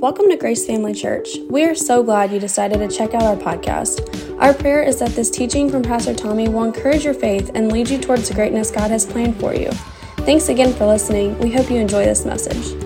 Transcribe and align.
Welcome 0.00 0.28
to 0.28 0.36
Grace 0.36 0.64
Family 0.64 0.94
Church. 0.94 1.38
We 1.50 1.64
are 1.64 1.74
so 1.74 2.04
glad 2.04 2.30
you 2.30 2.38
decided 2.38 2.78
to 2.78 2.96
check 2.96 3.14
out 3.14 3.22
our 3.24 3.34
podcast. 3.34 4.40
Our 4.40 4.54
prayer 4.54 4.80
is 4.80 5.00
that 5.00 5.10
this 5.10 5.28
teaching 5.28 5.68
from 5.68 5.82
Pastor 5.82 6.14
Tommy 6.14 6.48
will 6.48 6.62
encourage 6.62 7.04
your 7.04 7.14
faith 7.14 7.50
and 7.56 7.72
lead 7.72 7.90
you 7.90 7.98
towards 7.98 8.28
the 8.28 8.34
greatness 8.34 8.70
God 8.70 8.92
has 8.92 9.04
planned 9.04 9.40
for 9.40 9.56
you. 9.56 9.72
Thanks 10.18 10.50
again 10.50 10.72
for 10.72 10.86
listening. 10.86 11.36
We 11.40 11.50
hope 11.50 11.68
you 11.68 11.78
enjoy 11.78 12.04
this 12.04 12.24
message. 12.24 12.80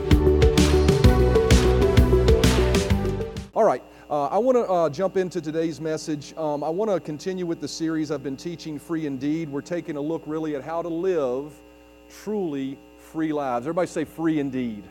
All 3.55 3.65
right, 3.65 3.83
uh, 4.09 4.29
I 4.29 4.39
want 4.39 4.57
to 4.57 4.65
uh, 4.65 4.89
jump 4.89 5.19
into 5.19 5.43
today's 5.43 5.83
message. 5.83 6.35
Um, 6.39 6.65
I 6.65 6.71
want 6.71 6.91
to 6.91 6.99
continue 6.99 7.45
with 7.45 7.61
the 7.61 7.69
series 7.69 8.11
I've 8.11 8.23
been 8.23 8.39
teaching, 8.39 8.79
Free 8.79 9.05
Indeed. 9.05 9.51
We're 9.51 9.61
taking 9.61 9.99
a 9.99 10.01
look 10.01 10.23
really 10.25 10.57
at 10.57 10.63
how 10.63 10.81
to 10.81 10.89
live 10.89 11.53
truly 12.09 12.79
free 12.97 13.35
lives. 13.35 13.67
Everybody 13.67 13.89
say 13.89 14.07
free 14.07 14.41
indeed. 14.41 14.85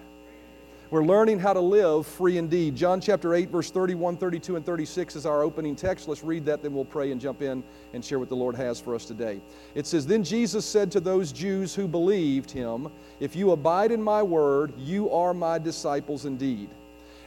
We're 0.92 1.06
learning 1.06 1.40
how 1.40 1.54
to 1.54 1.62
live 1.62 2.06
free 2.06 2.38
indeed. 2.38 2.76
John 2.76 3.00
chapter 3.00 3.34
8, 3.34 3.50
verse 3.50 3.72
31, 3.72 4.18
32, 4.18 4.58
and 4.58 4.66
36 4.66 5.16
is 5.16 5.26
our 5.26 5.42
opening 5.42 5.74
text. 5.74 6.10
Let's 6.10 6.22
read 6.22 6.44
that, 6.48 6.62
then 6.62 6.74
we'll 6.74 6.84
pray 6.84 7.14
and 7.14 7.22
jump 7.22 7.42
in 7.42 7.64
and 7.94 8.04
share 8.04 8.20
what 8.20 8.28
the 8.28 8.36
Lord 8.36 8.56
has 8.56 8.78
for 8.82 8.94
us 8.94 9.06
today. 9.06 9.40
It 9.74 9.88
says, 9.88 10.06
Then 10.06 10.22
Jesus 10.22 10.66
said 10.66 10.92
to 10.92 11.00
those 11.00 11.32
Jews 11.32 11.74
who 11.74 11.88
believed 11.88 12.52
him, 12.52 12.92
If 13.22 13.38
you 13.38 13.52
abide 13.52 13.94
in 13.94 14.04
my 14.04 14.22
word, 14.22 14.74
you 14.78 15.10
are 15.12 15.34
my 15.34 15.60
disciples 15.60 16.26
indeed. 16.26 16.68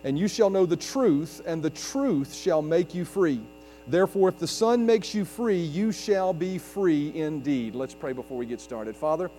And 0.05 0.19
you 0.19 0.29
shall 0.29 0.51
know 0.51 0.67
the 0.67 0.77
truth, 0.77 1.41
and 1.47 1.63
the 1.63 1.71
truth 1.71 2.35
shall 2.35 2.61
make 2.61 2.95
you 2.95 3.07
free. 3.07 3.41
Therefore, 3.87 4.29
if 4.29 4.39
the 4.39 4.47
Son 4.47 4.85
makes 4.85 5.15
you 5.15 5.25
free, 5.25 5.63
you 5.63 5.91
shall 5.91 6.35
be 6.35 6.59
free 6.59 7.13
indeed. 7.15 7.75
Let's 7.75 7.95
pray 7.95 8.13
before 8.13 8.37
we 8.37 8.45
get 8.45 8.61
started. 8.61 8.95
Father, 8.95 9.31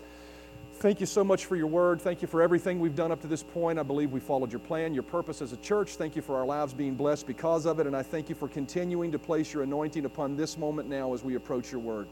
Thank 0.86 1.00
you 1.00 1.08
so 1.08 1.24
much 1.24 1.46
for 1.46 1.56
your 1.56 1.66
word. 1.66 2.00
Thank 2.00 2.22
you 2.22 2.28
for 2.28 2.44
everything 2.44 2.80
we've 2.80 2.96
done 2.96 3.12
up 3.12 3.20
to 3.22 3.28
this 3.28 3.42
point. 3.42 3.80
I 3.80 3.82
believe 3.82 4.12
we 4.12 4.20
followed 4.20 4.52
your 4.52 4.60
plan, 4.60 4.94
your 4.94 5.02
purpose 5.02 5.42
as 5.42 5.52
a 5.52 5.58
church. 5.58 5.96
Thank 5.96 6.16
you 6.16 6.22
for 6.22 6.38
our 6.38 6.46
lives 6.46 6.76
being 6.76 6.94
blessed 6.94 7.26
because 7.26 7.66
of 7.66 7.80
it. 7.80 7.88
And 7.88 7.98
I 7.98 8.04
thank 8.04 8.30
you 8.30 8.36
for 8.36 8.48
continuing 8.48 9.12
to 9.12 9.18
place 9.18 9.52
your 9.52 9.64
anointing 9.64 10.06
upon 10.06 10.38
this 10.38 10.60
moment 10.60 10.88
now 10.88 11.12
as 11.16 11.24
we 11.24 11.34
approach 11.34 11.72
your 11.72 11.82
word. 11.82 12.06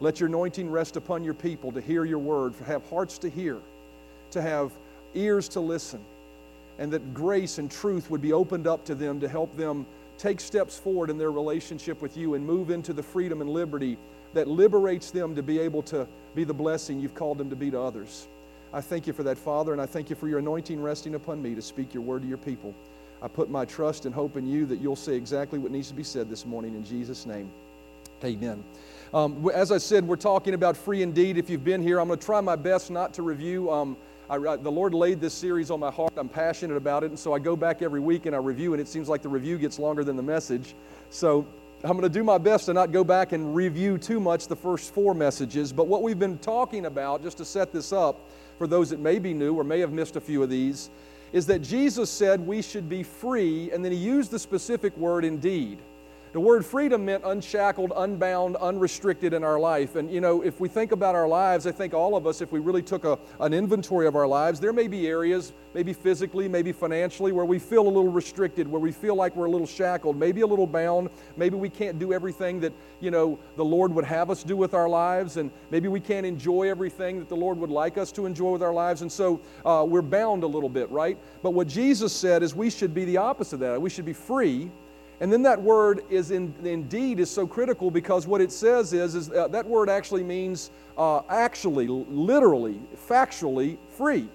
Let 0.00 0.18
your 0.18 0.28
anointing 0.28 0.68
rest 0.68 0.96
upon 0.96 1.22
your 1.22 1.34
people 1.34 1.70
to 1.70 1.80
hear 1.80 2.04
your 2.04 2.18
word, 2.18 2.58
to 2.58 2.64
have 2.64 2.84
hearts 2.90 3.16
to 3.18 3.30
hear, 3.30 3.58
to 4.32 4.42
have 4.42 4.72
ears 5.14 5.48
to 5.50 5.60
listen, 5.60 6.00
and 6.80 6.92
that 6.92 7.14
grace 7.14 7.58
and 7.58 7.70
truth 7.70 8.10
would 8.10 8.22
be 8.22 8.32
opened 8.32 8.66
up 8.66 8.84
to 8.86 8.96
them 8.96 9.20
to 9.20 9.28
help 9.28 9.56
them 9.56 9.86
take 10.18 10.40
steps 10.40 10.78
forward 10.78 11.10
in 11.10 11.18
their 11.18 11.30
relationship 11.30 12.00
with 12.02 12.16
you 12.16 12.34
and 12.34 12.44
move 12.44 12.70
into 12.70 12.92
the 12.92 13.02
freedom 13.02 13.40
and 13.40 13.50
liberty 13.50 13.98
that 14.34 14.48
liberates 14.48 15.10
them 15.10 15.34
to 15.34 15.42
be 15.42 15.58
able 15.58 15.82
to 15.82 16.06
be 16.34 16.44
the 16.44 16.54
blessing 16.54 17.00
you've 17.00 17.14
called 17.14 17.38
them 17.38 17.50
to 17.50 17.56
be 17.56 17.70
to 17.70 17.80
others. 17.80 18.28
I 18.72 18.80
thank 18.80 19.06
you 19.06 19.12
for 19.12 19.22
that, 19.22 19.38
Father, 19.38 19.72
and 19.72 19.80
I 19.80 19.86
thank 19.86 20.10
you 20.10 20.16
for 20.16 20.28
your 20.28 20.38
anointing 20.38 20.82
resting 20.82 21.14
upon 21.14 21.40
me 21.40 21.54
to 21.54 21.62
speak 21.62 21.94
your 21.94 22.02
word 22.02 22.22
to 22.22 22.28
your 22.28 22.38
people. 22.38 22.74
I 23.22 23.28
put 23.28 23.48
my 23.48 23.64
trust 23.64 24.04
and 24.04 24.14
hope 24.14 24.36
in 24.36 24.46
you 24.46 24.66
that 24.66 24.80
you'll 24.80 24.96
say 24.96 25.14
exactly 25.14 25.58
what 25.58 25.72
needs 25.72 25.88
to 25.88 25.94
be 25.94 26.02
said 26.02 26.28
this 26.28 26.44
morning 26.44 26.74
in 26.74 26.84
Jesus' 26.84 27.24
name. 27.24 27.50
Amen. 28.22 28.62
Um, 29.14 29.48
as 29.54 29.72
I 29.72 29.78
said, 29.78 30.06
we're 30.06 30.16
talking 30.16 30.54
about 30.54 30.76
free 30.76 31.02
indeed. 31.02 31.38
If 31.38 31.48
you've 31.48 31.64
been 31.64 31.82
here, 31.82 32.00
I'm 32.00 32.08
going 32.08 32.18
to 32.18 32.24
try 32.24 32.40
my 32.40 32.56
best 32.56 32.90
not 32.90 33.14
to 33.14 33.22
review. 33.22 33.70
Um, 33.70 33.96
I, 34.28 34.38
the 34.38 34.72
Lord 34.72 34.92
laid 34.92 35.20
this 35.20 35.34
series 35.34 35.70
on 35.70 35.78
my 35.78 35.90
heart. 35.90 36.12
I'm 36.16 36.28
passionate 36.28 36.76
about 36.76 37.04
it, 37.04 37.10
and 37.10 37.18
so 37.18 37.32
I 37.32 37.38
go 37.38 37.54
back 37.54 37.80
every 37.80 38.00
week 38.00 38.26
and 38.26 38.34
I 38.34 38.38
review, 38.38 38.72
and 38.72 38.80
it 38.80 38.88
seems 38.88 39.08
like 39.08 39.22
the 39.22 39.28
review 39.28 39.56
gets 39.56 39.78
longer 39.78 40.02
than 40.02 40.16
the 40.16 40.22
message. 40.22 40.74
So 41.10 41.46
I'm 41.84 41.92
going 41.92 42.02
to 42.02 42.08
do 42.08 42.24
my 42.24 42.38
best 42.38 42.66
to 42.66 42.74
not 42.74 42.90
go 42.90 43.04
back 43.04 43.32
and 43.32 43.54
review 43.54 43.98
too 43.98 44.18
much 44.18 44.48
the 44.48 44.56
first 44.56 44.92
four 44.92 45.14
messages, 45.14 45.72
but 45.72 45.86
what 45.86 46.02
we've 46.02 46.18
been 46.18 46.38
talking 46.38 46.86
about, 46.86 47.22
just 47.22 47.36
to 47.38 47.44
set 47.44 47.72
this 47.72 47.92
up 47.92 48.28
for 48.58 48.66
those 48.66 48.90
that 48.90 48.98
may 48.98 49.20
be 49.20 49.32
new 49.32 49.54
or 49.54 49.62
may 49.62 49.78
have 49.78 49.92
missed 49.92 50.16
a 50.16 50.20
few 50.20 50.42
of 50.42 50.50
these, 50.50 50.90
is 51.32 51.46
that 51.46 51.60
Jesus 51.60 52.10
said 52.10 52.40
we 52.40 52.62
should 52.62 52.88
be 52.88 53.04
free, 53.04 53.70
and 53.70 53.84
then 53.84 53.92
he 53.92 53.98
used 53.98 54.32
the 54.32 54.38
specific 54.38 54.96
word 54.96 55.24
indeed. 55.24 55.78
The 56.36 56.40
word 56.40 56.66
freedom 56.66 57.06
meant 57.06 57.24
unshackled, 57.24 57.94
unbound, 57.96 58.56
unrestricted 58.56 59.32
in 59.32 59.42
our 59.42 59.58
life. 59.58 59.96
And 59.96 60.12
you 60.12 60.20
know, 60.20 60.42
if 60.42 60.60
we 60.60 60.68
think 60.68 60.92
about 60.92 61.14
our 61.14 61.26
lives, 61.26 61.66
I 61.66 61.72
think 61.72 61.94
all 61.94 62.14
of 62.14 62.26
us, 62.26 62.42
if 62.42 62.52
we 62.52 62.60
really 62.60 62.82
took 62.82 63.06
a, 63.06 63.18
an 63.40 63.54
inventory 63.54 64.06
of 64.06 64.16
our 64.16 64.26
lives, 64.26 64.60
there 64.60 64.74
may 64.74 64.86
be 64.86 65.06
areas, 65.06 65.54
maybe 65.72 65.94
physically, 65.94 66.46
maybe 66.46 66.72
financially, 66.72 67.32
where 67.32 67.46
we 67.46 67.58
feel 67.58 67.84
a 67.84 67.88
little 67.88 68.12
restricted, 68.12 68.68
where 68.68 68.82
we 68.82 68.92
feel 68.92 69.14
like 69.14 69.34
we're 69.34 69.46
a 69.46 69.50
little 69.50 69.66
shackled, 69.66 70.14
maybe 70.18 70.42
a 70.42 70.46
little 70.46 70.66
bound. 70.66 71.08
Maybe 71.38 71.56
we 71.56 71.70
can't 71.70 71.98
do 71.98 72.12
everything 72.12 72.60
that, 72.60 72.74
you 73.00 73.10
know, 73.10 73.38
the 73.56 73.64
Lord 73.64 73.94
would 73.94 74.04
have 74.04 74.28
us 74.30 74.42
do 74.42 74.58
with 74.58 74.74
our 74.74 74.90
lives. 74.90 75.38
And 75.38 75.50
maybe 75.70 75.88
we 75.88 76.00
can't 76.00 76.26
enjoy 76.26 76.68
everything 76.68 77.18
that 77.18 77.30
the 77.30 77.34
Lord 77.34 77.56
would 77.56 77.70
like 77.70 77.96
us 77.96 78.12
to 78.12 78.26
enjoy 78.26 78.52
with 78.52 78.62
our 78.62 78.74
lives. 78.74 79.00
And 79.00 79.10
so 79.10 79.40
uh, 79.64 79.86
we're 79.88 80.02
bound 80.02 80.42
a 80.42 80.46
little 80.46 80.68
bit, 80.68 80.90
right? 80.90 81.16
But 81.42 81.52
what 81.52 81.66
Jesus 81.66 82.12
said 82.12 82.42
is 82.42 82.54
we 82.54 82.68
should 82.68 82.92
be 82.92 83.06
the 83.06 83.16
opposite 83.16 83.54
of 83.54 83.60
that. 83.60 83.80
We 83.80 83.88
should 83.88 84.04
be 84.04 84.12
free 84.12 84.70
and 85.20 85.32
then 85.32 85.42
that 85.42 85.60
word 85.60 86.02
is 86.10 86.30
in, 86.30 86.54
indeed 86.62 87.20
is 87.20 87.30
so 87.30 87.46
critical 87.46 87.90
because 87.90 88.26
what 88.26 88.40
it 88.40 88.52
says 88.52 88.92
is, 88.92 89.14
is 89.14 89.28
that 89.28 89.66
word 89.66 89.88
actually 89.88 90.22
means 90.22 90.70
uh, 90.98 91.22
actually, 91.28 91.86
literally, 91.86 92.80
factually 93.08 93.78
free. 93.96 94.28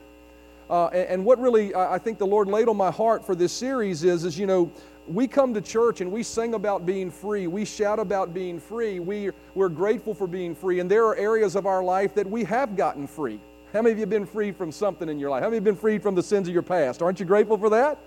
Uh, 0.69 0.87
and, 0.87 1.09
and, 1.09 1.25
what 1.25 1.39
really 1.39 1.75
I 1.75 1.97
think 1.97 2.17
the 2.17 2.25
Lord 2.25 2.47
laid 2.47 2.69
on 2.69 2.77
my 2.77 2.91
heart 2.91 3.25
for 3.25 3.35
this 3.35 3.51
series 3.51 4.03
is, 4.03 4.23
is 4.23 4.39
you 4.39 4.47
know, 4.47 4.71
we 5.07 5.27
come 5.27 5.53
to 5.53 5.61
church 5.61 6.01
and 6.01 6.11
we 6.11 6.23
sing 6.23 6.53
about 6.53 6.85
being 6.85 7.11
free. 7.11 7.47
We 7.47 7.65
shout 7.65 7.99
about 7.99 8.33
being 8.33 8.59
free. 8.59 8.99
We, 8.99 9.31
we're 9.53 9.69
grateful 9.69 10.13
for 10.13 10.27
being 10.27 10.55
free. 10.55 10.79
And 10.79 10.89
there 10.89 11.05
are 11.05 11.15
areas 11.15 11.55
of 11.55 11.65
our 11.65 11.83
life 11.83 12.15
that 12.15 12.27
we 12.27 12.43
have 12.45 12.77
gotten 12.77 13.05
free. 13.05 13.39
How 13.73 13.81
many 13.81 13.91
of 13.91 13.97
you 13.97 14.03
have 14.03 14.09
been 14.09 14.25
freed 14.25 14.55
from 14.55 14.71
something 14.71 15.09
in 15.09 15.19
your 15.19 15.29
life? 15.29 15.41
How 15.41 15.47
many 15.47 15.57
have 15.57 15.63
been 15.63 15.75
freed 15.75 16.01
from 16.01 16.15
the 16.15 16.23
sins 16.23 16.47
of 16.47 16.53
your 16.53 16.63
past? 16.63 17.01
Aren't 17.01 17.19
you 17.19 17.25
grateful 17.25 17.57
for 17.57 17.69
that? 17.69 17.97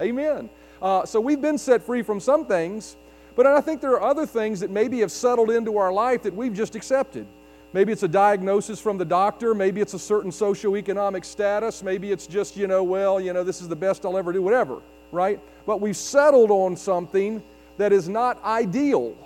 Amen. 0.00 0.50
Uh, 0.82 1.06
so 1.06 1.20
we've 1.20 1.40
been 1.40 1.56
set 1.56 1.80
free 1.80 2.02
from 2.02 2.18
some 2.18 2.44
things, 2.44 2.96
but 3.36 3.46
I 3.46 3.60
think 3.60 3.80
there 3.80 3.92
are 3.92 4.02
other 4.02 4.26
things 4.26 4.58
that 4.60 4.70
maybe 4.70 4.98
have 4.98 5.12
settled 5.12 5.48
into 5.48 5.78
our 5.78 5.92
life 5.92 6.24
that 6.24 6.34
we've 6.34 6.52
just 6.52 6.74
accepted. 6.74 7.24
Maybe 7.72 7.92
it's 7.92 8.02
a 8.02 8.08
diagnosis 8.08 8.80
from 8.80 8.98
the 8.98 9.04
doctor. 9.04 9.54
Maybe 9.54 9.80
it's 9.80 9.94
a 9.94 9.98
certain 9.98 10.32
socioeconomic 10.32 11.24
status. 11.24 11.84
Maybe 11.84 12.10
it's 12.10 12.26
just, 12.26 12.56
you 12.56 12.66
know, 12.66 12.82
well, 12.82 13.20
you 13.20 13.32
know, 13.32 13.44
this 13.44 13.62
is 13.62 13.68
the 13.68 13.76
best 13.76 14.04
I'll 14.04 14.18
ever 14.18 14.32
do, 14.32 14.42
whatever, 14.42 14.82
right? 15.12 15.40
But 15.66 15.80
we've 15.80 15.96
settled 15.96 16.50
on 16.50 16.76
something 16.76 17.42
that 17.78 17.92
is 17.92 18.08
not 18.08 18.42
ideal. 18.44 19.16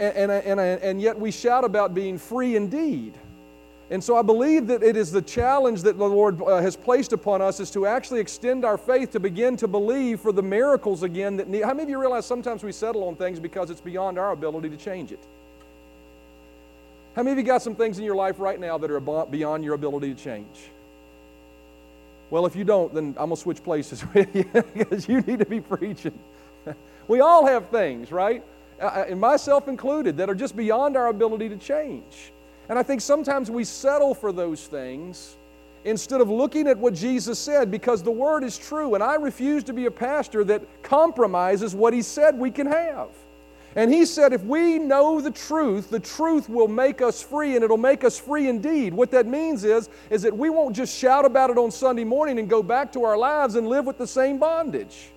And, 0.00 0.30
and, 0.32 0.60
and, 0.60 0.60
and 0.60 1.00
yet 1.00 1.18
we 1.18 1.30
shout 1.30 1.64
about 1.64 1.94
being 1.94 2.18
free 2.18 2.56
indeed. 2.56 3.14
And 3.90 4.02
so 4.02 4.16
I 4.16 4.22
believe 4.22 4.68
that 4.68 4.84
it 4.84 4.96
is 4.96 5.10
the 5.10 5.20
challenge 5.20 5.82
that 5.82 5.98
the 5.98 6.08
Lord 6.08 6.40
uh, 6.40 6.60
has 6.62 6.76
placed 6.76 7.12
upon 7.12 7.42
us 7.42 7.58
is 7.58 7.72
to 7.72 7.86
actually 7.86 8.20
extend 8.20 8.64
our 8.64 8.78
faith 8.78 9.10
to 9.12 9.20
begin 9.20 9.56
to 9.56 9.66
believe 9.66 10.20
for 10.20 10.30
the 10.30 10.42
miracles 10.42 11.02
again 11.02 11.36
that 11.38 11.48
need. 11.48 11.64
How 11.64 11.74
many 11.74 11.82
of 11.82 11.88
you 11.88 12.00
realize 12.00 12.24
sometimes 12.24 12.62
we 12.62 12.70
settle 12.70 13.02
on 13.08 13.16
things 13.16 13.40
because 13.40 13.68
it's 13.68 13.80
beyond 13.80 14.16
our 14.16 14.30
ability 14.30 14.70
to 14.70 14.76
change 14.76 15.10
it? 15.10 15.18
How 17.16 17.24
many 17.24 17.32
of 17.32 17.38
you 17.38 17.44
got 17.44 17.62
some 17.62 17.74
things 17.74 17.98
in 17.98 18.04
your 18.04 18.14
life 18.14 18.38
right 18.38 18.60
now 18.60 18.78
that 18.78 18.90
are 18.92 19.00
beyond 19.00 19.64
your 19.64 19.74
ability 19.74 20.14
to 20.14 20.22
change? 20.22 20.70
Well, 22.30 22.46
if 22.46 22.54
you 22.54 22.62
don't, 22.62 22.94
then 22.94 23.06
I'm 23.18 23.26
going 23.26 23.30
to 23.30 23.36
switch 23.36 23.62
places 23.64 24.04
with 24.14 24.34
you 24.36 24.44
because 24.72 25.08
you 25.08 25.20
need 25.22 25.40
to 25.40 25.46
be 25.46 25.60
preaching. 25.60 26.16
we 27.08 27.20
all 27.20 27.44
have 27.44 27.68
things, 27.70 28.12
right? 28.12 28.44
Uh, 28.80 28.84
uh, 28.84 29.04
and 29.08 29.20
myself 29.20 29.66
included, 29.66 30.16
that 30.18 30.30
are 30.30 30.34
just 30.34 30.56
beyond 30.56 30.96
our 30.96 31.08
ability 31.08 31.48
to 31.48 31.56
change. 31.56 32.32
And 32.70 32.78
I 32.78 32.84
think 32.84 33.00
sometimes 33.00 33.50
we 33.50 33.64
settle 33.64 34.14
for 34.14 34.30
those 34.30 34.68
things 34.68 35.36
instead 35.84 36.20
of 36.20 36.30
looking 36.30 36.68
at 36.68 36.78
what 36.78 36.94
Jesus 36.94 37.36
said 37.36 37.68
because 37.68 38.00
the 38.00 38.12
word 38.12 38.44
is 38.44 38.56
true. 38.56 38.94
And 38.94 39.02
I 39.02 39.16
refuse 39.16 39.64
to 39.64 39.72
be 39.72 39.86
a 39.86 39.90
pastor 39.90 40.44
that 40.44 40.62
compromises 40.84 41.74
what 41.74 41.92
he 41.92 42.00
said 42.00 42.38
we 42.38 42.52
can 42.52 42.68
have. 42.68 43.08
And 43.74 43.92
he 43.92 44.06
said, 44.06 44.32
if 44.32 44.44
we 44.44 44.78
know 44.78 45.20
the 45.20 45.32
truth, 45.32 45.90
the 45.90 45.98
truth 45.98 46.48
will 46.48 46.68
make 46.68 47.02
us 47.02 47.20
free 47.20 47.56
and 47.56 47.64
it'll 47.64 47.76
make 47.76 48.04
us 48.04 48.16
free 48.20 48.48
indeed. 48.48 48.94
What 48.94 49.10
that 49.10 49.26
means 49.26 49.64
is, 49.64 49.88
is 50.08 50.22
that 50.22 50.36
we 50.36 50.48
won't 50.48 50.76
just 50.76 50.96
shout 50.96 51.24
about 51.24 51.50
it 51.50 51.58
on 51.58 51.72
Sunday 51.72 52.04
morning 52.04 52.38
and 52.38 52.48
go 52.48 52.62
back 52.62 52.92
to 52.92 53.02
our 53.02 53.18
lives 53.18 53.56
and 53.56 53.66
live 53.66 53.84
with 53.84 53.98
the 53.98 54.06
same 54.06 54.38
bondage 54.38 55.10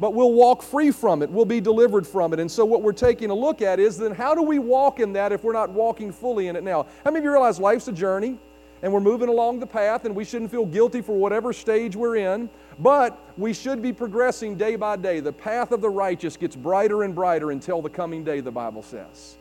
but 0.00 0.14
we'll 0.14 0.32
walk 0.32 0.62
free 0.62 0.90
from 0.90 1.22
it. 1.22 1.30
We'll 1.30 1.44
be 1.44 1.60
delivered 1.60 2.06
from 2.06 2.32
it. 2.32 2.40
And 2.40 2.50
so, 2.50 2.64
what 2.64 2.82
we're 2.82 2.92
taking 2.92 3.30
a 3.30 3.34
look 3.34 3.62
at 3.62 3.80
is 3.80 3.98
then 3.98 4.12
how 4.12 4.34
do 4.34 4.42
we 4.42 4.58
walk 4.58 5.00
in 5.00 5.12
that 5.14 5.32
if 5.32 5.44
we're 5.44 5.52
not 5.52 5.70
walking 5.70 6.12
fully 6.12 6.48
in 6.48 6.56
it 6.56 6.62
now? 6.62 6.86
How 7.04 7.10
many 7.10 7.18
of 7.18 7.24
you 7.24 7.32
realize 7.32 7.58
life's 7.58 7.88
a 7.88 7.92
journey 7.92 8.38
and 8.82 8.92
we're 8.92 9.00
moving 9.00 9.28
along 9.28 9.58
the 9.58 9.66
path 9.66 10.04
and 10.04 10.14
we 10.14 10.24
shouldn't 10.24 10.50
feel 10.50 10.66
guilty 10.66 11.00
for 11.00 11.16
whatever 11.16 11.52
stage 11.52 11.96
we're 11.96 12.16
in, 12.16 12.48
but 12.78 13.18
we 13.36 13.52
should 13.52 13.82
be 13.82 13.92
progressing 13.92 14.56
day 14.56 14.76
by 14.76 14.96
day. 14.96 15.20
The 15.20 15.32
path 15.32 15.72
of 15.72 15.80
the 15.80 15.90
righteous 15.90 16.36
gets 16.36 16.54
brighter 16.54 17.02
and 17.02 17.14
brighter 17.14 17.50
until 17.50 17.82
the 17.82 17.90
coming 17.90 18.22
day, 18.22 18.40
the 18.40 18.52
Bible 18.52 18.82
says. 18.82 19.36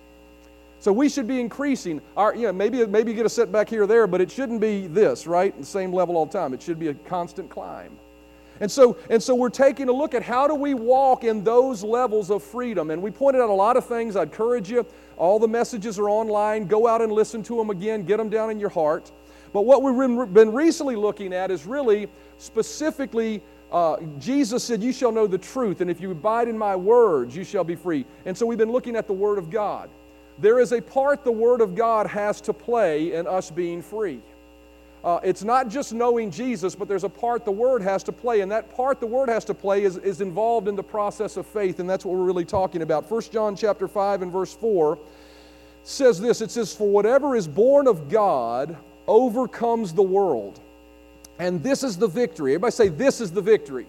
So 0.79 0.91
we 0.91 1.09
should 1.09 1.27
be 1.27 1.39
increasing 1.39 2.01
our, 2.15 2.35
you 2.35 2.43
know, 2.43 2.53
maybe, 2.53 2.85
maybe 2.85 3.11
you 3.11 3.17
get 3.17 3.25
a 3.25 3.29
setback 3.29 3.69
here 3.69 3.83
or 3.83 3.87
there, 3.87 4.07
but 4.07 4.21
it 4.21 4.29
shouldn't 4.29 4.61
be 4.61 4.87
this, 4.87 5.25
right? 5.25 5.57
The 5.57 5.65
same 5.65 5.91
level 5.91 6.17
all 6.17 6.25
the 6.25 6.33
time. 6.33 6.53
It 6.53 6.61
should 6.61 6.79
be 6.79 6.89
a 6.89 6.93
constant 6.93 7.49
climb. 7.49 7.97
And 8.59 8.71
so, 8.71 8.97
and 9.09 9.21
so 9.21 9.35
we're 9.35 9.49
taking 9.49 9.89
a 9.89 9.91
look 9.91 10.13
at 10.13 10.23
how 10.23 10.47
do 10.47 10.55
we 10.55 10.73
walk 10.73 11.23
in 11.23 11.43
those 11.43 11.83
levels 11.83 12.31
of 12.31 12.43
freedom. 12.43 12.91
And 12.91 13.01
we 13.01 13.11
pointed 13.11 13.41
out 13.41 13.49
a 13.49 13.53
lot 13.53 13.77
of 13.77 13.85
things. 13.85 14.15
I'd 14.15 14.29
encourage 14.29 14.69
you. 14.69 14.85
All 15.17 15.39
the 15.39 15.47
messages 15.47 15.97
are 15.99 16.09
online. 16.09 16.67
Go 16.67 16.87
out 16.87 17.01
and 17.01 17.11
listen 17.11 17.43
to 17.43 17.57
them 17.57 17.69
again. 17.69 18.03
Get 18.03 18.17
them 18.17 18.29
down 18.29 18.49
in 18.49 18.59
your 18.59 18.69
heart. 18.69 19.11
But 19.53 19.61
what 19.61 19.81
we've 19.81 20.33
been 20.33 20.53
recently 20.53 20.95
looking 20.95 21.33
at 21.33 21.51
is 21.51 21.65
really 21.65 22.07
specifically 22.37 23.41
uh, 23.71 23.97
Jesus 24.19 24.63
said, 24.63 24.81
You 24.81 24.93
shall 24.93 25.11
know 25.11 25.27
the 25.27 25.37
truth, 25.37 25.81
and 25.81 25.91
if 25.91 25.99
you 25.99 26.11
abide 26.11 26.47
in 26.47 26.57
my 26.57 26.75
words, 26.75 27.35
you 27.35 27.43
shall 27.43 27.63
be 27.63 27.75
free. 27.75 28.05
And 28.25 28.37
so 28.37 28.45
we've 28.45 28.57
been 28.57 28.71
looking 28.71 28.95
at 28.95 29.07
the 29.07 29.13
Word 29.13 29.37
of 29.37 29.49
God. 29.49 29.89
There 30.39 30.59
is 30.59 30.71
a 30.71 30.81
part 30.81 31.23
the 31.23 31.31
Word 31.31 31.61
of 31.61 31.75
God 31.75 32.07
has 32.07 32.39
to 32.41 32.53
play 32.53 33.13
in 33.13 33.27
us 33.27 33.51
being 33.51 33.81
free. 33.81 34.21
Uh, 35.07 35.21
it's 35.23 35.41
not 35.41 35.69
just 35.69 35.93
knowing 35.93 36.29
Jesus, 36.29 36.75
but 36.75 36.89
there's 36.89 37.05
a 37.05 37.09
part 37.09 37.45
the 37.45 37.49
Word 37.51 37.81
has 37.81 38.03
to 38.03 38.11
play, 38.11 38.41
and 38.41 38.51
that 38.51 38.75
part 38.75 38.99
the 38.99 39.07
Word 39.07 39.29
has 39.29 39.45
to 39.45 39.53
play 39.53 39.85
is, 39.85 39.95
is 39.95 40.19
involved 40.19 40.67
in 40.67 40.75
the 40.75 40.83
process 40.83 41.37
of 41.37 41.45
faith, 41.45 41.79
and 41.79 41.89
that's 41.89 42.03
what 42.03 42.13
we're 42.17 42.25
really 42.25 42.43
talking 42.43 42.81
about. 42.81 43.09
1 43.09 43.21
John 43.31 43.55
chapter 43.55 43.87
5 43.87 44.23
and 44.23 44.33
verse 44.33 44.53
4 44.53 44.99
says 45.83 46.19
this 46.19 46.41
it 46.41 46.51
says, 46.51 46.75
For 46.75 46.89
whatever 46.89 47.37
is 47.37 47.47
born 47.47 47.87
of 47.87 48.09
God 48.09 48.75
overcomes 49.07 49.93
the 49.93 50.03
world. 50.03 50.59
And 51.39 51.63
this 51.63 51.83
is 51.83 51.95
the 51.95 52.09
victory. 52.09 52.55
Everybody 52.55 52.71
say, 52.71 52.89
This 52.89 53.21
is 53.21 53.31
the 53.31 53.41
victory. 53.41 53.85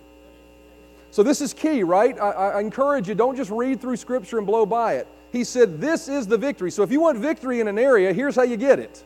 So, 1.11 1.25
this 1.25 1.41
is 1.41 1.53
key, 1.53 1.83
right? 1.83 2.17
I, 2.17 2.31
I, 2.31 2.61
encourage 2.61 3.09
you, 3.09 3.17
don't 3.17 3.35
just 3.35 3.51
read 3.51 3.81
through 3.81 3.97
Scripture 3.97 4.39
and 4.39 4.47
blow 4.47 4.65
by 4.65 4.95
it. 4.95 5.09
He 5.33 5.43
said, 5.43 5.81
This 5.81 6.07
is 6.07 6.29
the 6.29 6.39
victory. 6.39 6.71
So, 6.71 6.85
if 6.85 6.93
you 6.93 7.01
want 7.01 7.19
victory 7.19 7.59
in 7.59 7.67
an 7.67 7.77
area, 7.77 8.13
here's 8.13 8.37
how 8.37 8.45
you 8.45 8.57
get 8.57 8.79
it. 8.79 9.03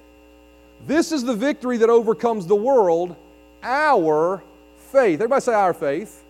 This 0.87 1.13
is 1.13 1.25
the 1.25 1.35
victory 1.35 1.77
that 1.79 1.91
overcomes 1.91 2.47
the 2.47 2.57
world, 2.57 3.17
our 3.63 4.43
faith. 4.77 5.21
Everybody 5.21 5.41
say, 5.41 5.55
Our 5.55 5.75
faith. 5.75 6.25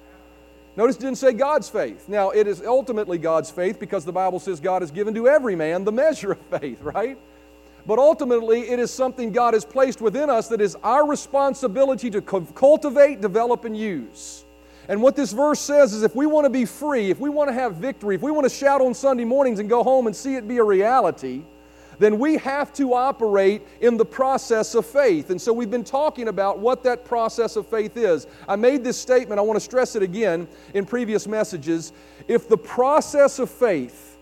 Notice 0.77 0.97
it 0.97 1.01
didn't 1.01 1.19
say 1.19 1.33
God's 1.33 1.69
faith. 1.69 2.09
Now, 2.09 2.31
it 2.31 2.47
is 2.47 2.63
ultimately 2.63 3.19
God's 3.19 3.51
faith 3.51 3.79
because 3.79 4.07
the 4.07 4.13
Bible 4.13 4.39
says 4.39 4.59
God 4.59 4.81
has 4.81 4.91
given 4.91 5.13
to 5.15 5.29
every 5.29 5.55
man 5.55 5.85
the 5.85 5.93
measure 5.93 6.33
of 6.33 6.41
faith, 6.47 6.81
right? 6.83 7.19
But 7.87 7.99
ultimately, 7.99 8.71
it 8.71 8.79
is 8.79 8.91
something 8.91 9.33
God 9.33 9.55
has 9.55 9.65
placed 9.65 10.01
within 10.01 10.31
us 10.31 10.49
that 10.49 10.61
is 10.61 10.77
our 10.83 11.07
responsibility 11.07 12.11
to 12.11 12.23
cultivate, 12.23 13.21
develop, 13.21 13.65
and 13.65 13.77
use. 13.77 14.45
And 14.89 15.03
what 15.03 15.17
this 15.17 15.33
verse 15.33 15.61
says 15.61 15.93
is 15.93 16.03
if 16.03 16.15
we 16.15 16.27
want 16.27 16.45
to 16.45 16.51
be 16.51 16.65
free, 16.65 17.11
if 17.11 17.19
we 17.19 17.29
want 17.29 17.49
to 17.49 17.55
have 17.55 17.77
victory, 17.77 18.15
if 18.15 18.23
we 18.23 18.31
want 18.31 18.45
to 18.45 18.55
shout 18.55 18.81
on 18.81 18.95
Sunday 18.95 19.25
mornings 19.25 19.59
and 19.59 19.69
go 19.69 19.83
home 19.83 20.07
and 20.07 20.15
see 20.15 20.37
it 20.37 20.47
be 20.47 20.59
a 20.59 20.65
reality, 20.65 21.43
then 22.03 22.19
we 22.19 22.37
have 22.39 22.73
to 22.75 22.95
operate 22.95 23.63
in 23.81 23.97
the 23.97 24.05
process 24.05 24.75
of 24.75 24.85
faith. 24.87 25.31
And 25.31 25.41
so 25.41 25.53
we've 25.53 25.71
been 25.71 25.85
talking 25.85 26.29
about 26.29 26.59
what 26.59 26.83
that 26.85 27.05
process 27.05 27.57
of 27.57 27.67
faith 27.67 27.97
is. 27.97 28.27
I 28.49 28.57
made 28.57 28.83
this 28.83 28.99
statement, 28.99 29.39
I 29.39 29.43
want 29.43 29.57
to 29.57 29.65
stress 29.65 29.95
it 29.97 30.03
again 30.03 30.49
in 30.75 30.87
previous 30.87 31.27
messages. 31.27 31.93
If 32.29 32.49
the 32.49 32.57
process 32.57 33.39
of 33.39 33.51
faith 33.51 34.13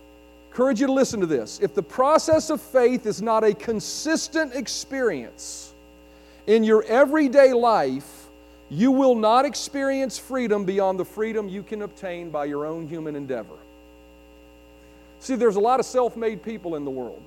encourage 0.51 0.81
you 0.81 0.87
to 0.87 0.91
listen 0.91 1.21
to 1.21 1.25
this. 1.25 1.61
If 1.61 1.73
the 1.73 1.81
process 1.81 2.49
of 2.49 2.59
faith 2.59 3.05
is 3.05 3.21
not 3.21 3.45
a 3.45 3.53
consistent 3.53 4.53
experience 4.53 5.73
in 6.45 6.65
your 6.65 6.83
everyday 6.83 7.53
life, 7.53 8.27
you 8.69 8.91
will 8.91 9.15
not 9.15 9.45
experience 9.45 10.17
freedom 10.17 10.65
beyond 10.65 10.99
the 10.99 11.05
freedom 11.05 11.47
you 11.47 11.63
can 11.63 11.83
obtain 11.83 12.29
by 12.29 12.45
your 12.45 12.65
own 12.65 12.85
human 12.85 13.15
endeavor. 13.15 13.55
See, 15.21 15.35
there's 15.35 15.55
a 15.55 15.61
lot 15.61 15.79
of 15.79 15.85
self 15.85 16.17
made 16.17 16.43
people 16.43 16.75
in 16.75 16.83
the 16.83 16.91
world 16.91 17.21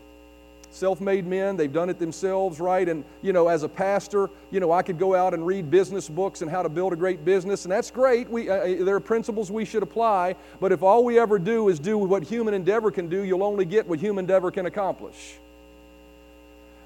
self-made 0.74 1.26
men 1.26 1.56
they've 1.56 1.72
done 1.72 1.88
it 1.88 1.98
themselves 1.98 2.60
right? 2.60 2.88
And 2.88 3.04
you 3.22 3.32
know 3.32 3.48
as 3.48 3.62
a 3.62 3.68
pastor 3.68 4.30
you 4.50 4.60
know 4.60 4.72
i 4.72 4.82
could 4.82 4.98
go 4.98 5.14
out 5.14 5.34
and 5.34 5.46
read 5.46 5.70
business 5.70 6.08
books 6.08 6.42
and 6.42 6.50
how 6.50 6.62
to 6.62 6.68
build 6.68 6.92
a 6.92 6.96
great 6.96 7.24
business 7.24 7.64
and 7.64 7.72
that's 7.72 7.90
great. 7.90 8.28
We, 8.28 8.48
uh, 8.50 8.54
uh, 8.54 8.84
there 8.84 8.96
are 8.96 9.00
principles 9.00 9.50
we 9.50 9.64
should 9.64 9.82
apply 9.82 10.36
but 10.60 10.72
if 10.72 10.82
all 10.82 11.04
we 11.04 11.18
ever 11.18 11.38
do 11.38 11.68
is 11.68 11.78
do 11.78 11.98
what 11.98 12.22
human 12.22 12.54
endeavor 12.54 12.90
can 12.90 13.08
do 13.08 13.22
you'll 13.22 13.44
only 13.44 13.64
get 13.64 13.86
what 13.86 13.98
human 13.98 14.24
endeavor 14.24 14.50
can 14.50 14.66
accomplish. 14.66 15.36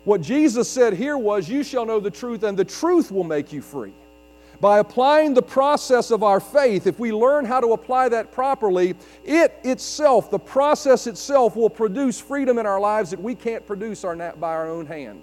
What 0.05 0.21
jesus 0.21 0.71
said 0.71 0.95
here 0.95 1.19
was 1.19 1.49
you 1.49 1.63
shall 1.63 1.87
know 1.87 2.01
the 2.01 2.11
truth 2.11 2.43
and 2.43 2.59
the 2.59 2.65
truth 2.65 3.11
will 3.11 3.25
make 3.25 3.53
you 3.53 3.63
free 3.63 3.93
by 4.61 4.79
applying 4.79 5.35
the 5.35 5.43
process 5.43 6.11
of 6.11 6.23
our 6.23 6.41
faith, 6.41 6.87
if 6.87 6.99
we 6.99 7.13
learn 7.13 7.45
how 7.45 7.61
to 7.61 7.69
apply 7.69 8.09
that 8.09 8.33
properly, 8.33 8.97
it 9.25 9.59
itself, 9.63 10.31
the 10.31 10.39
process 10.39 11.07
itself, 11.07 11.55
will 11.55 11.71
produce 11.71 12.21
freedom 12.21 12.59
in 12.59 12.67
our 12.67 12.81
lives 12.81 13.11
that 13.11 13.21
we 13.21 13.35
can't 13.35 13.65
produce 13.67 14.05
our, 14.05 14.17
by 14.17 14.55
our 14.55 14.69
own 14.69 14.87
hand. 14.87 15.23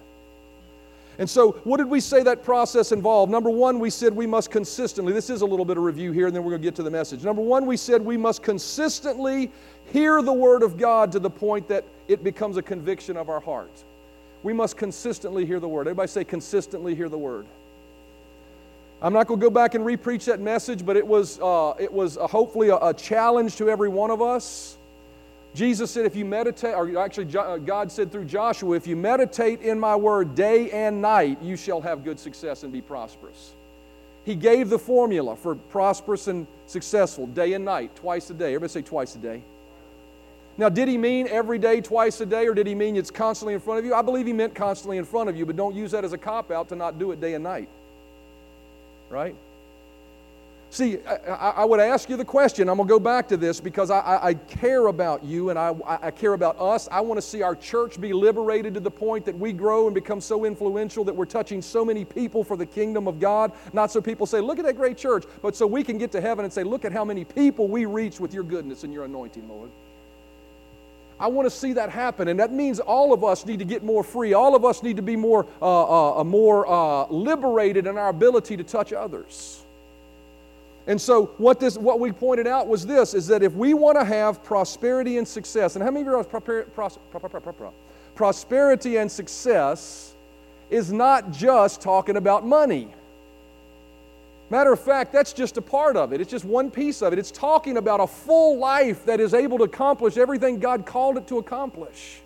And 1.17 1.29
so, 1.29 1.53
what 1.63 1.77
did 1.77 1.87
we 1.87 2.01
say 2.01 2.23
that 2.23 2.43
process 2.43 2.91
involved? 2.91 3.31
Number 3.31 3.49
one, 3.49 3.79
we 3.79 3.89
said 3.89 4.13
we 4.13 4.27
must 4.27 4.51
consistently, 4.51 5.13
this 5.13 5.29
is 5.29 5.41
a 5.41 5.45
little 5.45 5.63
bit 5.63 5.77
of 5.77 5.83
review 5.83 6.11
here, 6.11 6.27
and 6.27 6.35
then 6.35 6.43
we're 6.43 6.51
going 6.51 6.61
to 6.61 6.67
get 6.67 6.75
to 6.75 6.83
the 6.83 6.91
message. 6.91 7.23
Number 7.23 7.41
one, 7.41 7.65
we 7.65 7.77
said 7.77 8.01
we 8.01 8.17
must 8.17 8.43
consistently 8.43 9.49
hear 9.93 10.21
the 10.21 10.33
Word 10.33 10.61
of 10.61 10.77
God 10.77 11.11
to 11.13 11.19
the 11.19 11.29
point 11.29 11.69
that 11.69 11.85
it 12.07 12.23
becomes 12.23 12.57
a 12.57 12.61
conviction 12.61 13.15
of 13.15 13.29
our 13.29 13.39
heart. 13.39 13.83
We 14.43 14.51
must 14.51 14.75
consistently 14.75 15.45
hear 15.45 15.59
the 15.59 15.69
Word. 15.69 15.87
Everybody 15.87 16.07
say, 16.07 16.23
consistently 16.25 16.95
hear 16.95 17.07
the 17.07 17.17
Word. 17.17 17.45
I'm 19.01 19.13
not 19.13 19.27
going 19.27 19.39
to 19.39 19.45
go 19.45 19.49
back 19.49 19.75
and 19.75 19.85
repreach 19.85 20.25
that 20.25 20.39
message, 20.39 20.85
but 20.85 20.95
it 20.95 21.05
was, 21.05 21.39
uh, 21.39 21.73
it 21.79 21.91
was 21.91 22.17
a, 22.17 22.27
hopefully 22.27 22.69
a, 22.69 22.77
a, 22.77 22.93
challenge 22.93 23.57
to 23.57 23.69
every 23.69 23.89
one 23.89 24.09
of 24.09 24.21
us. 24.21 24.77
Jesus 25.53 25.91
said, 25.91 26.05
if 26.05 26.15
you 26.15 26.25
meditate, 26.25 26.73
or 26.73 26.97
actually, 26.97 27.35
uh, 27.37 27.57
God 27.57 27.91
said 27.91 28.11
through 28.11 28.25
Joshua, 28.25 28.75
if 28.75 28.87
you 28.87 28.95
meditate 28.95 29.61
in 29.61 29.79
my 29.79 29.95
word 29.95 30.35
day 30.35 30.71
and 30.71 31.01
night, 31.01 31.41
you 31.41 31.55
shall 31.55 31.81
have 31.81 32.03
good 32.03 32.19
success 32.19 32.63
and 32.63 32.71
be 32.71 32.81
prosperous. 32.81 33.53
He 34.23 34.33
gave 34.33 34.69
the 34.69 34.79
formula 34.79 35.35
for 35.35 35.55
prosperous 35.55 36.27
and 36.27 36.47
successful 36.65 37.27
day 37.27 37.53
and 37.53 37.63
night, 37.63 37.95
twice 37.95 38.29
a 38.29 38.33
day. 38.33 38.55
Everybody 38.55 38.71
say 38.71 38.81
twice 38.81 39.15
a 39.15 39.19
day. 39.19 39.41
Now, 40.57 40.69
did 40.69 40.87
he 40.87 40.97
mean 40.97 41.27
every 41.27 41.59
day, 41.59 41.81
twice 41.81 42.21
a 42.21 42.25
day, 42.25 42.47
or 42.47 42.53
did 42.53 42.65
he 42.65 42.75
mean 42.75 42.95
it's 42.95 43.11
constantly 43.11 43.53
in 43.53 43.59
front 43.59 43.79
of 43.79 43.85
you? 43.85 43.93
I 43.93 44.01
believe 44.01 44.25
he 44.25 44.33
meant 44.33 44.55
constantly 44.55 44.97
in 44.97 45.05
front 45.05 45.29
of 45.29 45.35
you, 45.35 45.45
but 45.45 45.57
don't 45.57 45.75
use 45.75 45.91
that 45.91 46.05
as 46.05 46.13
a 46.13 46.17
cop 46.17 46.49
out 46.49 46.69
to 46.69 46.75
not 46.75 46.97
do 46.97 47.11
it 47.11 47.19
day 47.19 47.33
and 47.33 47.43
night 47.43 47.69
right? 49.09 49.35
See, 50.75 50.97
I, 51.07 51.51
I, 51.51 51.63
would 51.63 51.79
ask 51.79 52.09
you 52.09 52.17
the 52.17 52.25
question. 52.25 52.67
I'm 52.67 52.75
going 52.75 52.85
to 52.85 52.93
go 52.93 52.99
back 52.99 53.29
to 53.29 53.37
this 53.37 53.61
because 53.61 53.89
I, 53.89 54.19
I 54.21 54.33
care 54.33 54.87
about 54.87 55.23
you 55.23 55.49
and 55.49 55.57
I, 55.57 55.73
I 55.87 56.11
care 56.11 56.33
about 56.33 56.59
us. 56.59 56.89
I 56.91 56.99
want 56.99 57.17
to 57.17 57.21
see 57.21 57.41
our 57.41 57.55
church 57.55 58.01
be 58.01 58.11
liberated 58.11 58.73
to 58.73 58.81
the 58.81 58.91
point 58.91 59.23
that 59.23 59.39
we 59.39 59.53
grow 59.53 59.85
and 59.85 59.95
become 59.95 60.19
so 60.19 60.43
influential 60.43 61.05
that 61.05 61.15
we're 61.15 61.23
touching 61.23 61.61
so 61.61 61.85
many 61.85 62.03
people 62.03 62.43
for 62.43 62.57
the 62.57 62.65
kingdom 62.65 63.07
of 63.07 63.21
God. 63.21 63.53
Not 63.71 63.89
so 63.89 64.01
people 64.01 64.25
say, 64.25 64.41
look 64.41 64.59
at 64.59 64.65
that 64.65 64.75
great 64.75 64.97
church, 64.97 65.23
but 65.41 65.55
so 65.55 65.65
we 65.65 65.81
can 65.81 65.97
get 65.97 66.11
to 66.11 66.19
heaven 66.19 66.43
and 66.43 66.53
say, 66.53 66.63
look 66.63 66.83
at 66.83 66.91
how 66.91 67.05
many 67.05 67.23
people 67.23 67.69
we 67.69 67.85
reach 67.85 68.19
with 68.19 68.33
your 68.33 68.43
goodness 68.43 68.83
and 68.83 68.91
your 68.91 69.05
anointing, 69.05 69.47
Lord. 69.47 69.71
I 71.19 71.27
want 71.27 71.45
to 71.45 71.49
see 71.49 71.73
that 71.73 71.89
happen, 71.89 72.27
and 72.27 72.39
that 72.39 72.51
means 72.51 72.79
all 72.79 73.13
of 73.13 73.23
us 73.23 73.45
need 73.45 73.59
to 73.59 73.65
get 73.65 73.83
more 73.83 74.03
free. 74.03 74.33
All 74.33 74.55
of 74.55 74.65
us 74.65 74.83
need 74.83 74.97
to 74.97 75.01
be 75.01 75.15
more, 75.15 75.47
uh, 75.61 76.19
uh, 76.19 76.23
more 76.23 76.67
uh, 76.67 77.07
liberated 77.07 77.87
in 77.87 77.97
our 77.97 78.09
ability 78.09 78.57
to 78.57 78.63
touch 78.63 78.91
others. 78.91 79.63
And 80.87 80.99
so, 80.99 81.27
what 81.37 81.59
this, 81.59 81.77
what 81.77 81.99
we 81.99 82.11
pointed 82.11 82.47
out 82.47 82.67
was 82.67 82.85
this: 82.85 83.13
is 83.13 83.27
that 83.27 83.43
if 83.43 83.53
we 83.53 83.73
want 83.73 83.97
to 83.97 84.05
have 84.05 84.43
prosperity 84.43 85.17
and 85.17 85.27
success, 85.27 85.75
and 85.75 85.83
how 85.83 85.89
many 85.89 86.01
of 86.01 86.07
you 86.07 86.15
are 86.15 86.23
prosperity 88.15 88.97
and 88.97 89.11
success 89.11 90.13
is 90.69 90.91
not 90.91 91.31
just 91.31 91.81
talking 91.81 92.17
about 92.17 92.45
money. 92.45 92.87
Matter 94.49 94.71
of 94.71 94.79
fact, 94.79 95.11
that's 95.11 95.33
just 95.33 95.57
a 95.57 95.61
part 95.61 95.97
of 95.97 96.13
it. 96.13 96.21
It's 96.21 96.29
just 96.29 96.45
one 96.45 96.69
piece 96.69 97.01
of 97.01 97.13
it. 97.13 97.19
It's 97.19 97.31
talking 97.31 97.77
about 97.77 97.99
a 97.99 98.07
full 98.07 98.59
life 98.59 99.05
that 99.05 99.19
is 99.19 99.33
able 99.33 99.57
to 99.57 99.63
accomplish 99.63 100.17
everything 100.17 100.59
God 100.59 100.85
called 100.85 101.17
it 101.17 101.27
to 101.27 101.39
accomplish. 101.39 102.19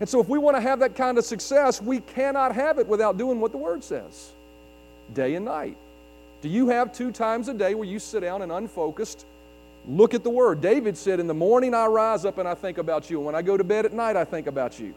And 0.00 0.08
so, 0.08 0.18
if 0.18 0.28
we 0.28 0.38
want 0.38 0.56
to 0.56 0.62
have 0.62 0.78
that 0.78 0.96
kind 0.96 1.18
of 1.18 1.24
success, 1.24 1.82
we 1.82 2.00
cannot 2.00 2.54
have 2.54 2.78
it 2.78 2.86
without 2.86 3.18
doing 3.18 3.38
what 3.38 3.52
the 3.52 3.58
Word 3.58 3.84
says 3.84 4.32
day 5.12 5.34
and 5.34 5.44
night. 5.44 5.76
Do 6.40 6.48
you 6.48 6.68
have 6.68 6.94
two 6.94 7.12
times 7.12 7.48
a 7.48 7.54
day 7.54 7.74
where 7.74 7.86
you 7.86 7.98
sit 7.98 8.20
down 8.20 8.40
and 8.40 8.50
unfocused 8.50 9.26
look 9.86 10.14
at 10.14 10.24
the 10.24 10.30
Word? 10.30 10.62
David 10.62 10.96
said, 10.96 11.20
In 11.20 11.26
the 11.26 11.34
morning 11.34 11.74
I 11.74 11.84
rise 11.86 12.24
up 12.24 12.38
and 12.38 12.48
I 12.48 12.54
think 12.54 12.78
about 12.78 13.10
you, 13.10 13.18
and 13.18 13.26
when 13.26 13.34
I 13.34 13.42
go 13.42 13.58
to 13.58 13.64
bed 13.64 13.84
at 13.84 13.92
night 13.92 14.16
I 14.16 14.24
think 14.24 14.46
about 14.46 14.80
you. 14.80 14.94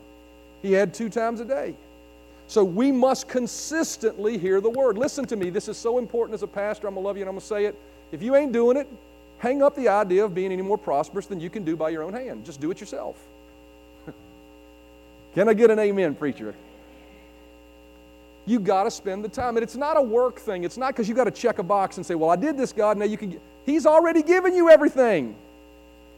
He 0.61 0.71
had 0.71 0.93
two 0.93 1.09
times 1.09 1.41
a 1.41 1.45
day. 1.45 1.75
So 2.47 2.63
we 2.63 2.91
must 2.91 3.27
consistently 3.27 4.37
hear 4.37 4.61
the 4.61 4.69
word. 4.69 4.97
Listen 4.97 5.25
to 5.25 5.35
me, 5.35 5.49
this 5.49 5.67
is 5.67 5.77
so 5.77 5.97
important 5.97 6.35
as 6.35 6.43
a 6.43 6.47
pastor. 6.47 6.87
I'm 6.87 6.93
going 6.93 7.03
to 7.03 7.07
love 7.07 7.17
you 7.17 7.23
and 7.23 7.29
I'm 7.29 7.35
going 7.35 7.41
to 7.41 7.47
say 7.47 7.65
it. 7.65 7.79
If 8.11 8.21
you 8.21 8.35
ain't 8.35 8.51
doing 8.51 8.77
it, 8.77 8.87
hang 9.39 9.63
up 9.63 9.75
the 9.75 9.89
idea 9.89 10.23
of 10.23 10.35
being 10.35 10.51
any 10.51 10.61
more 10.61 10.77
prosperous 10.77 11.25
than 11.25 11.39
you 11.39 11.49
can 11.49 11.63
do 11.63 11.75
by 11.75 11.89
your 11.89 12.03
own 12.03 12.13
hand. 12.13 12.45
Just 12.45 12.61
do 12.61 12.69
it 12.71 12.79
yourself. 12.79 13.17
can 15.33 15.49
I 15.49 15.53
get 15.53 15.71
an 15.71 15.79
amen, 15.79 16.15
preacher? 16.15 16.53
You 18.45 18.59
got 18.59 18.83
to 18.83 18.91
spend 18.91 19.23
the 19.23 19.29
time. 19.29 19.55
And 19.57 19.63
it's 19.63 19.75
not 19.75 19.97
a 19.97 20.01
work 20.01 20.39
thing. 20.39 20.63
It's 20.63 20.77
not 20.77 20.93
because 20.93 21.07
you 21.07 21.15
got 21.15 21.23
to 21.25 21.31
check 21.31 21.59
a 21.59 21.63
box 21.63 21.97
and 21.97 22.05
say, 22.05 22.15
well, 22.15 22.29
I 22.29 22.35
did 22.35 22.57
this, 22.57 22.73
God, 22.73 22.97
now 22.97 23.05
you 23.05 23.17
can 23.17 23.31
get. 23.31 23.41
He's 23.65 23.85
already 23.85 24.21
given 24.21 24.53
you 24.53 24.69
everything. 24.69 25.35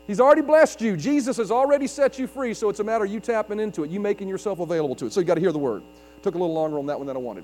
He's 0.08 0.20
already 0.20 0.42
blessed 0.42 0.82
you. 0.82 0.98
Jesus 0.98 1.38
has 1.38 1.52
already 1.52 1.88
set 1.88 2.20
you 2.20 2.28
free, 2.28 2.54
so 2.54 2.70
it's 2.70 2.80
a 2.80 2.84
matter 2.84 3.06
of 3.06 3.12
you 3.12 3.20
tapping 3.20 3.60
into 3.60 3.84
it, 3.84 3.90
you 3.90 4.00
making 4.00 4.28
yourself 4.28 4.60
available 4.60 4.96
to 4.96 5.08
it. 5.08 5.14
So 5.14 5.20
you 5.20 5.26
got 5.26 5.36
to 5.36 5.42
hear 5.42 5.52
the 5.52 5.60
word. 5.60 5.82
Took 6.24 6.36
a 6.36 6.38
little 6.38 6.54
longer 6.54 6.80
on 6.80 6.88
that 6.88 6.98
one 6.98 7.08
than 7.08 7.16
I 7.16 7.20
wanted. 7.20 7.44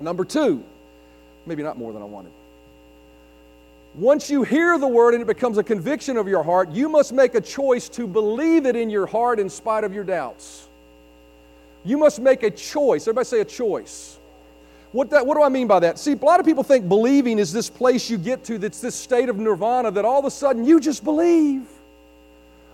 Number 0.00 0.24
two, 0.24 0.62
maybe 1.46 1.62
not 1.62 1.78
more 1.78 1.92
than 1.92 2.02
I 2.02 2.06
wanted. 2.06 2.32
Once 3.94 4.28
you 4.28 4.42
hear 4.42 4.78
the 4.78 4.86
word 4.86 5.14
and 5.14 5.22
it 5.22 5.26
becomes 5.26 5.56
a 5.56 5.62
conviction 5.62 6.18
of 6.18 6.28
your 6.28 6.42
heart, 6.42 6.70
you 6.70 6.88
must 6.88 7.12
make 7.12 7.34
a 7.34 7.40
choice 7.40 7.88
to 7.88 8.06
believe 8.06 8.66
it 8.66 8.76
in 8.76 8.90
your 8.90 9.06
heart 9.06 9.38
in 9.38 9.48
spite 9.48 9.84
of 9.84 9.94
your 9.94 10.04
doubts. 10.04 10.68
You 11.82 11.96
must 11.96 12.20
make 12.20 12.42
a 12.42 12.50
choice. 12.50 13.04
Everybody 13.04 13.24
say 13.24 13.40
a 13.40 13.44
choice. 13.44 14.18
What, 14.92 15.10
that, 15.10 15.26
what 15.26 15.36
do 15.36 15.42
I 15.42 15.48
mean 15.48 15.66
by 15.66 15.80
that? 15.80 15.98
See, 15.98 16.12
a 16.12 16.16
lot 16.16 16.40
of 16.40 16.46
people 16.46 16.62
think 16.62 16.88
believing 16.88 17.38
is 17.38 17.52
this 17.52 17.70
place 17.70 18.10
you 18.10 18.18
get 18.18 18.44
to 18.44 18.58
that's 18.58 18.80
this 18.80 18.94
state 18.94 19.28
of 19.28 19.38
nirvana 19.38 19.90
that 19.90 20.04
all 20.04 20.18
of 20.18 20.24
a 20.24 20.30
sudden 20.30 20.64
you 20.64 20.78
just 20.80 21.04
believe. 21.04 21.66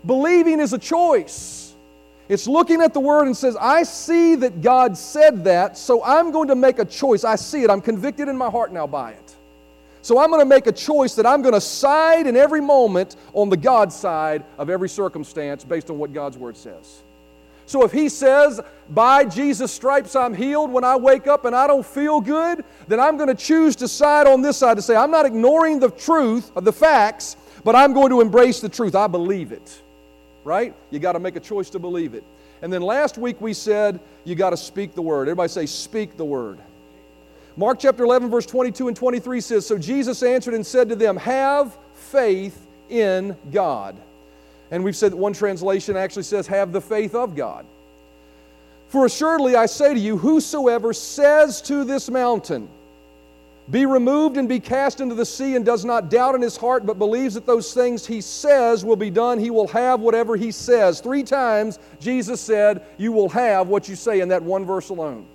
Believing 0.05 0.59
is 0.61 0.73
a 0.73 0.79
choice. 0.79 1.72
It's 2.33 2.47
looking 2.47 2.81
at 2.81 2.95
the 2.95 3.01
word 3.01 3.27
and 3.27 3.37
says, 3.37 3.59
I 3.61 3.83
see 3.83 4.37
that 4.37 4.63
God 4.63 4.97
said 4.97 5.45
that, 5.45 5.77
so 5.77 6.03
I'm 6.03 6.31
going 6.31 6.49
to 6.49 6.55
make 6.55 6.79
a 6.79 6.85
choice. 6.87 7.25
I 7.25 7.37
see 7.37 7.63
it. 7.63 7.69
I'm 7.69 7.83
convicted 7.83 8.27
in 8.27 8.39
my 8.39 8.49
heart 8.49 8.73
now 8.73 8.87
by 8.87 9.11
it. 9.11 9.37
So 10.01 10.19
I'm 10.19 10.31
going 10.31 10.41
to 10.41 10.47
make 10.47 10.67
a 10.67 10.73
choice 10.73 11.15
that 11.17 11.27
I'm 11.27 11.43
going 11.43 11.53
to 11.53 11.61
side 11.61 12.27
in 12.27 12.35
every 12.35 12.63
moment 12.63 13.17
on 13.35 13.51
the 13.51 13.57
God 13.59 13.93
side 13.93 14.45
of 14.57 14.71
every 14.71 14.89
circumstance 14.89 15.63
based 15.63 15.91
on 15.91 15.99
what 15.99 16.15
God's 16.15 16.39
word 16.39 16.57
says. 16.57 17.03
So 17.67 17.85
if 17.85 17.93
he 17.93 18.09
says, 18.09 18.63
by 18.89 19.27
Jesus' 19.27 19.71
stripes 19.71 20.17
I'm 20.17 20.33
healed 20.33 20.73
when 20.73 20.85
I 20.85 20.97
wake 20.97 21.27
up 21.27 21.45
and 21.45 21.55
I 21.55 21.67
don't 21.67 21.85
feel 21.85 22.19
good, 22.23 22.65
then 22.89 22.99
I'm 22.99 23.19
going 23.19 23.29
to 23.29 23.35
choose 23.35 23.77
to 23.77 23.89
side 23.89 24.27
on 24.27 24.41
this 24.41 24.57
side 24.57 24.79
to 24.79 24.83
say, 24.83 24.97
I'm 24.97 25.11
not 25.11 25.27
ignoring 25.27 25.81
the 25.81 25.91
truth 25.91 26.51
of 26.57 26.65
the 26.65 26.73
facts, 26.73 27.37
but 27.63 27.77
I'm 27.77 27.93
going 27.93 28.09
to 28.09 28.23
embrace 28.23 28.61
the 28.61 28.71
truth. 28.71 28.95
I 28.95 29.07
believe 29.07 29.53
it. 29.53 29.83
Right? 30.45 30.75
You 30.91 30.99
got 30.99 31.13
to 31.13 31.21
make 31.21 31.37
a 31.37 31.41
choice 31.41 31.71
to 31.71 31.79
believe 31.79 32.15
it. 32.15 32.25
And 32.63 32.73
then 32.73 32.83
last 32.83 33.19
week 33.19 33.41
we 33.41 33.55
said, 33.55 34.01
you 34.25 34.35
got 34.35 34.51
to 34.51 34.57
speak 34.57 34.95
the 34.95 35.03
word. 35.03 35.29
Everybody 35.29 35.49
say, 35.49 35.67
speak 35.67 36.17
the 36.17 36.25
word. 36.25 36.59
Mark 37.57 37.81
chapter 37.81 38.05
11, 38.05 38.31
verse 38.31 38.47
22 38.47 38.89
and 38.89 38.97
23 38.97 39.41
says, 39.41 39.67
So 39.67 39.77
Jesus 39.77 40.23
answered 40.23 40.55
and 40.55 40.65
said 40.65 40.89
to 40.89 40.97
them, 40.97 41.17
Have 41.19 41.77
faith 41.95 42.67
in 42.89 43.37
God. 43.51 43.97
And 44.71 44.83
we've 44.83 44.97
said 44.97 45.13
that 45.13 45.17
one 45.17 45.35
translation 45.35 45.97
actually 45.97 46.23
says, 46.23 46.47
Have 46.47 46.73
the 46.73 46.81
faith 46.81 47.15
of 47.15 47.37
God. 47.37 47.67
For 48.89 49.05
assuredly 49.05 49.55
I 49.55 49.67
say 49.67 49.93
to 49.93 50.01
you, 50.01 50.17
whosoever 50.17 50.93
says 50.93 51.61
to 51.63 51.85
this 51.85 52.11
mountain, 52.11 52.71
Be 53.73 53.87
removed 53.87 54.37
and 54.37 54.47
be 54.47 54.61
cast 54.61 55.01
into 55.01 55.15
the 55.15 55.25
sea, 55.25 55.57
and 55.57 55.65
does 55.65 55.83
not 55.83 56.11
doubt 56.11 56.35
in 56.35 56.43
his 56.43 56.59
heart, 56.59 56.85
but 56.85 56.99
believes 56.99 57.35
that 57.35 57.47
those 57.47 57.73
things 57.73 58.07
he 58.07 58.21
says 58.21 58.85
will 58.85 58.97
be 58.97 59.09
done, 59.09 59.39
he 59.39 59.51
will 59.51 59.67
have 59.69 60.01
whatever 60.01 60.37
he 60.37 60.53
says. 60.53 61.01
Three 61.01 61.23
times 61.23 61.79
Jesus 61.99 62.39
said, 62.39 62.83
You 62.99 63.13
will 63.13 63.31
have 63.31 63.69
what 63.69 63.89
you 63.89 63.97
say 63.97 64.21
in 64.21 64.29
that 64.29 64.43
one 64.43 64.67
verse 64.67 64.91
alone. 64.91 65.27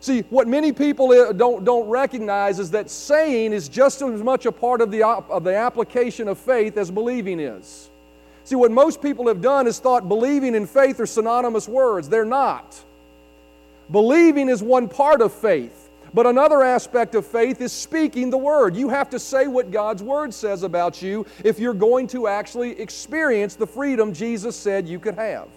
See, 0.00 0.22
what 0.30 0.48
many 0.48 0.72
people 0.72 1.12
uh, 1.12 1.32
don't, 1.32 1.64
don't 1.64 1.88
recognize 1.88 2.58
is 2.58 2.72
that 2.72 2.90
saying 2.90 3.52
is 3.52 3.68
just 3.68 4.02
as 4.02 4.22
much 4.22 4.46
a 4.46 4.52
part 4.52 4.80
of 4.80 4.90
the, 4.90 5.02
of 5.04 5.44
the 5.44 5.56
application 5.56 6.26
of 6.26 6.38
faith 6.38 6.76
as 6.76 6.90
believing 6.90 7.38
is. 7.38 7.88
See, 8.42 8.56
what 8.56 8.72
most 8.72 9.00
people 9.00 9.28
have 9.28 9.40
done 9.40 9.66
is 9.68 9.78
thought 9.78 10.08
believing 10.08 10.56
and 10.56 10.68
faith 10.68 10.98
are 10.98 11.06
synonymous 11.06 11.68
words. 11.68 12.08
They're 12.08 12.24
not. 12.24 12.78
Believing 13.90 14.48
is 14.48 14.62
one 14.62 14.88
part 14.88 15.22
of 15.22 15.32
faith, 15.32 15.83
but 16.14 16.26
another 16.26 16.62
aspect 16.62 17.16
of 17.16 17.26
faith 17.26 17.60
is 17.60 17.72
speaking 17.72 18.30
the 18.30 18.38
word. 18.38 18.76
You 18.76 18.88
have 18.88 19.10
to 19.10 19.18
say 19.18 19.48
what 19.48 19.72
God's 19.72 20.02
word 20.02 20.32
says 20.32 20.62
about 20.62 21.02
you 21.02 21.26
if 21.42 21.58
you're 21.58 21.74
going 21.74 22.06
to 22.08 22.28
actually 22.28 22.80
experience 22.80 23.56
the 23.56 23.66
freedom 23.66 24.14
Jesus 24.14 24.56
said 24.56 24.88
you 24.88 25.00
could 25.00 25.16
have. 25.16 25.48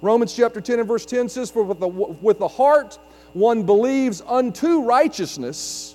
Romans 0.00 0.34
chapter 0.34 0.62
10 0.62 0.80
and 0.80 0.88
verse 0.88 1.04
10 1.04 1.28
says, 1.28 1.50
For 1.50 1.62
with 1.62 1.78
the, 1.78 1.88
with 1.88 2.38
the 2.38 2.48
heart 2.48 2.98
one 3.34 3.64
believes 3.64 4.22
unto 4.26 4.80
righteousness 4.82 5.94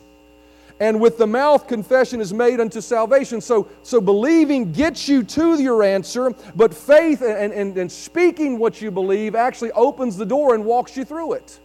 and 0.79 1.00
with 1.00 1.17
the 1.17 1.27
mouth 1.27 1.67
confession 1.67 2.20
is 2.20 2.34
made 2.34 2.60
unto 2.60 2.82
salvation. 2.82 3.41
So, 3.41 3.70
so 3.84 4.01
believing 4.01 4.74
gets 4.74 5.08
you 5.08 5.24
to 5.24 5.60
your 5.62 5.84
answer, 5.84 6.32
but 6.55 6.74
faith 6.74 7.22
and, 7.22 7.53
and, 7.53 7.77
and 7.77 7.91
speaking 7.91 8.60
what 8.60 8.82
you 8.82 8.91
believe 8.91 9.34
actually 9.34 9.72
opens 9.72 10.17
the 10.17 10.25
door 10.25 10.55
and 10.55 10.65
walks 10.65 10.98
you 10.98 11.05
through 11.05 11.34
it. 11.34 11.60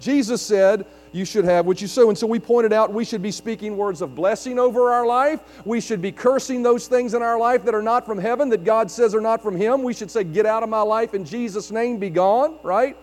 Jesus 0.00 0.42
said, 0.42 0.86
You 1.12 1.24
should 1.24 1.44
have 1.44 1.66
what 1.66 1.80
you 1.80 1.88
sow. 1.88 2.08
And 2.08 2.18
so 2.18 2.26
we 2.26 2.38
pointed 2.38 2.72
out 2.72 2.92
we 2.92 3.04
should 3.04 3.22
be 3.22 3.30
speaking 3.30 3.76
words 3.76 4.02
of 4.02 4.14
blessing 4.14 4.58
over 4.58 4.92
our 4.92 5.06
life. 5.06 5.40
We 5.64 5.80
should 5.80 6.02
be 6.02 6.12
cursing 6.12 6.62
those 6.62 6.88
things 6.88 7.14
in 7.14 7.22
our 7.22 7.38
life 7.38 7.64
that 7.64 7.74
are 7.74 7.82
not 7.82 8.04
from 8.04 8.18
heaven, 8.18 8.48
that 8.50 8.64
God 8.64 8.90
says 8.90 9.14
are 9.14 9.20
not 9.20 9.42
from 9.42 9.56
Him. 9.56 9.82
We 9.82 9.94
should 9.94 10.10
say, 10.10 10.24
Get 10.24 10.46
out 10.46 10.62
of 10.62 10.68
my 10.68 10.82
life 10.82 11.14
in 11.14 11.24
Jesus' 11.24 11.70
name, 11.70 11.98
be 11.98 12.10
gone, 12.10 12.58
right? 12.62 12.96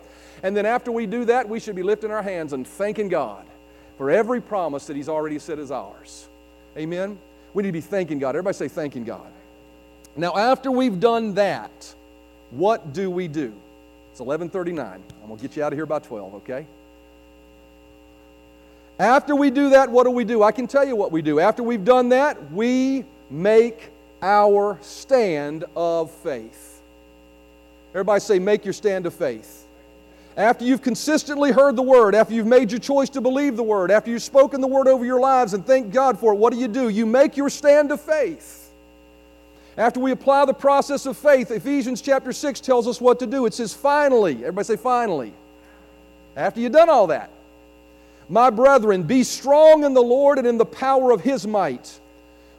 And 0.44 0.56
then 0.56 0.66
after 0.66 0.92
we 0.92 1.06
do 1.06 1.26
that, 1.26 1.48
we 1.48 1.60
should 1.60 1.76
be 1.76 1.84
lifting 1.84 2.12
our 2.12 2.22
hands 2.22 2.54
and 2.54 2.68
thanking 2.68 3.08
God 3.08 3.46
for 3.98 4.12
every 4.12 4.42
promise 4.42 4.86
that 4.88 4.96
He's 4.96 5.10
already 5.10 5.40
said 5.40 5.60
is 5.60 5.72
ours. 5.72 6.28
Amen? 6.78 7.18
We 7.54 7.64
need 7.64 7.70
to 7.70 7.74
be 7.74 7.82
thanking 7.82 8.20
God. 8.20 8.30
Everybody 8.30 8.56
say, 8.56 8.68
thanking 8.68 9.04
God. 9.04 9.32
Now, 10.16 10.36
after 10.36 10.72
we've 10.72 11.00
done 11.00 11.36
that, 11.36 11.96
what 12.52 12.94
do 12.94 13.10
we 13.10 13.28
do? 13.28 13.54
It's 14.12 14.20
11:39. 14.20 14.80
I'm 14.80 15.02
going 15.28 15.38
to 15.38 15.42
get 15.42 15.56
you 15.56 15.64
out 15.64 15.74
of 15.74 15.78
here 15.78 15.88
by 15.88 16.00
12, 16.00 16.36
okay? 16.36 16.68
After 19.04 19.36
we 19.36 19.50
do 19.50 19.72
that, 19.72 19.90
what 19.90 20.06
do 20.06 20.12
we 20.12 20.24
do? 20.24 20.44
I 20.44 20.54
can 20.54 20.66
tell 20.66 20.88
you 20.88 20.96
what 20.96 21.12
we 21.12 21.22
do. 21.22 21.42
After 21.42 21.62
we've 21.62 21.84
done 21.84 22.08
that, 22.10 22.52
we 22.54 23.04
make 23.30 23.90
our 24.22 24.80
stand 24.82 25.66
of 25.76 26.10
faith. 26.10 26.82
Everybody 27.92 28.22
say, 28.22 28.40
make 28.40 28.64
your 28.64 28.74
stand 28.74 29.06
of 29.06 29.14
faith 29.14 29.64
after 30.36 30.66
you've 30.66 30.82
consistently 30.82 31.52
heard 31.52 31.76
the 31.76 31.84
word, 31.84 32.16
after 32.16 32.34
you've 32.34 32.48
made 32.48 32.72
your 32.72 32.80
choice 32.80 33.10
to 33.10 33.22
believe 33.22 33.56
the 33.56 33.64
word, 33.64 33.92
after 33.92 34.10
you've 34.10 34.24
spoken 34.24 34.62
the 34.62 34.68
word 34.68 34.88
over 34.88 35.06
your 35.06 35.20
lives 35.20 35.54
and 35.54 35.66
thank 35.66 35.92
God 35.92 36.18
for 36.18 36.34
it, 36.34 36.38
what 36.38 36.54
do 36.54 36.60
you 36.60 36.68
do? 36.68 36.90
You 36.90 37.06
make 37.06 37.38
your 37.38 37.50
stand 37.50 37.92
of 37.92 38.02
faith. 38.02 38.72
After 39.78 40.00
we 40.00 40.12
apply 40.12 40.46
the 40.46 40.54
process 40.54 41.06
of 41.06 41.18
faith, 41.18 41.52
Ephesians 41.52 42.02
chapter 42.02 42.32
6 42.32 42.60
tells 42.62 42.88
us 42.88 43.02
what 43.02 43.20
to 43.20 43.28
do. 43.28 43.46
It 43.46 43.54
says, 43.54 43.74
finally, 43.74 44.38
everybody 44.38 44.66
say, 44.66 44.76
finally. 44.76 45.34
After 46.36 46.60
you've 46.60 46.72
done 46.72 46.90
all 46.90 47.08
that, 47.08 47.30
my 48.30 48.50
brethren, 48.50 49.04
be 49.04 49.24
strong 49.24 49.84
in 49.84 49.94
the 49.94 50.02
Lord 50.02 50.38
and 50.38 50.48
in 50.48 50.58
the 50.58 50.66
power 50.66 51.12
of 51.12 51.22
his 51.22 51.46
might. 51.46 52.00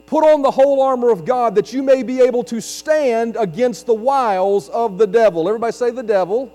Put 0.06 0.24
on 0.24 0.42
the 0.42 0.50
whole 0.50 0.82
armor 0.82 1.10
of 1.10 1.24
God 1.24 1.54
that 1.54 1.72
you 1.72 1.82
may 1.82 2.02
be 2.02 2.20
able 2.20 2.44
to 2.44 2.60
stand 2.60 3.36
against 3.36 3.86
the 3.86 3.94
wiles 3.94 4.68
of 4.68 4.98
the 4.98 5.06
devil. 5.06 5.48
Everybody 5.48 5.72
say, 5.72 5.90
the 5.90 6.02
devil. 6.02 6.52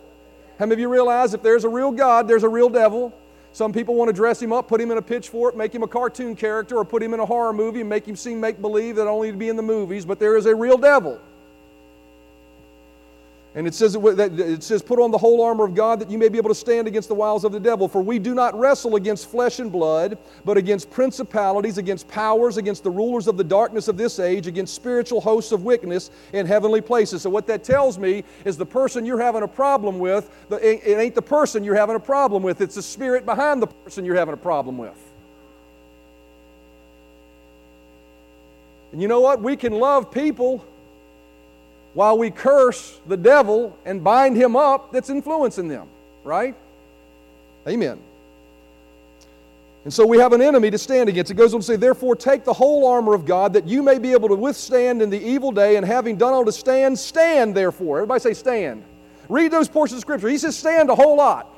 How 0.59 0.65
many 0.65 0.73
of 0.73 0.79
you 0.79 0.89
realize 0.89 1.33
if 1.33 1.41
there's 1.41 1.63
a 1.63 1.69
real 1.69 1.91
God, 1.91 2.27
there's 2.27 2.43
a 2.43 2.49
real 2.49 2.69
devil? 2.69 3.13
Some 3.51 3.73
people 3.73 3.95
want 3.95 4.09
to 4.09 4.13
dress 4.13 4.41
him 4.41 4.53
up, 4.53 4.67
put 4.67 4.79
him 4.79 4.91
in 4.91 4.97
a 4.97 5.01
pitchfork, 5.01 5.55
make 5.55 5.73
him 5.73 5.81
a 5.81 5.87
cartoon 5.87 6.35
character, 6.35 6.77
or 6.77 6.85
put 6.85 7.01
him 7.01 7.13
in 7.13 7.19
a 7.19 7.25
horror 7.25 7.53
movie 7.53 7.79
and 7.79 7.89
make 7.89 8.07
him 8.07 8.15
seem 8.15 8.39
make 8.39 8.61
believe 8.61 8.95
that 8.97 9.07
only 9.07 9.31
to 9.31 9.37
be 9.37 9.49
in 9.49 9.55
the 9.55 9.63
movies, 9.63 10.05
but 10.05 10.19
there 10.19 10.37
is 10.37 10.45
a 10.45 10.53
real 10.53 10.77
devil. 10.77 11.19
And 13.59 13.67
it 13.67 13.73
says, 13.73 13.93
it 13.93 14.63
says, 14.63 14.81
Put 14.81 15.01
on 15.01 15.11
the 15.11 15.17
whole 15.17 15.43
armor 15.43 15.65
of 15.65 15.75
God 15.75 15.99
that 15.99 16.09
you 16.09 16.17
may 16.17 16.29
be 16.29 16.37
able 16.37 16.47
to 16.47 16.55
stand 16.55 16.87
against 16.87 17.09
the 17.09 17.13
wiles 17.13 17.43
of 17.43 17.51
the 17.51 17.59
devil. 17.59 17.89
For 17.89 18.01
we 18.01 18.17
do 18.17 18.33
not 18.33 18.57
wrestle 18.57 18.95
against 18.95 19.29
flesh 19.29 19.59
and 19.59 19.69
blood, 19.69 20.17
but 20.45 20.55
against 20.55 20.89
principalities, 20.89 21.77
against 21.77 22.07
powers, 22.07 22.55
against 22.55 22.85
the 22.85 22.89
rulers 22.89 23.27
of 23.27 23.35
the 23.35 23.43
darkness 23.43 23.89
of 23.89 23.97
this 23.97 24.17
age, 24.17 24.47
against 24.47 24.73
spiritual 24.73 25.19
hosts 25.19 25.51
of 25.51 25.65
wickedness 25.65 26.09
in 26.31 26.45
heavenly 26.45 26.79
places. 26.79 27.23
So, 27.23 27.29
what 27.29 27.47
that 27.47 27.65
tells 27.65 27.99
me 27.99 28.23
is 28.45 28.55
the 28.55 28.65
person 28.65 29.05
you're 29.05 29.19
having 29.19 29.43
a 29.43 29.47
problem 29.47 29.99
with, 29.99 30.31
it 30.51 30.97
ain't 30.97 31.13
the 31.13 31.21
person 31.21 31.61
you're 31.61 31.75
having 31.75 31.97
a 31.97 31.99
problem 31.99 32.43
with, 32.43 32.61
it's 32.61 32.75
the 32.75 32.81
spirit 32.81 33.25
behind 33.25 33.61
the 33.61 33.67
person 33.67 34.05
you're 34.05 34.15
having 34.15 34.35
a 34.35 34.37
problem 34.37 34.77
with. 34.77 34.95
And 38.93 39.01
you 39.01 39.09
know 39.09 39.19
what? 39.19 39.41
We 39.41 39.57
can 39.57 39.73
love 39.73 40.11
people 40.11 40.65
while 41.93 42.17
we 42.17 42.31
curse 42.31 42.99
the 43.07 43.17
devil 43.17 43.77
and 43.85 44.03
bind 44.03 44.37
him 44.37 44.55
up 44.55 44.91
that's 44.91 45.09
influencing 45.09 45.67
them, 45.67 45.87
right? 46.23 46.55
Amen. 47.67 47.99
And 49.85 49.93
so 49.93 50.05
we 50.05 50.17
have 50.17 50.33
an 50.33 50.41
enemy 50.41 50.69
to 50.71 50.77
stand 50.77 51.09
against. 51.09 51.31
It 51.31 51.35
goes 51.35 51.53
on 51.53 51.61
to 51.61 51.65
say, 51.65 51.75
Therefore, 51.75 52.15
take 52.15 52.43
the 52.43 52.53
whole 52.53 52.85
armor 52.85 53.13
of 53.13 53.25
God 53.25 53.53
that 53.53 53.67
you 53.67 53.81
may 53.81 53.97
be 53.97 54.11
able 54.11 54.29
to 54.29 54.35
withstand 54.35 55.01
in 55.01 55.09
the 55.09 55.19
evil 55.19 55.51
day, 55.51 55.77
and 55.77 55.85
having 55.85 56.17
done 56.17 56.33
all 56.33 56.45
to 56.45 56.51
stand, 56.51 56.99
stand 56.99 57.55
therefore. 57.55 57.97
Everybody 57.97 58.19
say, 58.19 58.33
stand. 58.33 58.83
Read 59.29 59.51
those 59.51 59.69
portions 59.69 59.97
of 59.97 60.01
Scripture. 60.01 60.27
He 60.27 60.37
says, 60.37 60.57
stand 60.57 60.89
a 60.89 60.95
whole 60.95 61.15
lot. 61.15 61.55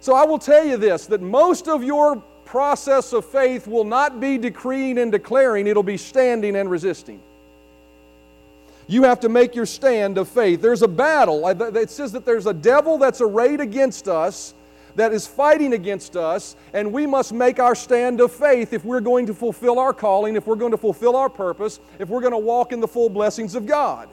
So 0.00 0.14
I 0.14 0.24
will 0.24 0.38
tell 0.38 0.64
you 0.64 0.76
this 0.76 1.06
that 1.06 1.20
most 1.20 1.68
of 1.68 1.82
your 1.82 2.16
process 2.44 3.12
of 3.12 3.24
faith 3.24 3.66
will 3.66 3.84
not 3.84 4.20
be 4.20 4.36
decreeing 4.36 4.98
and 4.98 5.12
declaring, 5.12 5.66
it'll 5.66 5.82
be 5.82 5.96
standing 5.96 6.56
and 6.56 6.70
resisting. 6.70 7.20
You 8.90 9.04
have 9.04 9.20
to 9.20 9.28
make 9.28 9.54
your 9.54 9.66
stand 9.66 10.18
of 10.18 10.28
faith. 10.28 10.60
There's 10.60 10.82
a 10.82 10.88
battle. 10.88 11.46
It 11.46 11.90
says 11.90 12.10
that 12.10 12.24
there's 12.24 12.46
a 12.46 12.52
devil 12.52 12.98
that's 12.98 13.20
arrayed 13.20 13.60
against 13.60 14.08
us, 14.08 14.52
that 14.96 15.12
is 15.12 15.28
fighting 15.28 15.74
against 15.74 16.16
us, 16.16 16.56
and 16.72 16.92
we 16.92 17.06
must 17.06 17.32
make 17.32 17.60
our 17.60 17.76
stand 17.76 18.20
of 18.20 18.32
faith 18.32 18.72
if 18.72 18.84
we're 18.84 19.00
going 19.00 19.26
to 19.26 19.34
fulfill 19.34 19.78
our 19.78 19.92
calling, 19.92 20.34
if 20.34 20.48
we're 20.48 20.56
going 20.56 20.72
to 20.72 20.76
fulfill 20.76 21.14
our 21.14 21.28
purpose, 21.28 21.78
if 22.00 22.08
we're 22.08 22.20
going 22.20 22.32
to 22.32 22.38
walk 22.38 22.72
in 22.72 22.80
the 22.80 22.88
full 22.88 23.08
blessings 23.08 23.54
of 23.54 23.64
God. 23.64 24.08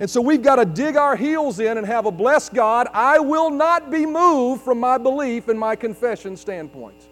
And 0.00 0.10
so 0.10 0.20
we've 0.20 0.42
got 0.42 0.56
to 0.56 0.66
dig 0.66 0.96
our 0.96 1.16
heels 1.16 1.58
in 1.58 1.78
and 1.78 1.86
have 1.86 2.04
a 2.04 2.12
blessed 2.12 2.52
God. 2.52 2.88
I 2.92 3.20
will 3.20 3.48
not 3.48 3.90
be 3.90 4.04
moved 4.04 4.60
from 4.60 4.78
my 4.78 4.98
belief 4.98 5.48
and 5.48 5.58
my 5.58 5.76
confession 5.76 6.36
standpoint. 6.36 7.08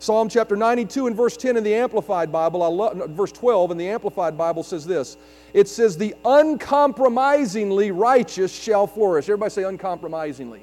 Psalm 0.00 0.30
chapter 0.30 0.56
92 0.56 1.08
and 1.08 1.16
verse 1.16 1.36
10 1.36 1.58
in 1.58 1.62
the 1.62 1.74
Amplified 1.74 2.32
Bible, 2.32 2.62
I 2.62 2.68
love, 2.68 3.10
verse 3.10 3.32
12 3.32 3.72
in 3.72 3.76
the 3.76 3.86
Amplified 3.86 4.36
Bible 4.36 4.62
says 4.62 4.86
this. 4.86 5.18
It 5.52 5.68
says, 5.68 5.94
The 5.94 6.14
uncompromisingly 6.24 7.90
righteous 7.90 8.50
shall 8.50 8.86
flourish. 8.86 9.26
Everybody 9.26 9.50
say 9.50 9.64
uncompromisingly. 9.64 10.62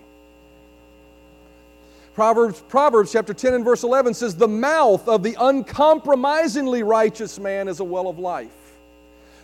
Proverbs, 2.15 2.63
Proverbs 2.67 3.11
chapter 3.11 3.31
10 3.31 3.53
and 3.53 3.63
verse 3.63 3.83
11 3.83 4.15
says, 4.15 4.35
The 4.35 4.47
mouth 4.47 5.07
of 5.07 5.21
the 5.21 5.37
uncompromisingly 5.39 6.81
righteous 6.81 7.37
man 7.37 7.67
is 7.67 7.79
a 7.79 7.83
well 7.83 8.07
of 8.07 8.17
life. 8.17 8.49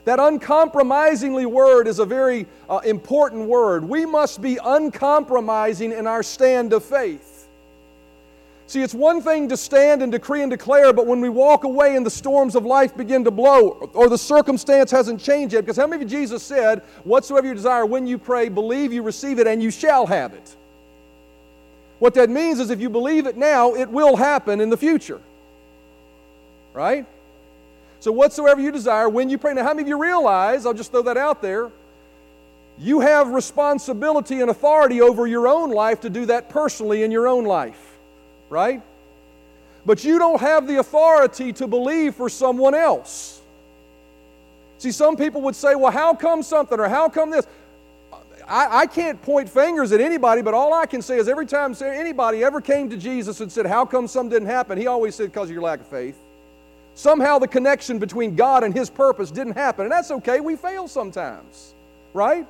That 0.06 0.20
uncompromisingly 0.20 1.46
word 1.46 1.88
is 1.88 2.00
a 2.00 2.06
very 2.06 2.48
uh, 2.68 2.82
important 2.84 3.48
word. 3.48 3.86
We 3.88 4.08
must 4.08 4.42
be 4.42 4.58
uncompromising 4.58 5.92
in 5.92 6.08
our 6.08 6.24
stand 6.24 6.74
of 6.74 6.84
faith. 6.84 7.33
See, 8.74 8.82
it's 8.82 8.96
one 8.96 9.22
thing 9.22 9.50
to 9.50 9.56
stand 9.56 10.02
and 10.02 10.12
decree 10.12 10.42
and 10.42 10.50
declare, 10.50 10.94
but 10.94 11.06
when 11.06 11.22
we 11.22 11.30
walk 11.30 11.64
away 11.64 11.96
and 11.96 12.04
the 12.04 12.10
storms 12.10 12.56
of 12.56 12.66
life 12.66 12.98
begin 12.98 13.24
to 13.24 13.30
blow, 13.30 13.92
or 13.94 14.10
the 14.10 14.18
circumstance 14.18 14.90
hasn't 14.90 15.22
changed 15.22 15.54
yet, 15.54 15.62
because 15.62 15.78
how 15.78 15.86
many 15.86 16.04
of 16.04 16.12
you 16.12 16.18
Jesus 16.18 16.42
said, 16.42 16.82
Whatsoever 17.04 17.46
you 17.46 17.54
desire 17.54 17.86
when 17.86 18.08
you 18.08 18.18
pray, 18.18 18.50
believe 18.50 18.92
you 18.92 19.04
receive 19.04 19.38
it, 19.38 19.46
and 19.46 19.62
you 19.62 19.70
shall 19.70 20.08
have 20.08 20.34
it? 20.34 20.56
What 22.00 22.16
that 22.16 22.32
means 22.32 22.60
is 22.60 22.72
if 22.72 22.82
you 22.82 22.90
believe 22.90 23.28
it 23.28 23.38
now, 23.38 23.76
it 23.76 23.90
will 23.90 24.16
happen 24.16 24.60
in 24.60 24.72
the 24.72 24.78
future. 24.78 25.22
Right? 26.74 27.06
So, 28.00 28.12
whatsoever 28.12 28.60
you 28.60 28.72
desire, 28.72 29.08
when 29.08 29.30
you 29.30 29.38
pray. 29.38 29.54
Now, 29.54 29.66
how 29.66 29.76
many 29.76 29.84
of 29.84 29.88
you 29.88 30.02
realize, 30.02 30.66
I'll 30.66 30.74
just 30.74 30.90
throw 30.90 31.04
that 31.04 31.18
out 31.18 31.44
there, 31.44 31.70
you 32.80 33.02
have 33.02 33.28
responsibility 33.28 34.42
and 34.42 34.50
authority 34.50 35.00
over 35.00 35.28
your 35.28 35.48
own 35.48 35.70
life 35.70 36.02
to 36.02 36.10
do 36.10 36.26
that 36.26 36.50
personally 36.50 37.04
in 37.04 37.12
your 37.12 37.28
own 37.28 37.46
life, 37.46 37.93
right? 38.54 38.82
But 39.86 40.06
you 40.06 40.18
don't 40.18 40.40
have 40.40 40.68
the 40.68 40.80
authority 40.80 41.52
to 41.54 41.68
believe 41.68 42.16
for 42.16 42.30
someone 42.30 42.74
else. 42.74 43.42
See, 44.78 44.92
some 44.92 45.18
people 45.18 45.42
would 45.42 45.56
say, 45.56 45.76
well, 45.76 45.92
how 45.92 46.14
come 46.14 46.44
something 46.44 46.80
or 46.80 46.88
how 46.88 47.10
come 47.10 47.32
this? 47.32 47.46
I, 48.48 48.82
I, 48.82 48.88
can't 48.88 49.22
point 49.22 49.50
fingers 49.50 49.92
at 49.92 50.02
anybody, 50.02 50.42
but 50.42 50.54
all 50.54 50.74
I 50.74 50.86
can 50.86 51.02
say 51.02 51.18
is 51.18 51.30
every 51.30 51.46
time 51.46 51.76
anybody 51.82 52.44
ever 52.44 52.60
came 52.60 52.90
to 52.90 52.98
Jesus 52.98 53.40
and 53.40 53.50
said, 53.50 53.66
How 53.66 53.86
come 53.86 54.06
something 54.06 54.32
didn't 54.32 54.50
happen? 54.50 54.78
He 54.78 54.88
always 54.88 55.16
said, 55.16 55.32
Because 55.32 55.50
of 55.50 55.54
your 55.54 55.64
lack 55.64 55.80
of 55.80 55.88
faith. 55.88 56.18
Somehow 56.96 57.40
the 57.40 57.48
connection 57.48 58.00
between 58.00 58.36
God 58.36 58.66
and 58.66 58.74
His 58.74 58.90
purpose 58.90 59.32
didn't 59.32 59.54
happen. 59.54 59.86
And 59.86 59.92
that's 59.92 60.12
okay, 60.12 60.42
we 60.42 60.58
fail 60.58 60.90
sometimes, 60.90 61.74
right? 62.14 62.46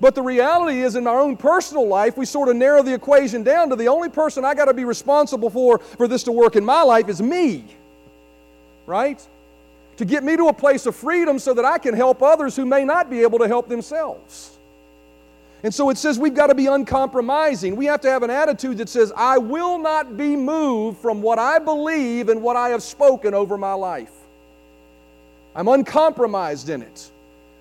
But 0.00 0.14
the 0.14 0.22
reality 0.22 0.82
is, 0.82 0.94
in 0.94 1.06
our 1.06 1.20
own 1.20 1.36
personal 1.36 1.86
life, 1.86 2.16
we 2.16 2.26
sort 2.26 2.48
of 2.48 2.56
narrow 2.56 2.82
the 2.82 2.92
equation 2.92 3.42
down 3.42 3.70
to 3.70 3.76
the 3.76 3.88
only 3.88 4.08
person 4.08 4.44
I 4.44 4.54
got 4.54 4.66
to 4.66 4.74
be 4.74 4.84
responsible 4.84 5.50
for 5.50 5.78
for 5.78 6.06
this 6.06 6.22
to 6.24 6.32
work 6.32 6.56
in 6.56 6.64
my 6.64 6.82
life 6.82 7.08
is 7.08 7.22
me, 7.22 7.64
right? 8.86 9.26
To 9.96 10.04
get 10.04 10.22
me 10.22 10.36
to 10.36 10.48
a 10.48 10.52
place 10.52 10.84
of 10.84 10.94
freedom 10.94 11.38
so 11.38 11.54
that 11.54 11.64
I 11.64 11.78
can 11.78 11.94
help 11.94 12.22
others 12.22 12.54
who 12.56 12.66
may 12.66 12.84
not 12.84 13.08
be 13.08 13.22
able 13.22 13.38
to 13.38 13.48
help 13.48 13.68
themselves. 13.68 14.52
And 15.62 15.74
so 15.74 15.88
it 15.88 15.96
says 15.96 16.18
we've 16.18 16.34
got 16.34 16.48
to 16.48 16.54
be 16.54 16.66
uncompromising. 16.66 17.76
We 17.76 17.86
have 17.86 18.02
to 18.02 18.10
have 18.10 18.22
an 18.22 18.30
attitude 18.30 18.78
that 18.78 18.90
says, 18.90 19.12
I 19.16 19.38
will 19.38 19.78
not 19.78 20.16
be 20.16 20.36
moved 20.36 20.98
from 20.98 21.22
what 21.22 21.38
I 21.38 21.58
believe 21.58 22.28
and 22.28 22.42
what 22.42 22.56
I 22.56 22.68
have 22.68 22.82
spoken 22.82 23.32
over 23.32 23.56
my 23.56 23.72
life. 23.72 24.12
I'm 25.54 25.68
uncompromised 25.68 26.68
in 26.68 26.82
it. 26.82 27.10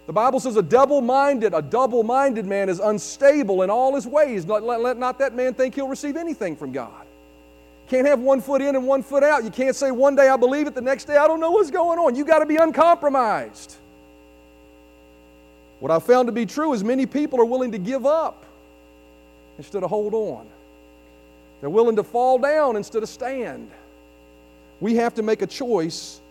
The 0.07 0.13
Bible 0.13 0.39
says 0.39 0.55
a 0.55 0.61
double 0.61 1.01
minded, 1.01 1.53
a 1.53 1.61
double 1.61 2.03
minded 2.03 2.45
man 2.45 2.69
is 2.69 2.79
unstable 2.79 3.63
in 3.63 3.69
all 3.69 3.95
his 3.95 4.05
ways. 4.05 4.45
Let, 4.45 4.63
let, 4.63 4.81
let 4.81 4.97
not 4.97 5.17
that 5.19 5.33
man 5.33 5.53
think 5.53 5.75
he'll 5.75 5.87
receive 5.87 6.15
anything 6.15 6.55
from 6.55 6.71
God. 6.71 7.05
Can't 7.87 8.07
have 8.07 8.19
one 8.19 8.41
foot 8.41 8.61
in 8.61 8.75
and 8.75 8.87
one 8.87 9.03
foot 9.03 9.23
out. 9.23 9.43
You 9.43 9.49
can't 9.49 9.75
say 9.75 9.91
one 9.91 10.15
day 10.15 10.29
I 10.29 10.37
believe 10.37 10.67
it, 10.67 10.75
the 10.75 10.81
next 10.81 11.05
day 11.05 11.17
I 11.17 11.27
don't 11.27 11.39
know 11.39 11.51
what's 11.51 11.71
going 11.71 11.99
on. 11.99 12.15
You 12.15 12.25
got 12.25 12.39
to 12.39 12.45
be 12.45 12.55
uncompromised. 12.55 13.77
What 15.79 15.91
I've 15.91 16.03
found 16.03 16.27
to 16.27 16.31
be 16.31 16.45
true 16.45 16.73
is 16.73 16.83
many 16.83 17.05
people 17.05 17.39
are 17.39 17.45
willing 17.45 17.71
to 17.71 17.77
give 17.77 18.05
up 18.05 18.45
instead 19.57 19.83
of 19.83 19.89
hold 19.89 20.13
on. 20.13 20.47
They're 21.61 21.69
willing 21.69 21.95
to 21.95 22.03
fall 22.03 22.37
down 22.37 22.75
instead 22.75 23.03
of 23.03 23.09
stand. 23.09 23.69
We 24.79 24.95
have 24.95 25.15
to 25.15 25.23
make 25.23 25.41
a 25.41 25.47
choice 25.47 26.21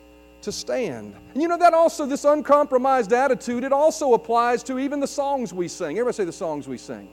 to 0.44 0.52
stand. 0.52 1.14
And 1.32 1.42
you 1.42 1.48
know 1.48 1.58
that 1.58 1.74
also, 1.74 2.06
this 2.06 2.24
uncompromised 2.24 3.12
attitude, 3.12 3.64
it 3.64 3.72
also 3.72 4.14
applies 4.14 4.62
to 4.64 4.78
even 4.78 5.00
the 5.00 5.06
songs 5.06 5.52
we 5.52 5.68
sing. 5.68 5.98
Everybody 5.98 6.16
say 6.16 6.24
the 6.24 6.32
songs 6.32 6.68
we 6.68 6.78
sing. 6.78 7.08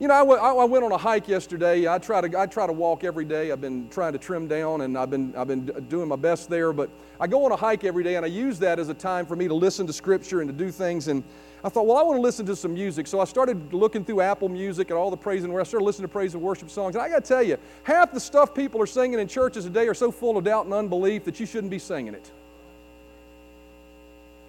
You 0.00 0.08
know, 0.08 0.14
I, 0.14 0.20
w- 0.20 0.40
I 0.40 0.64
went 0.64 0.82
on 0.82 0.92
a 0.92 0.96
hike 0.96 1.28
yesterday. 1.28 1.86
I 1.86 1.98
try, 1.98 2.22
to, 2.22 2.40
I 2.40 2.46
try 2.46 2.66
to 2.66 2.72
walk 2.72 3.04
every 3.04 3.26
day. 3.26 3.52
I've 3.52 3.60
been 3.60 3.86
trying 3.90 4.14
to 4.14 4.18
trim 4.18 4.48
down 4.48 4.80
and 4.80 4.96
I've 4.96 5.10
been, 5.10 5.36
I've 5.36 5.46
been 5.46 5.66
doing 5.90 6.08
my 6.08 6.16
best 6.16 6.48
there. 6.48 6.72
But 6.72 6.88
I 7.20 7.26
go 7.26 7.44
on 7.44 7.52
a 7.52 7.56
hike 7.56 7.84
every 7.84 8.02
day 8.02 8.16
and 8.16 8.24
I 8.24 8.28
use 8.28 8.58
that 8.60 8.78
as 8.78 8.88
a 8.88 8.94
time 8.94 9.26
for 9.26 9.36
me 9.36 9.46
to 9.46 9.52
listen 9.52 9.86
to 9.86 9.92
Scripture 9.92 10.40
and 10.40 10.48
to 10.48 10.56
do 10.56 10.70
things. 10.70 11.08
And 11.08 11.22
I 11.62 11.68
thought, 11.68 11.86
well, 11.86 11.98
I 11.98 12.02
want 12.02 12.16
to 12.16 12.22
listen 12.22 12.46
to 12.46 12.56
some 12.56 12.72
music. 12.72 13.06
So 13.06 13.20
I 13.20 13.26
started 13.26 13.74
looking 13.74 14.02
through 14.02 14.22
Apple 14.22 14.48
Music 14.48 14.88
and 14.88 14.98
all 14.98 15.10
the 15.10 15.18
praise 15.18 15.44
and 15.44 15.52
worship. 15.52 15.66
I 15.66 15.68
started 15.68 15.84
listening 15.84 16.08
to 16.08 16.12
praise 16.12 16.32
and 16.32 16.42
worship 16.42 16.70
songs. 16.70 16.94
And 16.94 17.04
I 17.04 17.10
got 17.10 17.22
to 17.22 17.28
tell 17.28 17.42
you, 17.42 17.58
half 17.82 18.10
the 18.10 18.20
stuff 18.20 18.54
people 18.54 18.80
are 18.80 18.86
singing 18.86 19.18
in 19.18 19.28
churches 19.28 19.64
today 19.64 19.86
are 19.86 19.92
so 19.92 20.10
full 20.10 20.38
of 20.38 20.44
doubt 20.44 20.64
and 20.64 20.72
unbelief 20.72 21.24
that 21.24 21.38
you 21.38 21.44
shouldn't 21.44 21.70
be 21.70 21.78
singing 21.78 22.14
it. 22.14 22.30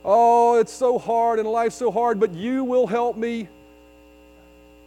Oh, 0.06 0.58
it's 0.60 0.72
so 0.72 0.98
hard 0.98 1.40
and 1.40 1.48
life's 1.50 1.76
so 1.76 1.92
hard, 1.92 2.22
but 2.22 2.34
you 2.34 2.64
will 2.64 2.88
help 2.88 3.18
me 3.18 3.50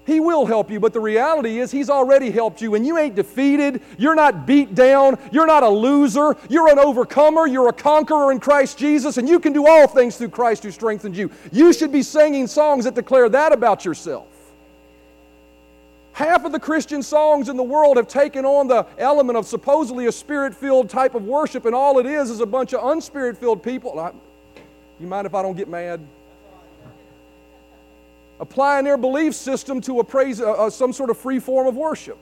he 0.07 0.21
will 0.21 0.45
help 0.45 0.71
you, 0.71 0.81
but 0.81 0.93
the 0.93 1.01
reality 1.01 1.59
is 1.59 1.71
He's 1.71 1.89
already 1.89 2.31
helped 2.31 2.61
you, 2.61 2.75
and 2.75 2.87
you 2.87 2.99
ain't 2.99 3.15
defeated. 3.15 3.81
You're 3.97 4.15
not 4.15 4.47
beat 4.47 4.75
down. 4.75 5.19
You're 5.33 5.47
not 5.47 5.63
a 5.63 5.69
loser. 5.69 6.37
You're 6.51 6.69
an 6.69 6.79
overcomer. 6.79 7.47
You're 7.47 7.69
a 7.69 7.73
conqueror 7.73 8.31
in 8.31 8.39
Christ 8.39 8.77
Jesus, 8.77 9.17
and 9.17 9.29
you 9.29 9.41
can 9.41 9.53
do 9.55 9.67
all 9.67 9.87
things 9.87 10.17
through 10.17 10.29
Christ 10.29 10.63
who 10.63 10.71
strengthens 10.71 11.17
you. 11.17 11.31
You 11.53 11.73
should 11.73 11.91
be 11.91 12.03
singing 12.03 12.47
songs 12.47 12.85
that 12.85 12.95
declare 12.95 13.31
that 13.31 13.53
about 13.53 13.85
yourself. 13.85 14.29
Half 16.13 16.45
of 16.45 16.53
the 16.53 16.61
Christian 16.61 17.03
songs 17.03 17.49
in 17.49 17.57
the 17.57 17.63
world 17.63 17.97
have 17.97 18.07
taken 18.07 18.45
on 18.45 18.69
the 18.69 18.87
element 18.99 19.37
of 19.37 19.47
supposedly 19.47 20.07
a 20.07 20.13
spirit 20.13 20.55
filled 20.55 20.91
type 20.91 21.15
of 21.15 21.25
worship, 21.25 21.65
and 21.65 21.75
all 21.75 21.99
it 21.99 22.07
is 22.07 22.31
is 22.31 22.41
a 22.41 22.47
bunch 22.47 22.75
of 22.75 22.83
unspirit 22.83 23.39
filled 23.39 23.63
people. 23.63 24.15
You 25.01 25.07
mind 25.07 25.27
if 25.27 25.35
I 25.35 25.43
don't 25.43 25.57
get 25.57 25.69
mad? 25.69 26.01
Applying 28.45 28.85
their 28.85 28.99
belief 28.99 29.35
system 29.35 29.81
to 29.81 30.01
a 30.01 30.05
praise, 30.05 30.39
uh, 30.39 30.53
uh, 30.53 30.71
some 30.71 30.93
sort 30.93 31.09
of 31.09 31.17
free 31.17 31.41
form 31.41 31.67
of 31.67 31.77
worship. 31.77 32.19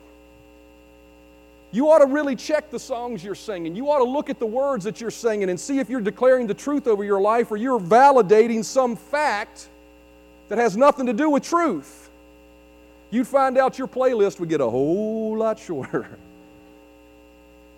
You 1.73 1.91
ought 1.91 1.99
to 1.99 2.05
really 2.05 2.37
check 2.37 2.71
the 2.71 2.79
songs 2.79 3.23
you're 3.23 3.35
singing. 3.35 3.75
You 3.75 3.91
ought 3.91 3.97
to 3.97 4.05
look 4.05 4.29
at 4.29 4.39
the 4.39 4.45
words 4.45 4.85
that 4.85 5.01
you're 5.01 5.11
singing 5.11 5.49
and 5.49 5.59
see 5.59 5.79
if 5.79 5.89
you're 5.89 6.01
declaring 6.01 6.47
the 6.47 6.53
truth 6.53 6.87
over 6.87 7.03
your 7.03 7.19
life 7.19 7.51
or 7.51 7.57
you're 7.57 7.79
validating 7.79 8.63
some 8.63 8.95
fact 8.95 9.67
that 10.47 10.57
has 10.57 10.77
nothing 10.77 11.07
to 11.07 11.13
do 11.13 11.29
with 11.29 11.43
truth. 11.43 12.09
You'd 13.11 13.27
find 13.27 13.57
out 13.57 13.77
your 13.77 13.87
playlist 13.87 14.39
would 14.39 14.49
get 14.49 14.61
a 14.61 14.69
whole 14.69 15.37
lot 15.37 15.59
shorter. 15.59 16.17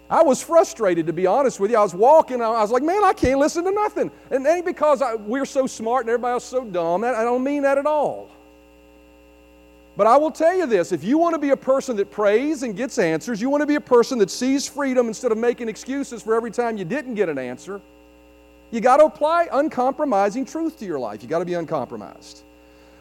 I 0.10 0.22
was 0.22 0.42
frustrated, 0.42 1.08
to 1.08 1.14
be 1.14 1.26
honest 1.26 1.60
with 1.60 1.72
you. 1.72 1.78
I 1.78 1.82
was 1.82 1.96
walking, 1.96 2.42
I 2.42 2.50
was 2.50 2.72
like, 2.72 2.84
man, 2.84 3.04
I 3.04 3.14
can't 3.14 3.40
listen 3.40 3.64
to 3.64 3.72
nothing. 3.72 4.12
And 4.30 4.46
it 4.46 4.50
ain't 4.50 4.66
because 4.66 5.02
I, 5.02 5.16
we're 5.16 5.46
so 5.46 5.66
smart 5.66 6.02
and 6.02 6.10
everybody 6.10 6.34
else 6.34 6.46
so 6.46 6.64
dumb. 6.64 7.04
I 7.04 7.24
don't 7.24 7.44
mean 7.44 7.64
that 7.64 7.78
at 7.78 7.86
all. 7.86 8.30
But 9.98 10.08
I 10.08 10.18
will 10.18 10.32
tell 10.32 10.56
you 10.56 10.66
this 10.66 10.92
if 10.92 11.04
you 11.04 11.18
want 11.18 11.34
to 11.34 11.40
be 11.40 11.52
a 11.52 11.58
person 11.58 11.96
that 11.98 12.12
prays 12.12 12.64
and 12.64 12.76
gets 12.76 13.00
answers, 13.00 13.42
you 13.42 13.50
want 13.50 13.62
to 13.62 13.68
be 13.68 13.76
a 13.76 13.82
person 13.82 14.20
that 14.20 14.30
sees 14.30 14.68
freedom 14.68 15.08
instead 15.08 15.32
of 15.32 15.38
making 15.38 15.70
excuses 15.70 16.22
for 16.22 16.36
every 16.36 16.52
time 16.52 16.78
you 16.78 16.86
didn't 16.86 17.16
get 17.16 17.30
an 17.30 17.38
answer, 17.38 17.82
you 18.72 18.82
got 18.82 18.98
to 18.98 19.06
apply 19.06 19.48
uncompromising 19.52 20.46
truth 20.46 20.78
to 20.80 20.86
your 20.86 21.00
life. 21.00 21.24
You 21.24 21.30
got 21.30 21.40
to 21.40 21.46
be 21.46 21.54
uncompromised. 21.54 22.44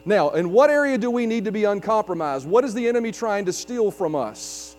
Now, 0.05 0.29
in 0.31 0.51
what 0.51 0.69
area 0.69 0.97
do 0.97 1.11
we 1.11 1.25
need 1.25 1.45
to 1.45 1.51
be 1.51 1.65
uncompromised? 1.65 2.47
What 2.47 2.63
is 2.63 2.73
the 2.73 2.87
enemy 2.87 3.11
trying 3.11 3.45
to 3.45 3.53
steal 3.53 3.91
from 3.91 4.15
us? 4.15 4.74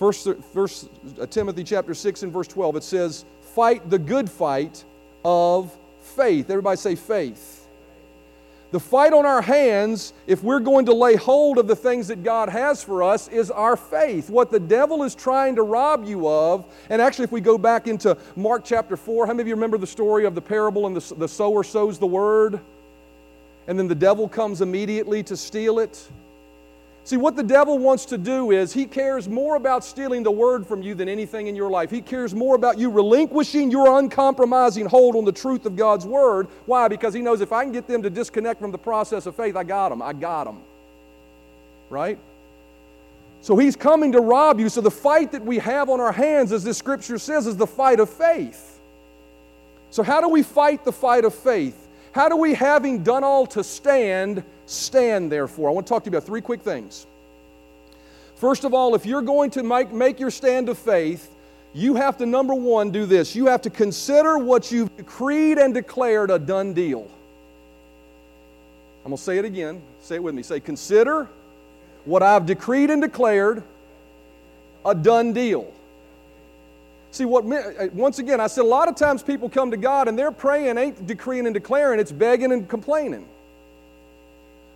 First, 0.00 0.26
first 0.54 0.88
uh, 1.20 1.26
Timothy 1.26 1.62
chapter 1.62 1.92
6 1.92 2.22
and 2.22 2.32
verse 2.32 2.48
12, 2.48 2.76
it 2.76 2.82
says, 2.82 3.26
Fight 3.54 3.90
the 3.90 3.98
good 3.98 4.30
fight 4.30 4.82
of 5.26 5.76
faith. 6.00 6.48
Everybody 6.48 6.78
say 6.78 6.94
faith. 6.94 7.68
The 8.70 8.80
fight 8.80 9.12
on 9.12 9.26
our 9.26 9.42
hands, 9.42 10.14
if 10.26 10.42
we're 10.42 10.60
going 10.60 10.86
to 10.86 10.94
lay 10.94 11.16
hold 11.16 11.58
of 11.58 11.66
the 11.66 11.76
things 11.76 12.08
that 12.08 12.22
God 12.22 12.48
has 12.48 12.82
for 12.82 13.02
us, 13.02 13.28
is 13.28 13.50
our 13.50 13.76
faith. 13.76 14.30
What 14.30 14.50
the 14.50 14.58
devil 14.58 15.02
is 15.02 15.14
trying 15.14 15.56
to 15.56 15.62
rob 15.64 16.06
you 16.06 16.26
of, 16.26 16.64
and 16.88 17.02
actually, 17.02 17.24
if 17.24 17.32
we 17.32 17.42
go 17.42 17.58
back 17.58 17.86
into 17.86 18.16
Mark 18.36 18.64
chapter 18.64 18.96
4, 18.96 19.26
how 19.26 19.34
many 19.34 19.42
of 19.42 19.48
you 19.48 19.54
remember 19.54 19.76
the 19.76 19.86
story 19.86 20.24
of 20.24 20.34
the 20.34 20.40
parable 20.40 20.86
and 20.86 20.96
the, 20.96 21.14
the 21.16 21.28
sower 21.28 21.62
sows 21.62 21.98
the 21.98 22.06
word? 22.06 22.58
And 23.68 23.78
then 23.78 23.86
the 23.86 23.94
devil 23.94 24.30
comes 24.30 24.62
immediately 24.62 25.22
to 25.24 25.36
steal 25.36 25.78
it? 25.78 26.08
See, 27.04 27.16
what 27.16 27.34
the 27.34 27.42
devil 27.42 27.78
wants 27.78 28.04
to 28.06 28.18
do 28.18 28.50
is 28.50 28.72
he 28.72 28.84
cares 28.84 29.28
more 29.28 29.56
about 29.56 29.84
stealing 29.84 30.22
the 30.22 30.30
word 30.30 30.66
from 30.66 30.82
you 30.82 30.94
than 30.94 31.08
anything 31.08 31.46
in 31.46 31.56
your 31.56 31.70
life. 31.70 31.90
He 31.90 32.02
cares 32.02 32.34
more 32.34 32.54
about 32.54 32.78
you 32.78 32.90
relinquishing 32.90 33.70
your 33.70 33.98
uncompromising 33.98 34.86
hold 34.86 35.16
on 35.16 35.24
the 35.24 35.32
truth 35.32 35.64
of 35.66 35.76
God's 35.76 36.04
word. 36.04 36.48
Why? 36.66 36.88
Because 36.88 37.14
he 37.14 37.22
knows 37.22 37.40
if 37.40 37.52
I 37.52 37.64
can 37.64 37.72
get 37.72 37.86
them 37.86 38.02
to 38.02 38.10
disconnect 38.10 38.60
from 38.60 38.70
the 38.70 38.78
process 38.78 39.26
of 39.26 39.34
faith, 39.34 39.56
I 39.56 39.64
got 39.64 39.88
them. 39.88 40.02
I 40.02 40.12
got 40.12 40.44
them. 40.44 40.62
Right? 41.88 42.18
So 43.40 43.56
he's 43.56 43.76
coming 43.76 44.12
to 44.12 44.20
rob 44.20 44.60
you. 44.60 44.68
So 44.68 44.82
the 44.82 44.90
fight 44.90 45.32
that 45.32 45.44
we 45.44 45.58
have 45.58 45.88
on 45.88 46.00
our 46.00 46.12
hands, 46.12 46.52
as 46.52 46.62
this 46.62 46.76
scripture 46.76 47.18
says, 47.18 47.46
is 47.46 47.56
the 47.56 47.66
fight 47.66 47.98
of 47.98 48.10
faith. 48.10 48.78
So, 49.90 50.02
how 50.02 50.20
do 50.20 50.28
we 50.28 50.42
fight 50.42 50.84
the 50.84 50.92
fight 50.92 51.24
of 51.24 51.34
faith? 51.34 51.88
How 52.12 52.28
do 52.28 52.36
we, 52.36 52.54
having 52.54 53.02
done 53.02 53.22
all 53.24 53.46
to 53.48 53.62
stand, 53.62 54.42
stand 54.66 55.30
therefore? 55.30 55.68
I 55.70 55.72
want 55.72 55.86
to 55.86 55.92
talk 55.92 56.04
to 56.04 56.10
you 56.10 56.16
about 56.16 56.26
three 56.26 56.40
quick 56.40 56.62
things. 56.62 57.06
First 58.36 58.64
of 58.64 58.74
all, 58.74 58.94
if 58.94 59.06
you're 59.06 59.22
going 59.22 59.50
to 59.50 59.62
make, 59.62 59.92
make 59.92 60.18
your 60.18 60.30
stand 60.30 60.68
of 60.68 60.78
faith, 60.78 61.30
you 61.72 61.94
have 61.94 62.16
to, 62.18 62.26
number 62.26 62.54
one, 62.54 62.90
do 62.90 63.06
this. 63.06 63.36
You 63.36 63.46
have 63.46 63.62
to 63.62 63.70
consider 63.70 64.38
what 64.38 64.72
you've 64.72 64.96
decreed 64.96 65.58
and 65.58 65.72
declared 65.72 66.30
a 66.30 66.38
done 66.38 66.72
deal. 66.72 67.08
I'm 69.04 69.10
going 69.10 69.16
to 69.16 69.22
say 69.22 69.38
it 69.38 69.44
again. 69.44 69.80
Say 70.00 70.16
it 70.16 70.22
with 70.22 70.34
me. 70.34 70.42
Say, 70.42 70.58
consider 70.58 71.28
what 72.04 72.22
I've 72.22 72.44
decreed 72.44 72.90
and 72.90 73.00
declared 73.00 73.62
a 74.84 74.94
done 74.94 75.32
deal. 75.32 75.72
See, 77.12 77.24
what 77.24 77.44
uh, 77.44 77.88
once 77.92 78.18
again, 78.18 78.40
I 78.40 78.46
said 78.46 78.62
a 78.62 78.68
lot 78.68 78.88
of 78.88 78.94
times 78.94 79.22
people 79.22 79.48
come 79.48 79.70
to 79.72 79.76
God 79.76 80.08
and 80.08 80.18
they're 80.18 80.30
praying, 80.30 80.78
ain't 80.78 81.06
decreeing 81.06 81.46
and 81.46 81.54
declaring, 81.54 81.98
it's 81.98 82.12
begging 82.12 82.52
and 82.52 82.68
complaining. 82.68 83.26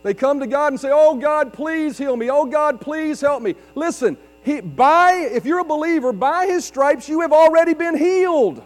They 0.03 0.15
come 0.15 0.41
to 0.41 0.47
God 0.47 0.73
and 0.73 0.81
say, 0.81 0.91
Oh 0.93 1.17
God, 1.17 1.53
please 1.53 1.97
heal 1.97 2.17
me. 2.17 2.31
Oh 2.31 2.45
God, 2.45 2.81
please 2.81 3.21
help 3.21 3.43
me. 3.43 3.55
Listen, 3.75 4.19
he, 4.45 4.61
by, 4.61 5.13
if 5.33 5.47
you're 5.47 5.61
a 5.61 5.65
believer, 5.65 6.13
by 6.13 6.47
His 6.47 6.65
stripes 6.65 7.09
you 7.09 7.21
have 7.23 7.33
already 7.33 7.73
been 7.73 7.97
healed. 7.97 8.63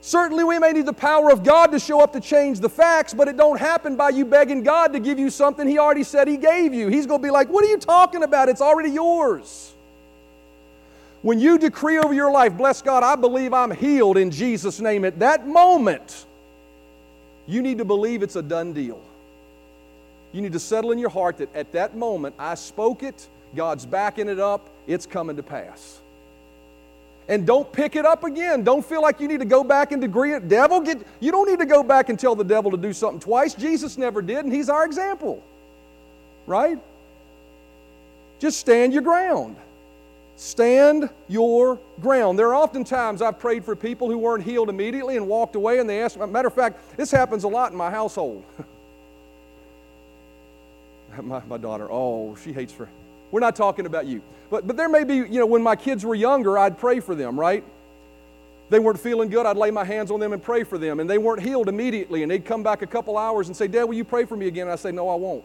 Certainly 0.00 0.44
we 0.44 0.58
may 0.58 0.72
need 0.72 0.86
the 0.86 0.92
power 0.92 1.30
of 1.30 1.44
God 1.44 1.70
to 1.72 1.78
show 1.78 2.00
up 2.00 2.12
to 2.14 2.20
change 2.20 2.58
the 2.58 2.68
facts, 2.68 3.12
but 3.12 3.28
it 3.28 3.36
don't 3.36 3.60
happen 3.60 3.94
by 3.94 4.08
you 4.08 4.24
begging 4.24 4.62
God 4.62 4.94
to 4.94 5.00
give 5.00 5.18
you 5.18 5.28
something 5.28 5.68
He 5.68 5.78
already 5.78 6.02
said 6.04 6.26
He 6.26 6.38
gave 6.38 6.72
you. 6.72 6.88
He's 6.88 7.06
going 7.06 7.20
to 7.20 7.22
be 7.22 7.30
like, 7.30 7.50
What 7.50 7.64
are 7.64 7.68
you 7.68 7.78
talking 7.78 8.22
about? 8.22 8.48
It's 8.48 8.62
already 8.62 8.90
yours. 8.90 9.71
When 11.22 11.38
you 11.38 11.56
decree 11.56 11.98
over 11.98 12.12
your 12.12 12.30
life, 12.32 12.56
bless 12.56 12.82
God, 12.82 13.04
I 13.04 13.14
believe 13.14 13.54
I'm 13.54 13.70
healed 13.70 14.18
in 14.18 14.30
Jesus' 14.30 14.80
name, 14.80 15.04
at 15.04 15.20
that 15.20 15.46
moment, 15.46 16.26
you 17.46 17.62
need 17.62 17.78
to 17.78 17.84
believe 17.84 18.22
it's 18.22 18.36
a 18.36 18.42
done 18.42 18.72
deal. 18.72 19.00
You 20.32 20.42
need 20.42 20.52
to 20.52 20.58
settle 20.58 20.90
in 20.90 20.98
your 20.98 21.10
heart 21.10 21.38
that 21.38 21.54
at 21.54 21.72
that 21.72 21.96
moment, 21.96 22.34
I 22.38 22.56
spoke 22.56 23.02
it, 23.02 23.28
God's 23.54 23.86
backing 23.86 24.28
it 24.28 24.40
up, 24.40 24.68
it's 24.86 25.06
coming 25.06 25.36
to 25.36 25.42
pass. 25.42 26.00
And 27.28 27.46
don't 27.46 27.72
pick 27.72 27.94
it 27.94 28.04
up 28.04 28.24
again. 28.24 28.64
Don't 28.64 28.84
feel 28.84 29.00
like 29.00 29.20
you 29.20 29.28
need 29.28 29.38
to 29.38 29.46
go 29.46 29.62
back 29.62 29.92
and 29.92 30.02
degree 30.02 30.32
it. 30.34 30.48
Devil, 30.48 30.80
get, 30.80 31.06
you 31.20 31.30
don't 31.30 31.48
need 31.48 31.60
to 31.60 31.66
go 31.66 31.84
back 31.84 32.08
and 32.08 32.18
tell 32.18 32.34
the 32.34 32.44
devil 32.44 32.70
to 32.72 32.76
do 32.76 32.92
something 32.92 33.20
twice. 33.20 33.54
Jesus 33.54 33.96
never 33.96 34.22
did, 34.22 34.44
and 34.44 34.52
he's 34.52 34.68
our 34.68 34.84
example. 34.84 35.42
Right? 36.46 36.78
Just 38.40 38.58
stand 38.58 38.92
your 38.92 39.02
ground. 39.02 39.56
Stand 40.36 41.10
your 41.28 41.78
ground. 42.00 42.38
There 42.38 42.48
are 42.48 42.54
often 42.54 42.84
times 42.84 43.22
I've 43.22 43.38
prayed 43.38 43.64
for 43.64 43.76
people 43.76 44.10
who 44.10 44.18
weren't 44.18 44.44
healed 44.44 44.68
immediately 44.68 45.16
and 45.16 45.28
walked 45.28 45.54
away, 45.54 45.78
and 45.78 45.88
they 45.88 46.02
asked, 46.02 46.18
matter 46.18 46.48
of 46.48 46.54
fact, 46.54 46.96
this 46.96 47.10
happens 47.10 47.44
a 47.44 47.48
lot 47.48 47.70
in 47.70 47.78
my 47.78 47.90
household. 47.90 48.44
my, 51.22 51.42
my 51.46 51.58
daughter, 51.58 51.86
oh, 51.90 52.34
she 52.36 52.52
hates 52.52 52.72
for, 52.72 52.88
we're 53.30 53.40
not 53.40 53.54
talking 53.54 53.86
about 53.86 54.06
you. 54.06 54.22
But, 54.50 54.66
but 54.66 54.76
there 54.76 54.88
may 54.88 55.04
be, 55.04 55.16
you 55.16 55.38
know, 55.38 55.46
when 55.46 55.62
my 55.62 55.76
kids 55.76 56.04
were 56.04 56.14
younger, 56.14 56.58
I'd 56.58 56.78
pray 56.78 57.00
for 57.00 57.14
them, 57.14 57.38
right? 57.38 57.62
They 58.70 58.78
weren't 58.78 59.00
feeling 59.00 59.28
good, 59.28 59.44
I'd 59.44 59.58
lay 59.58 59.70
my 59.70 59.84
hands 59.84 60.10
on 60.10 60.18
them 60.18 60.32
and 60.32 60.42
pray 60.42 60.64
for 60.64 60.78
them, 60.78 60.98
and 60.98 61.08
they 61.08 61.18
weren't 61.18 61.42
healed 61.42 61.68
immediately, 61.68 62.22
and 62.22 62.30
they'd 62.30 62.44
come 62.44 62.62
back 62.62 62.80
a 62.80 62.86
couple 62.86 63.18
hours 63.18 63.48
and 63.48 63.56
say, 63.56 63.68
Dad, 63.68 63.84
will 63.84 63.94
you 63.94 64.04
pray 64.04 64.24
for 64.24 64.36
me 64.36 64.48
again? 64.48 64.62
And 64.62 64.72
I 64.72 64.76
say, 64.76 64.92
No, 64.92 65.08
I 65.10 65.14
won't. 65.14 65.44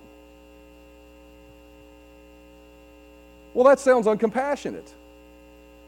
Well, 3.58 3.66
that 3.66 3.80
sounds 3.80 4.06
uncompassionate. 4.06 4.88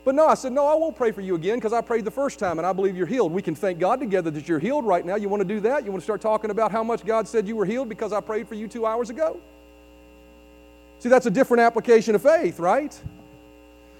But 0.03 0.15
no, 0.15 0.25
I 0.25 0.33
said, 0.33 0.53
no, 0.53 0.65
I 0.65 0.73
won't 0.73 0.95
pray 0.95 1.11
for 1.11 1.21
you 1.21 1.35
again 1.35 1.59
because 1.59 1.71
I 1.71 1.81
prayed 1.81 2.03
the 2.03 2.09
first 2.09 2.39
time 2.39 2.57
and 2.57 2.65
I 2.65 2.73
believe 2.73 2.97
you're 2.97 3.05
healed. 3.05 3.31
We 3.31 3.43
can 3.43 3.53
thank 3.53 3.77
God 3.77 3.99
together 3.99 4.31
that 4.31 4.47
you're 4.47 4.57
healed 4.57 4.87
right 4.87 5.05
now. 5.05 5.17
You 5.17 5.29
want 5.29 5.41
to 5.41 5.47
do 5.47 5.59
that? 5.59 5.85
You 5.85 5.91
want 5.91 6.01
to 6.01 6.03
start 6.03 6.19
talking 6.19 6.49
about 6.49 6.71
how 6.71 6.83
much 6.83 7.05
God 7.05 7.27
said 7.27 7.47
you 7.47 7.55
were 7.55 7.65
healed 7.65 7.87
because 7.87 8.11
I 8.11 8.21
prayed 8.21 8.47
for 8.47 8.55
you 8.55 8.67
two 8.67 8.87
hours 8.87 9.11
ago? 9.11 9.39
See, 10.97 11.09
that's 11.09 11.27
a 11.27 11.29
different 11.29 11.61
application 11.61 12.15
of 12.15 12.23
faith, 12.23 12.57
right? 12.57 12.99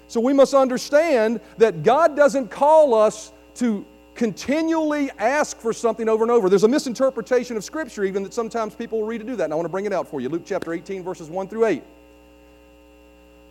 So 0.07 0.19
we 0.19 0.33
must 0.33 0.55
understand 0.55 1.39
that 1.59 1.83
God 1.83 2.15
doesn't 2.15 2.49
call 2.49 2.95
us 2.95 3.31
to 3.57 3.85
continually 4.15 5.11
ask 5.19 5.59
for 5.59 5.73
something 5.73 6.09
over 6.09 6.23
and 6.23 6.31
over. 6.31 6.49
There's 6.49 6.63
a 6.63 6.67
misinterpretation 6.67 7.55
of 7.55 7.63
Scripture, 7.63 8.03
even 8.03 8.23
that 8.23 8.33
sometimes 8.33 8.73
people 8.73 9.03
read 9.03 9.19
to 9.19 9.25
do 9.25 9.35
that. 9.35 9.43
And 9.43 9.53
I 9.53 9.55
want 9.55 9.65
to 9.65 9.71
bring 9.71 9.85
it 9.85 9.93
out 9.93 10.07
for 10.07 10.21
you. 10.21 10.29
Luke 10.29 10.41
chapter 10.43 10.73
18, 10.73 11.03
verses 11.03 11.29
1 11.29 11.47
through 11.49 11.65
8. 11.65 11.83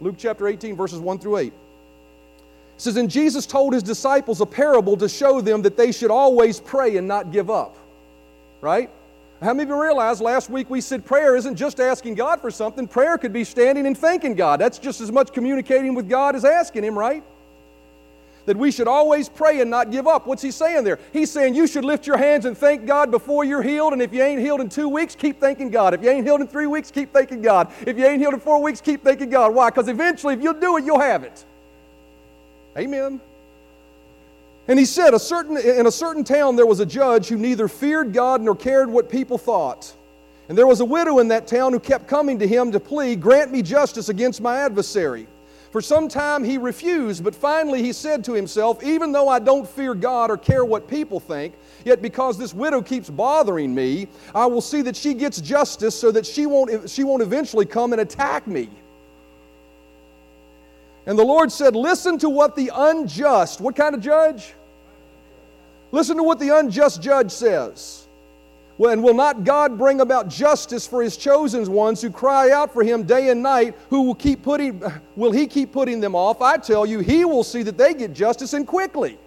Luke 0.00 0.16
chapter 0.18 0.46
18, 0.46 0.76
verses 0.76 1.00
1 1.00 1.18
through 1.18 1.38
8. 1.38 1.46
It 1.46 1.52
says, 2.76 2.96
And 2.96 3.10
Jesus 3.10 3.46
told 3.46 3.74
his 3.74 3.82
disciples 3.82 4.40
a 4.40 4.46
parable 4.46 4.96
to 4.96 5.08
show 5.08 5.40
them 5.40 5.62
that 5.62 5.76
they 5.76 5.90
should 5.90 6.10
always 6.10 6.60
pray 6.60 6.96
and 6.96 7.08
not 7.08 7.32
give 7.32 7.50
up. 7.50 7.76
Right? 8.60 8.90
How 9.40 9.54
many 9.54 9.64
of 9.64 9.68
you 9.68 9.80
realize 9.80 10.20
last 10.20 10.50
week 10.50 10.68
we 10.68 10.80
said 10.80 11.04
prayer 11.04 11.36
isn't 11.36 11.54
just 11.54 11.78
asking 11.78 12.14
God 12.14 12.40
for 12.40 12.50
something? 12.50 12.88
Prayer 12.88 13.16
could 13.18 13.32
be 13.32 13.44
standing 13.44 13.86
and 13.86 13.96
thanking 13.96 14.34
God. 14.34 14.60
That's 14.60 14.78
just 14.78 15.00
as 15.00 15.12
much 15.12 15.32
communicating 15.32 15.94
with 15.94 16.08
God 16.08 16.34
as 16.34 16.44
asking 16.44 16.84
Him, 16.84 16.98
right? 16.98 17.22
That 18.48 18.56
we 18.56 18.70
should 18.70 18.88
always 18.88 19.28
pray 19.28 19.60
and 19.60 19.70
not 19.70 19.90
give 19.90 20.06
up. 20.06 20.26
What's 20.26 20.42
he 20.42 20.50
saying 20.50 20.84
there? 20.84 20.98
He's 21.12 21.30
saying 21.30 21.54
you 21.54 21.66
should 21.66 21.84
lift 21.84 22.06
your 22.06 22.16
hands 22.16 22.46
and 22.46 22.56
thank 22.56 22.86
God 22.86 23.10
before 23.10 23.44
you're 23.44 23.62
healed. 23.62 23.92
And 23.92 24.00
if 24.00 24.12
you 24.12 24.22
ain't 24.22 24.40
healed 24.40 24.60
in 24.60 24.68
two 24.68 24.88
weeks, 24.88 25.14
keep 25.14 25.38
thanking 25.38 25.70
God. 25.70 25.92
If 25.94 26.02
you 26.02 26.10
ain't 26.10 26.26
healed 26.26 26.40
in 26.40 26.48
three 26.48 26.66
weeks, 26.66 26.90
keep 26.90 27.12
thanking 27.12 27.42
God. 27.42 27.70
If 27.86 27.98
you 27.98 28.06
ain't 28.06 28.20
healed 28.20 28.34
in 28.34 28.40
four 28.40 28.62
weeks, 28.62 28.80
keep 28.80 29.04
thanking 29.04 29.30
God. 29.30 29.54
Why? 29.54 29.68
Because 29.68 29.88
eventually, 29.88 30.34
if 30.34 30.42
you'll 30.42 30.54
do 30.54 30.78
it, 30.78 30.84
you'll 30.84 30.98
have 30.98 31.24
it. 31.24 31.44
Amen. 32.76 33.20
And 34.66 34.78
he 34.78 34.84
said, 34.84 35.14
a 35.14 35.18
certain, 35.18 35.56
in 35.58 35.86
a 35.86 35.90
certain 35.90 36.24
town 36.24 36.56
there 36.56 36.66
was 36.66 36.80
a 36.80 36.86
judge 36.86 37.28
who 37.28 37.36
neither 37.36 37.68
feared 37.68 38.12
God 38.12 38.40
nor 38.40 38.56
cared 38.56 38.90
what 38.90 39.10
people 39.10 39.38
thought. 39.38 39.94
And 40.48 40.56
there 40.56 40.66
was 40.66 40.80
a 40.80 40.84
widow 40.86 41.18
in 41.18 41.28
that 41.28 41.46
town 41.46 41.74
who 41.74 41.80
kept 41.80 42.08
coming 42.08 42.38
to 42.38 42.48
him 42.48 42.72
to 42.72 42.80
plead, 42.80 43.20
Grant 43.20 43.52
me 43.52 43.60
justice 43.60 44.08
against 44.08 44.40
my 44.40 44.56
adversary. 44.56 45.26
For 45.70 45.82
some 45.82 46.08
time 46.08 46.44
he 46.44 46.56
refused, 46.56 47.22
but 47.22 47.34
finally 47.34 47.82
he 47.82 47.92
said 47.92 48.24
to 48.24 48.32
himself, 48.32 48.82
Even 48.82 49.12
though 49.12 49.28
I 49.28 49.38
don't 49.38 49.68
fear 49.68 49.94
God 49.94 50.30
or 50.30 50.38
care 50.38 50.64
what 50.64 50.88
people 50.88 51.20
think, 51.20 51.54
yet 51.84 52.00
because 52.00 52.38
this 52.38 52.54
widow 52.54 52.80
keeps 52.80 53.10
bothering 53.10 53.74
me, 53.74 54.08
I 54.34 54.46
will 54.46 54.62
see 54.62 54.80
that 54.82 54.96
she 54.96 55.12
gets 55.12 55.40
justice 55.40 55.94
so 55.94 56.10
that 56.12 56.24
she 56.24 56.46
won't, 56.46 56.88
she 56.88 57.04
won't 57.04 57.22
eventually 57.22 57.66
come 57.66 57.92
and 57.92 58.00
attack 58.00 58.46
me. 58.46 58.70
And 61.04 61.18
the 61.18 61.24
Lord 61.24 61.52
said, 61.52 61.76
Listen 61.76 62.18
to 62.18 62.30
what 62.30 62.56
the 62.56 62.70
unjust, 62.74 63.60
what 63.60 63.76
kind 63.76 63.94
of 63.94 64.00
judge? 64.00 64.54
Listen 65.92 66.16
to 66.16 66.22
what 66.22 66.38
the 66.38 66.56
unjust 66.56 67.02
judge 67.02 67.30
says. 67.30 68.07
And 68.78 69.02
will 69.02 69.14
not 69.14 69.42
God 69.42 69.76
bring 69.76 70.00
about 70.00 70.28
justice 70.28 70.86
for 70.86 71.02
his 71.02 71.16
chosen 71.16 71.70
ones 71.70 72.00
who 72.00 72.10
cry 72.10 72.52
out 72.52 72.72
for 72.72 72.84
him 72.84 73.02
day 73.02 73.30
and 73.30 73.42
night? 73.42 73.76
Who 73.90 74.02
will 74.02 74.14
keep 74.14 74.42
putting 74.42 74.82
will 75.16 75.32
he 75.32 75.46
keep 75.46 75.72
putting 75.72 76.00
them 76.00 76.14
off? 76.14 76.40
I 76.40 76.58
tell 76.58 76.86
you, 76.86 77.00
he 77.00 77.24
will 77.24 77.44
see 77.44 77.62
that 77.62 77.76
they 77.76 77.94
get 77.94 78.12
justice 78.12 78.52
and 78.52 78.66
quickly. 78.66 79.18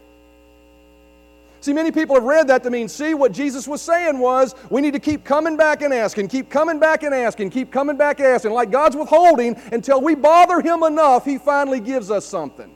See, 1.61 1.73
many 1.73 1.91
people 1.91 2.15
have 2.15 2.23
read 2.23 2.47
that 2.47 2.63
to 2.63 2.71
mean, 2.71 2.87
see, 2.87 3.13
what 3.13 3.31
Jesus 3.31 3.67
was 3.67 3.83
saying 3.83 4.17
was, 4.17 4.55
we 4.71 4.81
need 4.81 4.93
to 4.93 4.99
keep 4.99 5.23
coming 5.23 5.55
back 5.55 5.83
and 5.83 5.93
asking, 5.93 6.27
keep 6.29 6.49
coming 6.49 6.79
back 6.79 7.03
and 7.03 7.13
asking, 7.13 7.51
keep 7.51 7.71
coming 7.71 7.97
back 7.97 8.19
and 8.19 8.27
asking, 8.29 8.51
like 8.51 8.71
God's 8.71 8.95
withholding 8.95 9.55
until 9.71 10.01
we 10.01 10.15
bother 10.15 10.59
Him 10.59 10.81
enough, 10.81 11.23
He 11.23 11.37
finally 11.37 11.79
gives 11.79 12.09
us 12.09 12.25
something. 12.25 12.73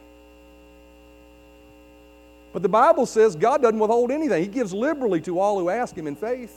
But 2.53 2.61
the 2.61 2.69
Bible 2.69 3.07
says 3.07 3.35
God 3.35 3.63
doesn't 3.63 3.79
withhold 3.79 4.11
anything, 4.11 4.43
He 4.43 4.47
gives 4.47 4.71
liberally 4.71 5.19
to 5.21 5.39
all 5.39 5.57
who 5.57 5.69
ask 5.69 5.97
Him 5.97 6.05
in 6.05 6.15
faith. 6.15 6.55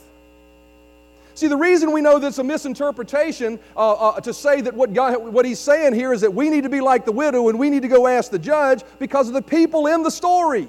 See, 1.39 1.47
the 1.47 1.55
reason 1.55 1.93
we 1.93 2.01
know 2.01 2.19
this 2.19 2.33
is 2.33 2.39
a 2.39 2.43
misinterpretation 2.43 3.61
uh, 3.77 3.93
uh, 3.93 4.19
to 4.19 4.33
say 4.33 4.59
that 4.59 4.73
what, 4.73 4.91
God, 4.91 5.19
what 5.19 5.45
he's 5.45 5.57
saying 5.57 5.93
here 5.93 6.11
is 6.11 6.19
that 6.19 6.33
we 6.33 6.49
need 6.49 6.63
to 6.63 6.69
be 6.69 6.81
like 6.81 7.05
the 7.05 7.13
widow 7.13 7.47
and 7.47 7.57
we 7.57 7.69
need 7.69 7.81
to 7.83 7.87
go 7.87 8.07
ask 8.07 8.29
the 8.29 8.37
judge 8.37 8.83
because 8.99 9.29
of 9.29 9.33
the 9.33 9.41
people 9.41 9.87
in 9.87 10.03
the 10.03 10.11
story. 10.11 10.67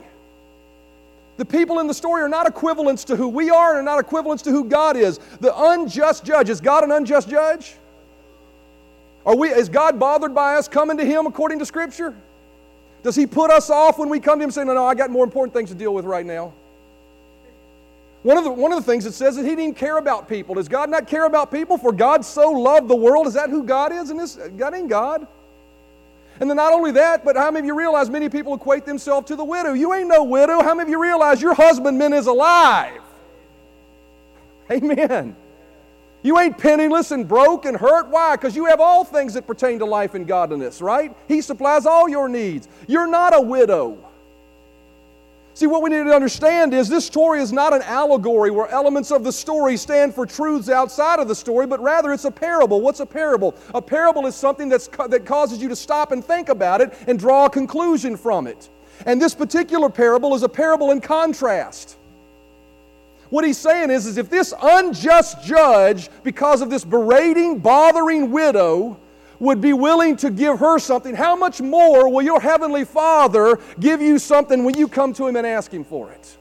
The 1.38 1.44
people 1.44 1.80
in 1.80 1.88
the 1.88 1.92
story 1.92 2.22
are 2.22 2.28
not 2.28 2.46
equivalents 2.46 3.02
to 3.06 3.16
who 3.16 3.26
we 3.26 3.50
are 3.50 3.70
and 3.70 3.80
are 3.80 3.82
not 3.82 3.98
equivalents 3.98 4.44
to 4.44 4.52
who 4.52 4.62
God 4.62 4.96
is. 4.96 5.18
The 5.40 5.52
unjust 5.60 6.24
judge, 6.24 6.48
is 6.48 6.60
God 6.60 6.84
an 6.84 6.92
unjust 6.92 7.28
judge? 7.28 7.74
Are 9.26 9.34
we, 9.34 9.48
is 9.48 9.68
God 9.68 9.98
bothered 9.98 10.36
by 10.36 10.54
us 10.54 10.68
coming 10.68 10.98
to 10.98 11.04
Him 11.04 11.26
according 11.26 11.58
to 11.58 11.66
Scripture? 11.66 12.14
Does 13.02 13.16
He 13.16 13.26
put 13.26 13.50
us 13.50 13.70
off 13.70 13.98
when 13.98 14.08
we 14.08 14.20
come 14.20 14.38
to 14.38 14.44
Him 14.44 14.52
saying, 14.52 14.68
No, 14.68 14.74
no, 14.74 14.86
I 14.86 14.94
got 14.94 15.10
more 15.10 15.24
important 15.24 15.52
things 15.52 15.70
to 15.70 15.74
deal 15.74 15.92
with 15.92 16.04
right 16.04 16.24
now? 16.24 16.52
One 18.22 18.36
of, 18.36 18.44
the, 18.44 18.50
one 18.50 18.70
of 18.72 18.78
the 18.78 18.84
things 18.84 19.06
it 19.06 19.12
says 19.12 19.38
is 19.38 19.46
he 19.46 19.56
didn't 19.56 19.76
care 19.76 19.96
about 19.96 20.28
people. 20.28 20.56
Does 20.56 20.68
God 20.68 20.90
not 20.90 21.06
care 21.06 21.24
about 21.24 21.50
people? 21.50 21.78
For 21.78 21.90
God 21.90 22.22
so 22.24 22.50
loved 22.50 22.88
the 22.88 22.96
world. 22.96 23.26
Is 23.26 23.34
that 23.34 23.48
who 23.48 23.62
God 23.62 23.92
is? 23.92 24.10
And 24.10 24.20
this, 24.20 24.36
God 24.58 24.74
ain't 24.74 24.90
God. 24.90 25.26
And 26.38 26.48
then 26.48 26.56
not 26.56 26.72
only 26.72 26.92
that, 26.92 27.24
but 27.24 27.36
how 27.36 27.50
many 27.50 27.60
of 27.60 27.66
you 27.66 27.74
realize 27.74 28.10
many 28.10 28.28
people 28.28 28.54
equate 28.54 28.84
themselves 28.84 29.26
to 29.28 29.36
the 29.36 29.44
widow? 29.44 29.72
You 29.72 29.94
ain't 29.94 30.08
no 30.08 30.24
widow. 30.24 30.62
How 30.62 30.74
many 30.74 30.88
of 30.88 30.88
you 30.90 31.00
realize 31.02 31.40
your 31.40 31.54
husbandman 31.54 32.12
is 32.12 32.26
alive? 32.26 33.00
Amen. 34.70 35.36
You 36.22 36.38
ain't 36.38 36.58
penniless 36.58 37.12
and 37.12 37.26
broke 37.26 37.64
and 37.64 37.76
hurt. 37.76 38.08
Why? 38.08 38.36
Because 38.36 38.54
you 38.54 38.66
have 38.66 38.80
all 38.80 39.04
things 39.04 39.34
that 39.34 39.46
pertain 39.46 39.78
to 39.78 39.86
life 39.86 40.14
and 40.14 40.26
godliness, 40.26 40.82
right? 40.82 41.16
He 41.26 41.40
supplies 41.40 41.86
all 41.86 42.08
your 42.08 42.28
needs. 42.28 42.68
You're 42.86 43.06
not 43.06 43.34
a 43.34 43.40
widow. 43.40 44.09
See, 45.60 45.66
what 45.66 45.82
we 45.82 45.90
need 45.90 46.04
to 46.04 46.14
understand 46.14 46.72
is 46.72 46.88
this 46.88 47.04
story 47.04 47.38
is 47.38 47.52
not 47.52 47.74
an 47.74 47.82
allegory 47.82 48.50
where 48.50 48.66
elements 48.68 49.10
of 49.10 49.24
the 49.24 49.30
story 49.30 49.76
stand 49.76 50.14
for 50.14 50.24
truths 50.24 50.70
outside 50.70 51.18
of 51.18 51.28
the 51.28 51.34
story, 51.34 51.66
but 51.66 51.82
rather 51.82 52.14
it's 52.14 52.24
a 52.24 52.30
parable. 52.30 52.80
What's 52.80 53.00
a 53.00 53.04
parable? 53.04 53.54
A 53.74 53.82
parable 53.82 54.26
is 54.26 54.34
something 54.34 54.70
that's, 54.70 54.88
that 54.88 55.26
causes 55.26 55.60
you 55.60 55.68
to 55.68 55.76
stop 55.76 56.12
and 56.12 56.24
think 56.24 56.48
about 56.48 56.80
it 56.80 56.94
and 57.06 57.18
draw 57.18 57.44
a 57.44 57.50
conclusion 57.50 58.16
from 58.16 58.46
it. 58.46 58.70
And 59.04 59.20
this 59.20 59.34
particular 59.34 59.90
parable 59.90 60.34
is 60.34 60.42
a 60.44 60.48
parable 60.48 60.92
in 60.92 61.00
contrast. 61.02 61.98
What 63.28 63.44
he's 63.44 63.58
saying 63.58 63.90
is, 63.90 64.06
is 64.06 64.16
if 64.16 64.30
this 64.30 64.54
unjust 64.62 65.44
judge, 65.44 66.08
because 66.22 66.62
of 66.62 66.70
this 66.70 66.86
berating, 66.86 67.58
bothering 67.58 68.30
widow, 68.30 68.98
would 69.40 69.60
be 69.60 69.72
willing 69.72 70.16
to 70.18 70.30
give 70.30 70.60
her 70.60 70.78
something, 70.78 71.14
how 71.16 71.34
much 71.34 71.60
more 71.60 72.08
will 72.08 72.22
your 72.22 72.40
Heavenly 72.40 72.84
Father 72.84 73.58
give 73.80 74.00
you 74.00 74.18
something 74.18 74.64
when 74.64 74.76
you 74.76 74.86
come 74.86 75.12
to 75.14 75.26
Him 75.26 75.36
and 75.36 75.46
ask 75.46 75.72
Him 75.72 75.82
for 75.82 76.12
it? 76.12 76.36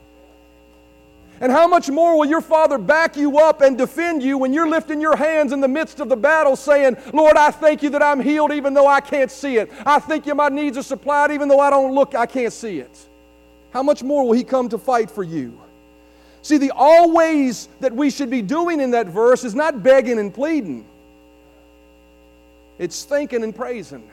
And 1.41 1.53
how 1.53 1.67
much 1.67 1.89
more 1.89 2.17
will 2.17 2.25
your 2.25 2.41
Father 2.41 2.77
back 2.77 3.15
you 3.15 3.39
up 3.39 3.61
and 3.61 3.77
defend 3.77 4.21
you 4.21 4.37
when 4.37 4.51
you're 4.51 4.67
lifting 4.67 4.99
your 4.99 5.15
hands 5.15 5.53
in 5.53 5.61
the 5.61 5.69
midst 5.69 6.01
of 6.01 6.09
the 6.09 6.17
battle 6.17 6.57
saying, 6.57 6.97
Lord, 7.13 7.37
I 7.37 7.49
thank 7.49 7.81
you 7.81 7.89
that 7.91 8.03
I'm 8.03 8.19
healed 8.19 8.51
even 8.51 8.73
though 8.73 8.87
I 8.87 8.99
can't 8.99 9.31
see 9.31 9.55
it. 9.55 9.71
I 9.85 9.99
thank 9.99 10.25
you 10.25 10.35
my 10.35 10.49
needs 10.49 10.77
are 10.77 10.83
supplied 10.83 11.31
even 11.31 11.47
though 11.47 11.61
I 11.61 11.69
don't 11.69 11.95
look, 11.95 12.13
I 12.13 12.25
can't 12.25 12.51
see 12.51 12.79
it. 12.79 13.07
How 13.71 13.81
much 13.81 14.03
more 14.03 14.25
will 14.25 14.33
He 14.33 14.43
come 14.43 14.67
to 14.69 14.77
fight 14.77 15.09
for 15.09 15.23
you? 15.23 15.57
See, 16.41 16.57
the 16.57 16.71
always 16.71 17.69
that 17.79 17.93
we 17.93 18.09
should 18.09 18.29
be 18.29 18.41
doing 18.41 18.81
in 18.81 18.91
that 18.91 19.07
verse 19.07 19.45
is 19.45 19.55
not 19.55 19.81
begging 19.81 20.19
and 20.19 20.33
pleading. 20.33 20.85
It's 22.79 23.03
thinking 23.03 23.43
and 23.43 23.55
praising. 23.55 24.09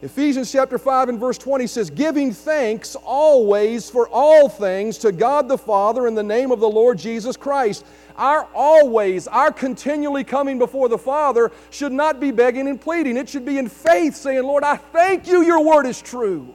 Ephesians 0.00 0.52
chapter 0.52 0.78
5 0.78 1.08
and 1.08 1.18
verse 1.18 1.38
20 1.38 1.66
says, 1.66 1.90
Giving 1.90 2.32
thanks 2.32 2.94
always 2.94 3.90
for 3.90 4.08
all 4.08 4.48
things 4.48 4.96
to 4.98 5.10
God 5.10 5.48
the 5.48 5.58
Father 5.58 6.06
in 6.06 6.14
the 6.14 6.22
name 6.22 6.52
of 6.52 6.60
the 6.60 6.68
Lord 6.68 6.98
Jesus 6.98 7.36
Christ. 7.36 7.84
Our 8.16 8.46
always, 8.54 9.26
our 9.26 9.50
continually 9.50 10.22
coming 10.22 10.58
before 10.58 10.88
the 10.88 10.98
Father 10.98 11.50
should 11.70 11.90
not 11.90 12.20
be 12.20 12.30
begging 12.30 12.68
and 12.68 12.80
pleading. 12.80 13.16
It 13.16 13.28
should 13.28 13.44
be 13.44 13.58
in 13.58 13.68
faith, 13.68 14.14
saying, 14.14 14.44
Lord, 14.44 14.62
I 14.62 14.76
thank 14.76 15.26
you, 15.26 15.42
your 15.42 15.64
word 15.64 15.86
is 15.86 16.00
true. 16.00 16.54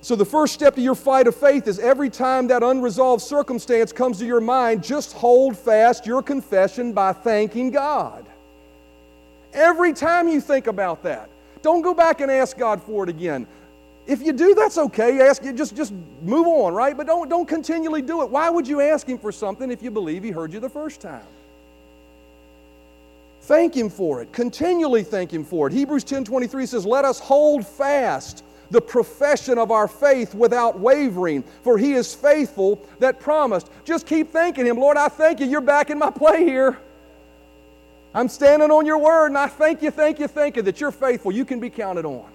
So, 0.00 0.14
the 0.14 0.24
first 0.24 0.54
step 0.54 0.76
to 0.76 0.80
your 0.80 0.94
fight 0.94 1.26
of 1.26 1.34
faith 1.34 1.66
is 1.66 1.80
every 1.80 2.10
time 2.10 2.46
that 2.48 2.62
unresolved 2.62 3.22
circumstance 3.22 3.90
comes 3.90 4.18
to 4.18 4.26
your 4.26 4.40
mind, 4.40 4.84
just 4.84 5.14
hold 5.14 5.58
fast 5.58 6.06
your 6.06 6.22
confession 6.22 6.92
by 6.92 7.12
thanking 7.12 7.72
God. 7.72 8.25
Every 9.56 9.94
time 9.94 10.28
you 10.28 10.40
think 10.40 10.66
about 10.66 11.02
that, 11.04 11.30
don't 11.62 11.80
go 11.80 11.94
back 11.94 12.20
and 12.20 12.30
ask 12.30 12.56
God 12.56 12.82
for 12.82 13.02
it 13.04 13.08
again. 13.08 13.46
If 14.06 14.22
you 14.22 14.32
do, 14.32 14.54
that's 14.54 14.78
okay. 14.78 15.20
Ask 15.20 15.42
you 15.42 15.52
just 15.52 15.74
just 15.74 15.92
move 16.22 16.46
on, 16.46 16.74
right? 16.74 16.96
But 16.96 17.06
don't 17.06 17.28
don't 17.28 17.48
continually 17.48 18.02
do 18.02 18.22
it. 18.22 18.30
Why 18.30 18.50
would 18.50 18.68
you 18.68 18.80
ask 18.80 19.08
him 19.08 19.18
for 19.18 19.32
something 19.32 19.70
if 19.70 19.82
you 19.82 19.90
believe 19.90 20.22
he 20.22 20.30
heard 20.30 20.52
you 20.52 20.60
the 20.60 20.68
first 20.68 21.00
time? 21.00 21.24
Thank 23.42 23.76
him 23.76 23.88
for 23.88 24.22
it. 24.22 24.32
Continually 24.32 25.02
thank 25.02 25.32
him 25.32 25.44
for 25.44 25.66
it. 25.66 25.72
Hebrews 25.72 26.04
10:23 26.04 26.66
says, 26.66 26.84
"Let 26.84 27.04
us 27.04 27.18
hold 27.18 27.66
fast 27.66 28.44
the 28.70 28.80
profession 28.80 29.58
of 29.58 29.70
our 29.70 29.88
faith 29.88 30.34
without 30.34 30.78
wavering, 30.78 31.44
for 31.62 31.78
he 31.78 31.94
is 31.94 32.14
faithful 32.14 32.80
that 32.98 33.20
promised." 33.20 33.70
Just 33.84 34.06
keep 34.06 34.32
thanking 34.32 34.66
him. 34.66 34.78
Lord, 34.78 34.96
I 34.96 35.08
thank 35.08 35.40
you. 35.40 35.46
You're 35.46 35.60
back 35.60 35.90
in 35.90 35.98
my 35.98 36.10
play 36.10 36.44
here. 36.44 36.76
I'm 38.16 38.28
standing 38.30 38.70
on 38.70 38.86
your 38.86 38.96
word, 38.96 39.26
and 39.26 39.36
I 39.36 39.46
thank 39.46 39.82
you, 39.82 39.90
thank 39.90 40.18
you, 40.18 40.26
thank 40.26 40.56
you 40.56 40.62
that 40.62 40.80
you're 40.80 40.90
faithful. 40.90 41.30
You 41.30 41.44
can 41.44 41.60
be 41.60 41.68
counted 41.68 42.06
on. 42.06 42.32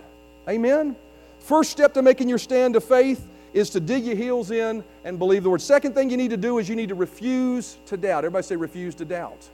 Amen? 0.48 0.96
First 1.40 1.72
step 1.72 1.96
to 1.96 2.04
making 2.04 2.30
your 2.30 2.38
stand 2.38 2.76
of 2.76 2.84
faith 2.84 3.28
is 3.52 3.72
to 3.72 3.80
dig 3.80 4.06
your 4.06 4.16
heels 4.16 4.52
in 4.52 4.84
and 5.04 5.18
believe 5.18 5.42
the 5.42 5.50
word. 5.50 5.60
Second 5.60 5.96
thing 5.96 6.12
you 6.12 6.18
need 6.18 6.30
to 6.30 6.38
do 6.38 6.60
is 6.60 6.70
you 6.70 6.76
need 6.76 6.90
to 6.90 6.96
refuse 6.96 7.78
to 7.88 7.98
doubt. 7.98 8.20
Everybody 8.20 8.44
say, 8.44 8.56
refuse 8.58 8.94
to 8.94 9.06
doubt. 9.06 9.50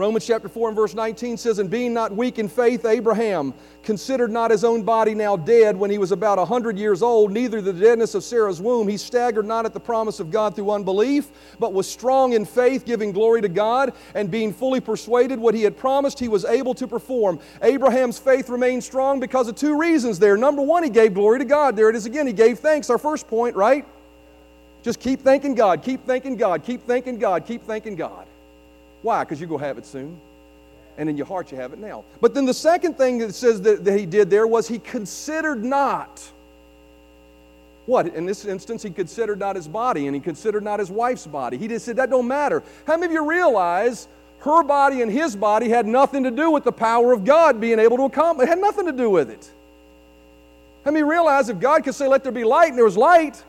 Romans 0.00 0.26
chapter 0.26 0.48
4 0.48 0.68
and 0.68 0.76
verse 0.76 0.94
19 0.94 1.36
says, 1.36 1.58
And 1.58 1.68
being 1.68 1.92
not 1.92 2.10
weak 2.10 2.38
in 2.38 2.48
faith, 2.48 2.86
Abraham 2.86 3.52
considered 3.82 4.30
not 4.30 4.50
his 4.50 4.64
own 4.64 4.82
body 4.82 5.14
now 5.14 5.36
dead 5.36 5.76
when 5.76 5.90
he 5.90 5.98
was 5.98 6.10
about 6.10 6.38
a 6.38 6.44
hundred 6.46 6.78
years 6.78 7.02
old, 7.02 7.30
neither 7.30 7.60
the 7.60 7.74
deadness 7.74 8.14
of 8.14 8.24
Sarah's 8.24 8.62
womb. 8.62 8.88
He 8.88 8.96
staggered 8.96 9.44
not 9.44 9.66
at 9.66 9.74
the 9.74 9.80
promise 9.80 10.18
of 10.18 10.30
God 10.30 10.56
through 10.56 10.70
unbelief, 10.70 11.28
but 11.58 11.74
was 11.74 11.86
strong 11.86 12.32
in 12.32 12.46
faith, 12.46 12.86
giving 12.86 13.12
glory 13.12 13.42
to 13.42 13.48
God, 13.50 13.92
and 14.14 14.30
being 14.30 14.54
fully 14.54 14.80
persuaded 14.80 15.38
what 15.38 15.54
he 15.54 15.64
had 15.64 15.76
promised, 15.76 16.18
he 16.18 16.28
was 16.28 16.46
able 16.46 16.72
to 16.74 16.88
perform. 16.88 17.38
Abraham's 17.60 18.18
faith 18.18 18.48
remained 18.48 18.82
strong 18.82 19.20
because 19.20 19.48
of 19.48 19.54
two 19.54 19.78
reasons 19.78 20.18
there. 20.18 20.38
Number 20.38 20.62
one, 20.62 20.82
he 20.82 20.88
gave 20.88 21.12
glory 21.12 21.40
to 21.40 21.44
God. 21.44 21.76
There 21.76 21.90
it 21.90 21.94
is 21.94 22.06
again. 22.06 22.26
He 22.26 22.32
gave 22.32 22.58
thanks. 22.58 22.88
Our 22.88 22.96
first 22.96 23.28
point, 23.28 23.54
right? 23.54 23.84
Just 24.82 24.98
keep 24.98 25.20
thanking 25.20 25.54
God, 25.54 25.82
keep 25.82 26.06
thanking 26.06 26.36
God, 26.36 26.64
keep 26.64 26.86
thanking 26.86 27.18
God, 27.18 27.44
keep 27.44 27.64
thanking 27.64 27.96
God. 27.96 28.26
Why? 29.02 29.24
Because 29.24 29.40
you're 29.40 29.48
going 29.48 29.60
to 29.60 29.66
have 29.66 29.78
it 29.78 29.86
soon. 29.86 30.20
And 30.98 31.08
in 31.08 31.16
your 31.16 31.26
heart, 31.26 31.50
you 31.50 31.56
have 31.56 31.72
it 31.72 31.78
now. 31.78 32.04
But 32.20 32.34
then 32.34 32.44
the 32.44 32.54
second 32.54 32.98
thing 32.98 33.18
that 33.18 33.34
says 33.34 33.62
that, 33.62 33.84
that 33.84 33.98
he 33.98 34.06
did 34.06 34.28
there 34.28 34.46
was 34.46 34.68
he 34.68 34.78
considered 34.78 35.64
not. 35.64 36.22
What? 37.86 38.06
In 38.14 38.26
this 38.26 38.44
instance, 38.44 38.82
he 38.82 38.90
considered 38.90 39.38
not 39.38 39.56
his 39.56 39.66
body 39.66 40.06
and 40.06 40.14
he 40.14 40.20
considered 40.20 40.62
not 40.62 40.78
his 40.78 40.90
wife's 40.90 41.26
body. 41.26 41.56
He 41.56 41.68
just 41.68 41.86
said, 41.86 41.96
that 41.96 42.10
don't 42.10 42.28
matter. 42.28 42.62
How 42.86 42.96
many 42.96 43.06
of 43.06 43.12
you 43.12 43.28
realize 43.28 44.08
her 44.40 44.62
body 44.62 45.02
and 45.02 45.10
his 45.10 45.34
body 45.34 45.68
had 45.68 45.86
nothing 45.86 46.24
to 46.24 46.30
do 46.30 46.50
with 46.50 46.64
the 46.64 46.72
power 46.72 47.12
of 47.12 47.24
God 47.24 47.60
being 47.60 47.78
able 47.78 47.96
to 47.96 48.04
accomplish? 48.04 48.46
It 48.46 48.50
had 48.50 48.58
nothing 48.58 48.86
to 48.86 48.92
do 48.92 49.08
with 49.08 49.30
it. 49.30 49.50
How 50.84 50.90
many 50.90 51.02
realize 51.02 51.48
if 51.48 51.58
God 51.58 51.84
could 51.84 51.94
say, 51.94 52.08
let 52.08 52.22
there 52.22 52.32
be 52.32 52.44
light, 52.44 52.68
and 52.68 52.78
there 52.78 52.84
was 52.84 52.96
light, 52.96 53.42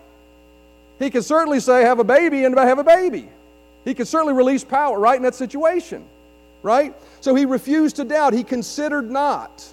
he 0.99 1.09
could 1.09 1.23
certainly 1.23 1.59
say, 1.59 1.81
have 1.83 1.99
a 1.99 2.03
baby, 2.03 2.43
and 2.45 2.57
have 2.57 2.79
a 2.79 2.83
baby. 2.83 3.29
He 3.85 3.93
could 3.93 4.07
certainly 4.07 4.33
release 4.33 4.63
power 4.63 4.99
right 4.99 5.15
in 5.15 5.23
that 5.23 5.35
situation, 5.35 6.05
right? 6.61 6.93
So 7.19 7.33
he 7.35 7.45
refused 7.45 7.95
to 7.97 8.03
doubt. 8.03 8.33
He 8.33 8.43
considered 8.43 9.09
not. 9.09 9.65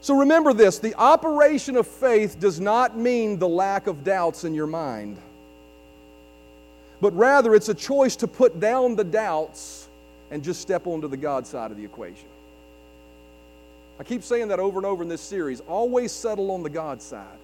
So 0.00 0.18
remember 0.18 0.52
this 0.52 0.78
the 0.78 0.94
operation 0.94 1.76
of 1.76 1.86
faith 1.86 2.38
does 2.38 2.60
not 2.60 2.96
mean 2.96 3.38
the 3.38 3.48
lack 3.48 3.86
of 3.86 4.04
doubts 4.04 4.44
in 4.44 4.54
your 4.54 4.66
mind, 4.66 5.18
but 7.00 7.16
rather 7.16 7.54
it's 7.54 7.68
a 7.68 7.74
choice 7.74 8.16
to 8.16 8.28
put 8.28 8.60
down 8.60 8.96
the 8.96 9.04
doubts 9.04 9.88
and 10.30 10.42
just 10.42 10.60
step 10.60 10.86
onto 10.86 11.08
the 11.08 11.16
God 11.16 11.46
side 11.46 11.70
of 11.70 11.76
the 11.76 11.84
equation. 11.84 12.28
I 13.98 14.04
keep 14.04 14.22
saying 14.22 14.48
that 14.48 14.60
over 14.60 14.78
and 14.78 14.86
over 14.86 15.02
in 15.02 15.08
this 15.08 15.22
series. 15.22 15.60
Always 15.60 16.12
settle 16.12 16.50
on 16.50 16.62
the 16.62 16.70
God 16.70 17.00
side. 17.00 17.38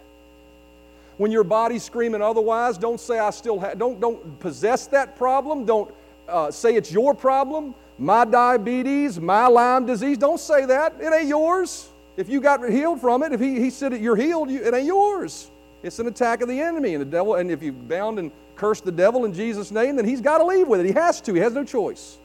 When 1.17 1.31
your 1.31 1.45
body's 1.45 1.83
screaming 1.83 2.23
otherwise, 2.23 2.79
don't 2.79 3.01
say 3.01 3.19
I 3.19 3.31
still 3.31 3.59
have, 3.61 3.79
don't, 3.79 4.01
don't 4.01 4.41
possess 4.41 4.87
that 4.89 5.17
problem. 5.17 5.65
Don't 5.65 5.93
uh, 6.29 6.51
say 6.51 6.75
it's 6.75 6.91
your 6.91 7.15
problem. 7.15 7.75
My 7.99 8.25
diabetes, 8.25 9.21
my 9.21 9.47
Lyme 9.47 9.87
disease, 9.87 10.19
don't 10.19 10.41
say 10.41 10.65
that. 10.67 10.95
It 11.01 11.13
ain't 11.13 11.29
yours. 11.29 11.89
If 12.17 12.29
you 12.29 12.41
got 12.41 12.69
healed 12.69 13.01
from 13.01 13.23
it, 13.23 13.33
if 13.33 13.41
he, 13.41 13.61
he 13.61 13.71
said 13.71 13.97
you're 13.97 14.17
healed, 14.17 14.51
you, 14.51 14.63
it 14.63 14.75
ain't 14.75 14.87
yours. 14.87 15.51
It's 15.83 15.99
an 15.99 16.07
attack 16.07 16.41
of 16.41 16.49
the 16.49 16.61
enemy 16.61 16.95
and 16.95 17.01
the 17.01 17.07
devil. 17.07 17.35
And 17.35 17.51
if 17.51 17.63
you 17.63 17.73
bound 17.73 18.19
and 18.19 18.31
cursed 18.57 18.85
the 18.85 18.93
devil 18.93 19.25
in 19.25 19.33
Jesus' 19.33 19.71
name, 19.71 19.97
then 19.97 20.05
he's 20.05 20.21
got 20.21 20.39
to 20.39 20.45
leave 20.45 20.69
with 20.69 20.81
it. 20.81 20.87
He 20.87 20.93
has 20.93 21.21
to. 21.23 21.35
He 21.35 21.41
has 21.41 21.53
no 21.53 21.65
choice. 21.65 22.19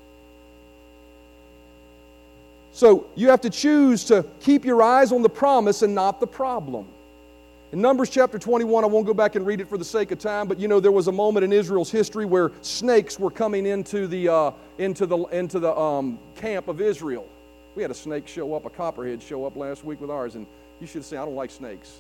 So 2.72 3.08
you 3.16 3.30
have 3.30 3.42
to 3.42 3.50
choose 3.50 4.04
to 4.06 4.24
keep 4.40 4.64
your 4.64 4.84
eyes 4.84 5.12
on 5.12 5.24
the 5.24 5.30
promise 5.30 5.82
and 5.82 5.96
not 5.96 6.20
the 6.20 6.28
problem. 6.28 6.88
In 7.74 7.82
Numbers 7.82 8.10
chapter 8.10 8.40
21, 8.40 8.86
I 8.86 8.88
won't 8.88 9.06
go 9.06 9.14
back 9.14 9.36
and 9.36 9.46
read 9.46 9.60
it 9.60 9.68
for 9.68 9.78
the 9.78 9.84
sake 9.84 10.12
of 10.12 10.20
time, 10.20 10.48
but 10.48 10.58
you 10.58 10.70
know 10.70 10.80
there 10.80 10.92
was 10.92 11.08
a 11.08 11.12
moment 11.12 11.44
in 11.44 11.52
Israel's 11.52 11.92
history 11.92 12.24
where 12.24 12.54
snakes 12.62 13.20
were 13.20 13.30
coming 13.30 13.66
into 13.66 14.08
the, 14.08 14.30
uh, 14.30 14.52
into 14.78 15.06
the, 15.06 15.18
into 15.26 15.60
the 15.60 15.78
um, 15.78 16.18
camp 16.36 16.70
of 16.70 16.80
Israel. 16.80 17.28
We 17.76 17.82
had 17.82 17.92
a 17.92 17.96
snake 17.96 18.26
show 18.26 18.54
up, 18.54 18.66
a 18.66 18.70
copperhead 18.70 19.22
show 19.22 19.46
up 19.46 19.58
last 19.58 19.84
week 19.84 20.00
with 20.00 20.10
ours, 20.10 20.36
and 20.36 20.48
you 20.80 20.88
should 20.88 21.04
say, 21.04 21.18
I 21.18 21.26
don't 21.26 21.36
like 21.36 21.52
snakes. 21.52 21.98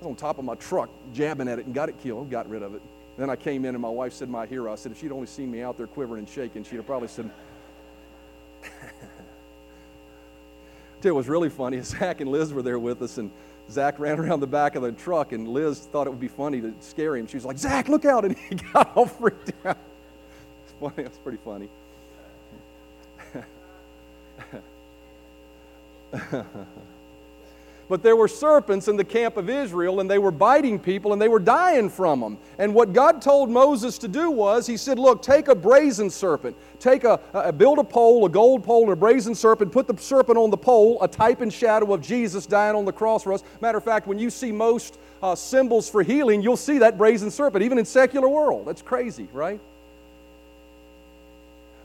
I 0.00 0.06
was 0.06 0.10
on 0.10 0.16
top 0.16 0.38
of 0.38 0.46
my 0.46 0.54
truck 0.54 0.88
jabbing 1.12 1.48
at 1.48 1.58
it 1.58 1.66
and 1.66 1.74
got 1.74 1.90
it 1.90 2.00
killed, 2.02 2.30
got 2.30 2.48
rid 2.48 2.62
of 2.62 2.74
it. 2.74 2.80
Then 3.18 3.28
I 3.28 3.36
came 3.36 3.66
in 3.66 3.74
and 3.74 3.82
my 3.82 3.90
wife 3.90 4.14
said, 4.14 4.30
My 4.30 4.46
hero. 4.46 4.72
I 4.72 4.76
said, 4.76 4.92
If 4.92 5.00
she'd 5.00 5.12
only 5.12 5.26
seen 5.26 5.50
me 5.50 5.60
out 5.60 5.76
there 5.76 5.88
quivering 5.88 6.20
and 6.20 6.28
shaking, 6.28 6.64
she'd 6.64 6.76
have 6.76 6.86
probably 6.86 7.08
said, 7.08 7.30
Tell 11.02 11.10
you 11.10 11.14
what 11.14 11.18
was 11.18 11.28
really 11.28 11.50
funny. 11.50 11.80
Zach 11.82 12.20
and 12.22 12.30
Liz 12.30 12.54
were 12.54 12.62
there 12.62 12.78
with 12.78 13.02
us, 13.02 13.18
and 13.18 13.30
Zach 13.70 13.98
ran 13.98 14.18
around 14.20 14.40
the 14.40 14.46
back 14.46 14.74
of 14.74 14.82
the 14.82 14.92
truck, 14.92 15.32
and 15.32 15.48
Liz 15.48 15.80
thought 15.80 16.06
it 16.06 16.10
would 16.10 16.20
be 16.20 16.28
funny 16.28 16.60
to 16.60 16.74
scare 16.80 17.16
him. 17.16 17.26
She 17.26 17.36
was 17.36 17.44
like, 17.44 17.58
Zach, 17.58 17.88
look 17.88 18.04
out. 18.04 18.24
And 18.24 18.36
he 18.36 18.54
got 18.72 18.96
all 18.96 19.06
freaked 19.06 19.52
out. 19.64 19.78
It's 20.64 20.74
funny. 20.80 21.06
It's 21.06 21.18
pretty 21.18 21.38
funny. 21.44 21.68
but 27.88 28.02
there 28.02 28.16
were 28.16 28.28
serpents 28.28 28.88
in 28.88 28.96
the 28.96 29.04
camp 29.04 29.36
of 29.36 29.48
Israel, 29.48 30.00
and 30.00 30.10
they 30.10 30.18
were 30.18 30.30
biting 30.30 30.78
people, 30.78 31.12
and 31.12 31.20
they 31.20 31.28
were 31.28 31.38
dying 31.38 31.88
from 31.88 32.20
them. 32.20 32.38
And 32.58 32.74
what 32.74 32.92
God 32.92 33.22
told 33.22 33.48
Moses 33.48 33.96
to 33.98 34.08
do 34.08 34.30
was, 34.30 34.66
He 34.66 34.76
said, 34.76 34.98
Look, 34.98 35.22
take 35.22 35.48
a 35.48 35.54
brazen 35.54 36.10
serpent, 36.10 36.56
take 36.78 37.04
a, 37.04 37.18
a 37.32 37.52
build 37.52 37.78
a 37.78 37.84
pole, 37.84 38.26
a 38.26 38.28
gold 38.28 38.62
pole, 38.62 38.82
and 38.82 38.92
a 38.92 38.96
brazen 38.96 39.34
serpent, 39.34 39.72
put 39.72 39.86
the 39.86 39.96
serpent 39.96 40.36
on 40.36 40.50
the 40.50 40.56
pole, 40.56 41.02
a 41.02 41.08
type 41.08 41.40
and 41.40 41.52
shadow 41.52 41.94
of 41.94 42.02
Jesus 42.02 42.46
dying 42.46 42.76
on 42.76 42.84
the 42.84 42.92
cross 42.92 43.22
for 43.22 43.32
us. 43.32 43.42
Matter 43.60 43.78
of 43.78 43.84
fact, 43.84 44.06
when 44.06 44.18
you 44.18 44.28
see 44.28 44.52
most 44.52 44.98
uh, 45.22 45.34
symbols 45.34 45.88
for 45.88 46.02
healing, 46.02 46.42
you'll 46.42 46.56
see 46.56 46.78
that 46.78 46.98
brazen 46.98 47.30
serpent, 47.30 47.64
even 47.64 47.78
in 47.78 47.84
secular 47.84 48.28
world. 48.28 48.66
That's 48.66 48.82
crazy, 48.82 49.28
right? 49.32 49.60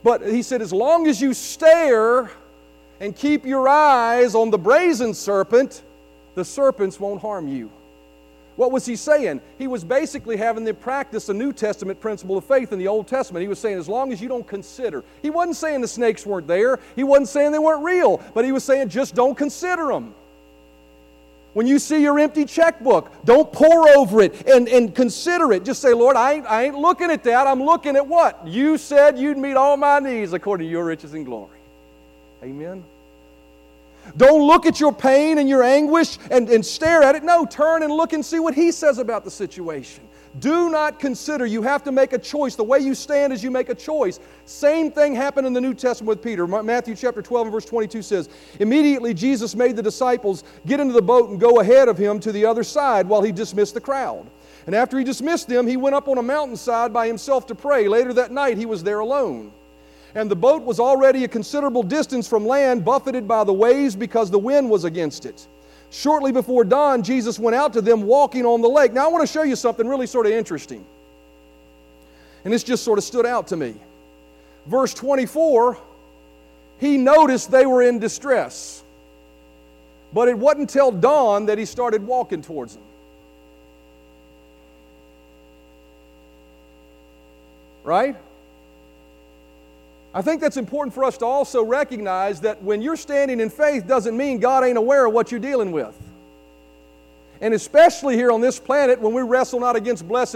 But 0.02 0.20
he 0.26 0.42
said, 0.42 0.60
as 0.60 0.72
long 0.72 1.06
as 1.06 1.22
you 1.22 1.32
stare 1.32 2.30
and 3.00 3.16
keep 3.16 3.46
your 3.46 3.68
eyes 3.68 4.34
on 4.34 4.50
the 4.50 4.58
brazen 4.58 5.14
serpent, 5.14 5.82
the 6.34 6.44
serpents 6.44 6.98
won't 6.98 7.20
harm 7.20 7.48
you. 7.48 7.70
What 8.56 8.70
was 8.70 8.86
he 8.86 8.94
saying? 8.94 9.40
He 9.58 9.66
was 9.66 9.82
basically 9.82 10.36
having 10.36 10.64
them 10.64 10.76
practice 10.76 11.28
a 11.28 11.34
New 11.34 11.52
Testament 11.52 12.00
principle 12.00 12.36
of 12.36 12.44
faith 12.44 12.72
in 12.72 12.78
the 12.78 12.86
Old 12.86 13.08
Testament. 13.08 13.42
He 13.42 13.48
was 13.48 13.58
saying, 13.58 13.78
as 13.78 13.88
long 13.88 14.12
as 14.12 14.20
you 14.20 14.28
don't 14.28 14.46
consider. 14.46 15.02
He 15.22 15.30
wasn't 15.30 15.56
saying 15.56 15.80
the 15.80 15.88
snakes 15.88 16.24
weren't 16.24 16.46
there, 16.46 16.78
he 16.94 17.02
wasn't 17.02 17.28
saying 17.28 17.52
they 17.52 17.58
weren't 17.58 17.84
real, 17.84 18.22
but 18.32 18.44
he 18.44 18.52
was 18.52 18.62
saying, 18.62 18.90
just 18.90 19.14
don't 19.14 19.36
consider 19.36 19.88
them. 19.88 20.14
When 21.52 21.68
you 21.68 21.78
see 21.78 22.02
your 22.02 22.18
empty 22.18 22.44
checkbook, 22.44 23.24
don't 23.24 23.52
pore 23.52 23.88
over 23.96 24.22
it 24.22 24.48
and, 24.48 24.68
and 24.68 24.92
consider 24.92 25.52
it. 25.52 25.64
Just 25.64 25.80
say, 25.80 25.94
Lord, 25.94 26.16
I 26.16 26.34
ain't, 26.34 26.46
I 26.46 26.64
ain't 26.64 26.76
looking 26.76 27.10
at 27.10 27.22
that. 27.24 27.46
I'm 27.46 27.62
looking 27.62 27.94
at 27.94 28.06
what? 28.06 28.46
You 28.46 28.76
said 28.76 29.16
you'd 29.16 29.38
meet 29.38 29.54
all 29.54 29.76
my 29.76 30.00
needs 30.00 30.32
according 30.32 30.66
to 30.66 30.70
your 30.70 30.84
riches 30.84 31.14
and 31.14 31.24
glory. 31.24 31.58
Amen. 32.42 32.84
Don't 34.16 34.46
look 34.46 34.66
at 34.66 34.80
your 34.80 34.92
pain 34.92 35.38
and 35.38 35.48
your 35.48 35.62
anguish 35.62 36.18
and, 36.30 36.48
and 36.48 36.64
stare 36.64 37.02
at 37.02 37.14
it. 37.14 37.24
No, 37.24 37.44
turn 37.46 37.82
and 37.82 37.92
look 37.92 38.12
and 38.12 38.24
see 38.24 38.38
what 38.38 38.54
He 38.54 38.70
says 38.72 38.98
about 38.98 39.24
the 39.24 39.30
situation. 39.30 40.08
Do 40.40 40.68
not 40.68 40.98
consider. 40.98 41.46
You 41.46 41.62
have 41.62 41.84
to 41.84 41.92
make 41.92 42.12
a 42.12 42.18
choice. 42.18 42.56
The 42.56 42.64
way 42.64 42.80
you 42.80 42.94
stand 42.94 43.32
is 43.32 43.44
you 43.44 43.52
make 43.52 43.68
a 43.68 43.74
choice. 43.74 44.18
Same 44.46 44.90
thing 44.90 45.14
happened 45.14 45.46
in 45.46 45.52
the 45.52 45.60
New 45.60 45.74
Testament 45.74 46.08
with 46.08 46.22
Peter. 46.22 46.46
Matthew 46.46 46.96
chapter 46.96 47.22
12 47.22 47.46
and 47.46 47.52
verse 47.52 47.64
22 47.64 48.02
says, 48.02 48.28
Immediately 48.58 49.14
Jesus 49.14 49.54
made 49.54 49.76
the 49.76 49.82
disciples 49.82 50.42
get 50.66 50.80
into 50.80 50.92
the 50.92 51.02
boat 51.02 51.30
and 51.30 51.38
go 51.38 51.60
ahead 51.60 51.88
of 51.88 51.96
him 51.96 52.18
to 52.20 52.32
the 52.32 52.44
other 52.44 52.64
side 52.64 53.06
while 53.06 53.22
he 53.22 53.30
dismissed 53.30 53.74
the 53.74 53.80
crowd. 53.80 54.28
And 54.66 54.74
after 54.74 54.98
he 54.98 55.04
dismissed 55.04 55.48
them, 55.48 55.68
he 55.68 55.76
went 55.76 55.94
up 55.94 56.08
on 56.08 56.18
a 56.18 56.22
mountainside 56.22 56.92
by 56.92 57.06
himself 57.06 57.46
to 57.46 57.54
pray. 57.54 57.86
Later 57.86 58.12
that 58.14 58.32
night, 58.32 58.58
he 58.58 58.66
was 58.66 58.82
there 58.82 59.00
alone 59.00 59.52
and 60.14 60.30
the 60.30 60.36
boat 60.36 60.62
was 60.62 60.78
already 60.78 61.24
a 61.24 61.28
considerable 61.28 61.82
distance 61.82 62.28
from 62.28 62.46
land, 62.46 62.84
buffeted 62.84 63.26
by 63.26 63.42
the 63.44 63.52
waves 63.52 63.96
because 63.96 64.30
the 64.30 64.38
wind 64.38 64.70
was 64.70 64.84
against 64.84 65.26
it. 65.26 65.46
Shortly 65.90 66.32
before 66.32 66.64
dawn, 66.64 67.02
Jesus 67.02 67.38
went 67.38 67.54
out 67.54 67.72
to 67.74 67.80
them 67.80 68.02
walking 68.02 68.46
on 68.46 68.60
the 68.60 68.68
lake. 68.68 68.92
Now, 68.92 69.06
I 69.06 69.08
want 69.08 69.26
to 69.26 69.32
show 69.32 69.42
you 69.42 69.56
something 69.56 69.86
really 69.86 70.06
sort 70.06 70.26
of 70.26 70.32
interesting. 70.32 70.84
And 72.44 72.52
this 72.52 72.62
just 72.62 72.84
sort 72.84 72.98
of 72.98 73.04
stood 73.04 73.26
out 73.26 73.48
to 73.48 73.56
me. 73.56 73.74
Verse 74.66 74.94
24, 74.94 75.78
he 76.78 76.96
noticed 76.96 77.50
they 77.50 77.66
were 77.66 77.82
in 77.82 77.98
distress. 77.98 78.82
But 80.12 80.28
it 80.28 80.38
wasn't 80.38 80.62
until 80.62 80.92
dawn 80.92 81.46
that 81.46 81.58
he 81.58 81.64
started 81.64 82.06
walking 82.06 82.42
towards 82.42 82.74
them. 82.74 82.84
Right? 87.82 88.16
I 90.14 90.22
think 90.22 90.40
that's 90.40 90.56
important 90.56 90.94
for 90.94 91.02
us 91.02 91.18
to 91.18 91.26
also 91.26 91.64
recognize 91.64 92.40
that 92.42 92.62
when 92.62 92.80
you're 92.80 92.96
standing 92.96 93.40
in 93.40 93.50
faith 93.50 93.86
doesn't 93.86 94.16
mean 94.16 94.38
God 94.38 94.62
ain't 94.62 94.78
aware 94.78 95.06
of 95.06 95.12
what 95.12 95.32
you're 95.32 95.40
dealing 95.40 95.72
with. 95.72 96.00
And 97.40 97.52
especially 97.52 98.14
here 98.14 98.30
on 98.30 98.40
this 98.40 98.60
planet, 98.60 99.00
when 99.00 99.12
we 99.12 99.22
wrestle 99.22 99.58
not 99.58 99.74
against 99.74 100.06
flesh 100.06 100.34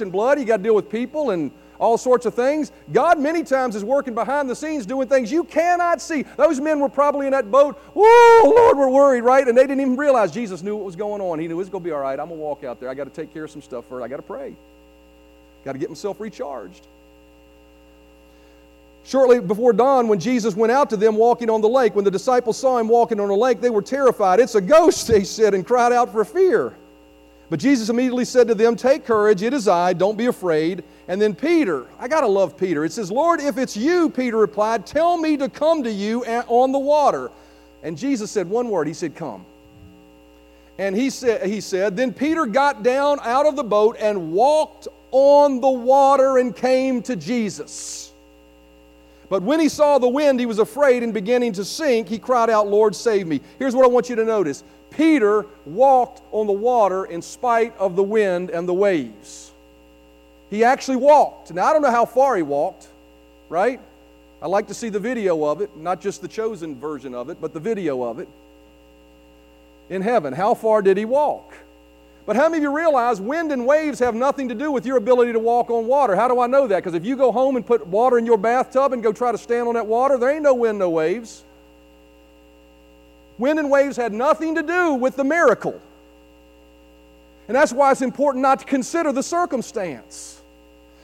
and 0.00 0.10
blood, 0.10 0.40
you 0.40 0.46
got 0.46 0.56
to 0.56 0.62
deal 0.62 0.74
with 0.74 0.90
people 0.90 1.30
and 1.30 1.50
all 1.78 1.98
sorts 1.98 2.24
of 2.24 2.34
things. 2.34 2.72
God 2.92 3.20
many 3.20 3.42
times 3.42 3.76
is 3.76 3.84
working 3.84 4.14
behind 4.14 4.48
the 4.48 4.56
scenes 4.56 4.86
doing 4.86 5.08
things 5.08 5.30
you 5.30 5.44
cannot 5.44 6.00
see. 6.00 6.22
Those 6.36 6.58
men 6.58 6.80
were 6.80 6.88
probably 6.88 7.26
in 7.26 7.32
that 7.32 7.50
boat. 7.50 7.76
Whoa, 7.94 8.48
Lord, 8.48 8.78
we're 8.78 8.88
worried, 8.88 9.22
right? 9.22 9.46
And 9.46 9.56
they 9.58 9.64
didn't 9.64 9.80
even 9.80 9.96
realize 9.96 10.32
Jesus 10.32 10.62
knew 10.62 10.74
what 10.74 10.86
was 10.86 10.96
going 10.96 11.20
on. 11.20 11.38
He 11.38 11.48
knew 11.48 11.54
it 11.54 11.58
was 11.58 11.68
going 11.68 11.84
to 11.84 11.88
be 11.88 11.92
all 11.92 12.00
right. 12.00 12.18
I'm 12.18 12.28
going 12.28 12.40
to 12.40 12.44
walk 12.44 12.64
out 12.64 12.80
there. 12.80 12.88
I 12.88 12.94
got 12.94 13.04
to 13.04 13.10
take 13.10 13.34
care 13.34 13.44
of 13.44 13.50
some 13.50 13.62
stuff 13.62 13.84
first. 13.88 14.02
I 14.02 14.08
got 14.08 14.16
to 14.16 14.22
pray. 14.22 14.54
Got 15.64 15.72
to 15.72 15.78
get 15.78 15.90
myself 15.90 16.18
recharged. 16.18 16.86
Shortly 19.04 19.40
before 19.40 19.72
dawn, 19.72 20.06
when 20.06 20.20
Jesus 20.20 20.54
went 20.54 20.70
out 20.70 20.90
to 20.90 20.96
them 20.96 21.16
walking 21.16 21.50
on 21.50 21.60
the 21.60 21.68
lake, 21.68 21.94
when 21.94 22.04
the 22.04 22.10
disciples 22.10 22.56
saw 22.56 22.78
him 22.78 22.88
walking 22.88 23.18
on 23.18 23.28
the 23.28 23.36
lake, 23.36 23.60
they 23.60 23.70
were 23.70 23.82
terrified. 23.82 24.38
It's 24.38 24.54
a 24.54 24.60
ghost, 24.60 25.06
they 25.08 25.24
said, 25.24 25.54
and 25.54 25.66
cried 25.66 25.92
out 25.92 26.12
for 26.12 26.24
fear. 26.24 26.74
But 27.50 27.60
Jesus 27.60 27.90
immediately 27.90 28.24
said 28.24 28.48
to 28.48 28.54
them, 28.54 28.76
Take 28.76 29.04
courage, 29.04 29.42
it 29.42 29.52
is 29.52 29.68
I, 29.68 29.92
don't 29.92 30.16
be 30.16 30.26
afraid. 30.26 30.84
And 31.08 31.20
then 31.20 31.34
Peter, 31.34 31.86
I 31.98 32.08
got 32.08 32.22
to 32.22 32.26
love 32.26 32.56
Peter. 32.56 32.84
It 32.84 32.92
says, 32.92 33.10
Lord, 33.10 33.40
if 33.40 33.58
it's 33.58 33.76
you, 33.76 34.08
Peter 34.08 34.38
replied, 34.38 34.86
tell 34.86 35.18
me 35.18 35.36
to 35.36 35.50
come 35.50 35.82
to 35.82 35.90
you 35.90 36.24
on 36.24 36.72
the 36.72 36.78
water. 36.78 37.30
And 37.82 37.98
Jesus 37.98 38.30
said 38.30 38.48
one 38.48 38.70
word, 38.70 38.86
He 38.86 38.94
said, 38.94 39.14
Come. 39.14 39.44
And 40.78 40.96
he 40.96 41.10
said, 41.10 41.46
he 41.48 41.60
said, 41.60 41.96
Then 41.96 42.14
Peter 42.14 42.46
got 42.46 42.82
down 42.82 43.18
out 43.22 43.44
of 43.44 43.56
the 43.56 43.64
boat 43.64 43.96
and 44.00 44.32
walked 44.32 44.88
on 45.10 45.60
the 45.60 45.68
water 45.68 46.38
and 46.38 46.56
came 46.56 47.02
to 47.02 47.16
Jesus. 47.16 48.11
But 49.32 49.44
when 49.44 49.60
he 49.60 49.70
saw 49.70 49.96
the 49.96 50.10
wind, 50.10 50.40
he 50.40 50.44
was 50.44 50.58
afraid 50.58 51.02
and 51.02 51.14
beginning 51.14 51.54
to 51.54 51.64
sink. 51.64 52.06
He 52.06 52.18
cried 52.18 52.50
out, 52.50 52.68
Lord, 52.68 52.94
save 52.94 53.26
me. 53.26 53.40
Here's 53.58 53.74
what 53.74 53.86
I 53.86 53.88
want 53.88 54.10
you 54.10 54.16
to 54.16 54.26
notice 54.26 54.62
Peter 54.90 55.46
walked 55.64 56.20
on 56.32 56.46
the 56.46 56.52
water 56.52 57.06
in 57.06 57.22
spite 57.22 57.74
of 57.78 57.96
the 57.96 58.02
wind 58.02 58.50
and 58.50 58.68
the 58.68 58.74
waves. 58.74 59.50
He 60.50 60.64
actually 60.64 60.98
walked. 60.98 61.50
Now, 61.50 61.64
I 61.64 61.72
don't 61.72 61.80
know 61.80 61.90
how 61.90 62.04
far 62.04 62.36
he 62.36 62.42
walked, 62.42 62.88
right? 63.48 63.80
I 64.42 64.48
like 64.48 64.66
to 64.66 64.74
see 64.74 64.90
the 64.90 65.00
video 65.00 65.46
of 65.46 65.62
it, 65.62 65.74
not 65.78 66.02
just 66.02 66.20
the 66.20 66.28
chosen 66.28 66.78
version 66.78 67.14
of 67.14 67.30
it, 67.30 67.40
but 67.40 67.54
the 67.54 67.60
video 67.60 68.02
of 68.02 68.18
it. 68.18 68.28
In 69.88 70.02
heaven, 70.02 70.34
how 70.34 70.52
far 70.52 70.82
did 70.82 70.98
he 70.98 71.06
walk? 71.06 71.54
But 72.24 72.36
how 72.36 72.48
many 72.48 72.58
of 72.58 72.62
you 72.62 72.76
realize 72.76 73.20
wind 73.20 73.50
and 73.50 73.66
waves 73.66 73.98
have 73.98 74.14
nothing 74.14 74.48
to 74.48 74.54
do 74.54 74.70
with 74.70 74.86
your 74.86 74.96
ability 74.96 75.32
to 75.32 75.40
walk 75.40 75.70
on 75.70 75.86
water? 75.86 76.14
How 76.14 76.28
do 76.28 76.38
I 76.38 76.46
know 76.46 76.68
that? 76.68 76.76
Because 76.76 76.94
if 76.94 77.04
you 77.04 77.16
go 77.16 77.32
home 77.32 77.56
and 77.56 77.66
put 77.66 77.86
water 77.86 78.16
in 78.16 78.26
your 78.26 78.38
bathtub 78.38 78.92
and 78.92 79.02
go 79.02 79.12
try 79.12 79.32
to 79.32 79.38
stand 79.38 79.66
on 79.66 79.74
that 79.74 79.86
water, 79.86 80.16
there 80.18 80.30
ain't 80.30 80.42
no 80.42 80.54
wind, 80.54 80.78
no 80.78 80.90
waves. 80.90 81.44
Wind 83.38 83.58
and 83.58 83.70
waves 83.70 83.96
had 83.96 84.12
nothing 84.12 84.54
to 84.54 84.62
do 84.62 84.94
with 84.94 85.16
the 85.16 85.24
miracle. 85.24 85.80
And 87.48 87.56
that's 87.56 87.72
why 87.72 87.90
it's 87.90 88.02
important 88.02 88.42
not 88.42 88.60
to 88.60 88.64
consider 88.64 89.12
the 89.12 89.22
circumstance. 89.22 90.41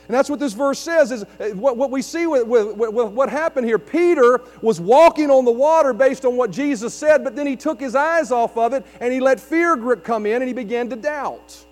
And 0.08 0.14
that's 0.14 0.30
what 0.30 0.40
this 0.40 0.54
verse 0.54 0.78
says 0.78 1.12
is 1.12 1.22
uh, 1.22 1.50
what, 1.50 1.76
what 1.76 1.90
we 1.90 2.00
see 2.00 2.26
with, 2.26 2.46
with, 2.46 2.76
with, 2.76 3.12
what 3.12 3.28
happened 3.28 3.66
here. 3.66 3.78
Peter 3.78 4.40
was 4.62 4.80
walking 4.80 5.30
on 5.30 5.44
the 5.44 5.52
water 5.52 5.92
based 5.92 6.24
on 6.24 6.34
what 6.34 6.50
Jesus 6.50 6.94
said, 6.94 7.22
but 7.22 7.36
then 7.36 7.46
he 7.46 7.56
took 7.56 7.78
his 7.78 7.94
eyes 7.94 8.32
off 8.32 8.56
of 8.56 8.72
it 8.72 8.86
and 9.00 9.12
he 9.12 9.20
let 9.20 9.38
fear 9.38 9.76
grip 9.76 10.02
come 10.02 10.24
in 10.24 10.36
and 10.36 10.48
he 10.48 10.54
began 10.54 10.88
to 10.88 10.96
doubt. 10.96 11.62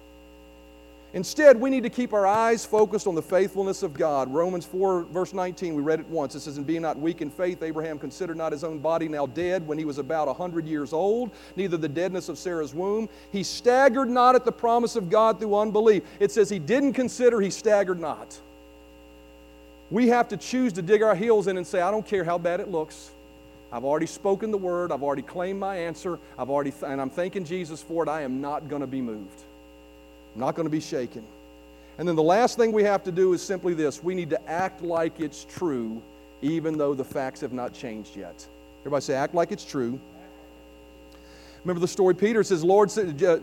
Instead, 1.13 1.59
we 1.59 1.71
need 1.71 1.83
to 1.83 1.89
keep 1.89 2.13
our 2.13 2.27
eyes 2.27 2.67
focused 2.67 3.07
on 3.07 3.15
the 3.15 3.23
faithfulness 3.23 3.83
of 3.83 3.95
God. 3.95 4.33
Romans 4.33 4.67
4, 4.67 5.05
verse 5.05 5.33
19, 5.33 5.75
we 5.75 5.81
read 5.81 6.01
it 6.01 6.09
once. 6.09 6.35
It 6.35 6.41
says, 6.41 6.59
And 6.59 6.67
being 6.67 6.83
not 6.83 6.99
weak 6.99 7.23
in 7.23 7.31
faith, 7.31 7.63
Abraham 7.63 7.99
considered 7.99 8.37
not 8.37 8.53
his 8.53 8.65
own 8.65 8.81
body 8.81 9.09
now 9.09 9.27
dead 9.27 9.67
when 9.67 9.79
he 9.79 9.85
was 9.85 9.99
about 9.99 10.29
a 10.29 10.33
100 10.33 10.67
years 10.67 10.93
old, 10.93 11.31
neither 11.55 11.77
the 11.77 11.89
deadness 11.89 12.29
of 12.29 12.37
Sarah's 12.37 12.75
womb. 12.75 13.09
He 13.33 13.43
staggered 13.43 14.11
not 14.11 14.35
at 14.35 14.45
the 14.45 14.53
promise 14.53 14.97
of 14.97 15.09
God 15.09 15.39
through 15.39 15.57
unbelief. 15.57 16.03
It 16.21 16.33
says 16.33 16.51
he 16.51 16.59
didn't 16.59 16.93
consider, 16.93 17.41
he 17.41 17.51
staggered 17.51 18.01
not. 18.01 18.39
We 19.91 20.09
have 20.09 20.29
to 20.29 20.37
choose 20.37 20.73
to 20.75 20.83
dig 20.83 21.03
our 21.03 21.15
heels 21.15 21.47
in 21.47 21.57
and 21.57 21.67
say, 21.67 21.81
I 21.81 21.93
don't 21.93 22.05
care 22.05 22.25
how 22.25 22.39
bad 22.39 22.61
it 22.61 22.69
looks. 22.69 23.13
I've 23.73 23.85
already 23.85 24.07
spoken 24.07 24.51
the 24.51 24.59
word. 24.59 24.93
I've 24.93 25.03
already 25.03 25.23
claimed 25.23 25.61
my 25.61 25.77
answer. 25.77 26.19
I've 26.39 26.51
already, 26.51 26.73
and 26.85 27.01
I'm 27.01 27.11
thanking 27.11 27.45
Jesus 27.45 27.83
for 27.83 28.03
it. 28.03 28.09
I 28.09 28.23
am 28.23 28.41
not 28.41 28.69
going 28.69 28.81
to 28.81 28.87
be 28.87 29.01
moved. 29.01 29.43
I'm 30.37 30.41
not 30.41 30.55
going 30.55 30.67
to 30.67 30.71
be 30.71 30.81
shaken. 30.81 31.25
And 31.97 32.07
then 32.07 32.15
the 32.15 32.23
last 32.23 32.59
thing 32.59 32.71
we 32.71 32.85
have 32.85 33.03
to 33.05 33.11
do 33.11 33.33
is 33.33 33.41
simply 33.41 33.73
this 33.73 34.05
we 34.05 34.15
need 34.15 34.29
to 34.29 34.51
act 34.51 34.83
like 34.83 35.19
it's 35.19 35.47
true, 35.47 36.03
even 36.43 36.77
though 36.77 36.93
the 36.93 37.05
facts 37.05 37.41
have 37.41 37.55
not 37.55 37.73
changed 37.73 38.15
yet. 38.17 38.47
Everybody 38.81 39.01
say, 39.01 39.15
act 39.15 39.35
like 39.35 39.51
it's 39.51 39.65
true. 39.65 39.99
Remember 41.65 41.81
the 41.81 41.89
story 41.89 42.15
Peter 42.15 42.45
says, 42.45 42.63
Lord, 42.63 42.97
uh, 42.99 43.39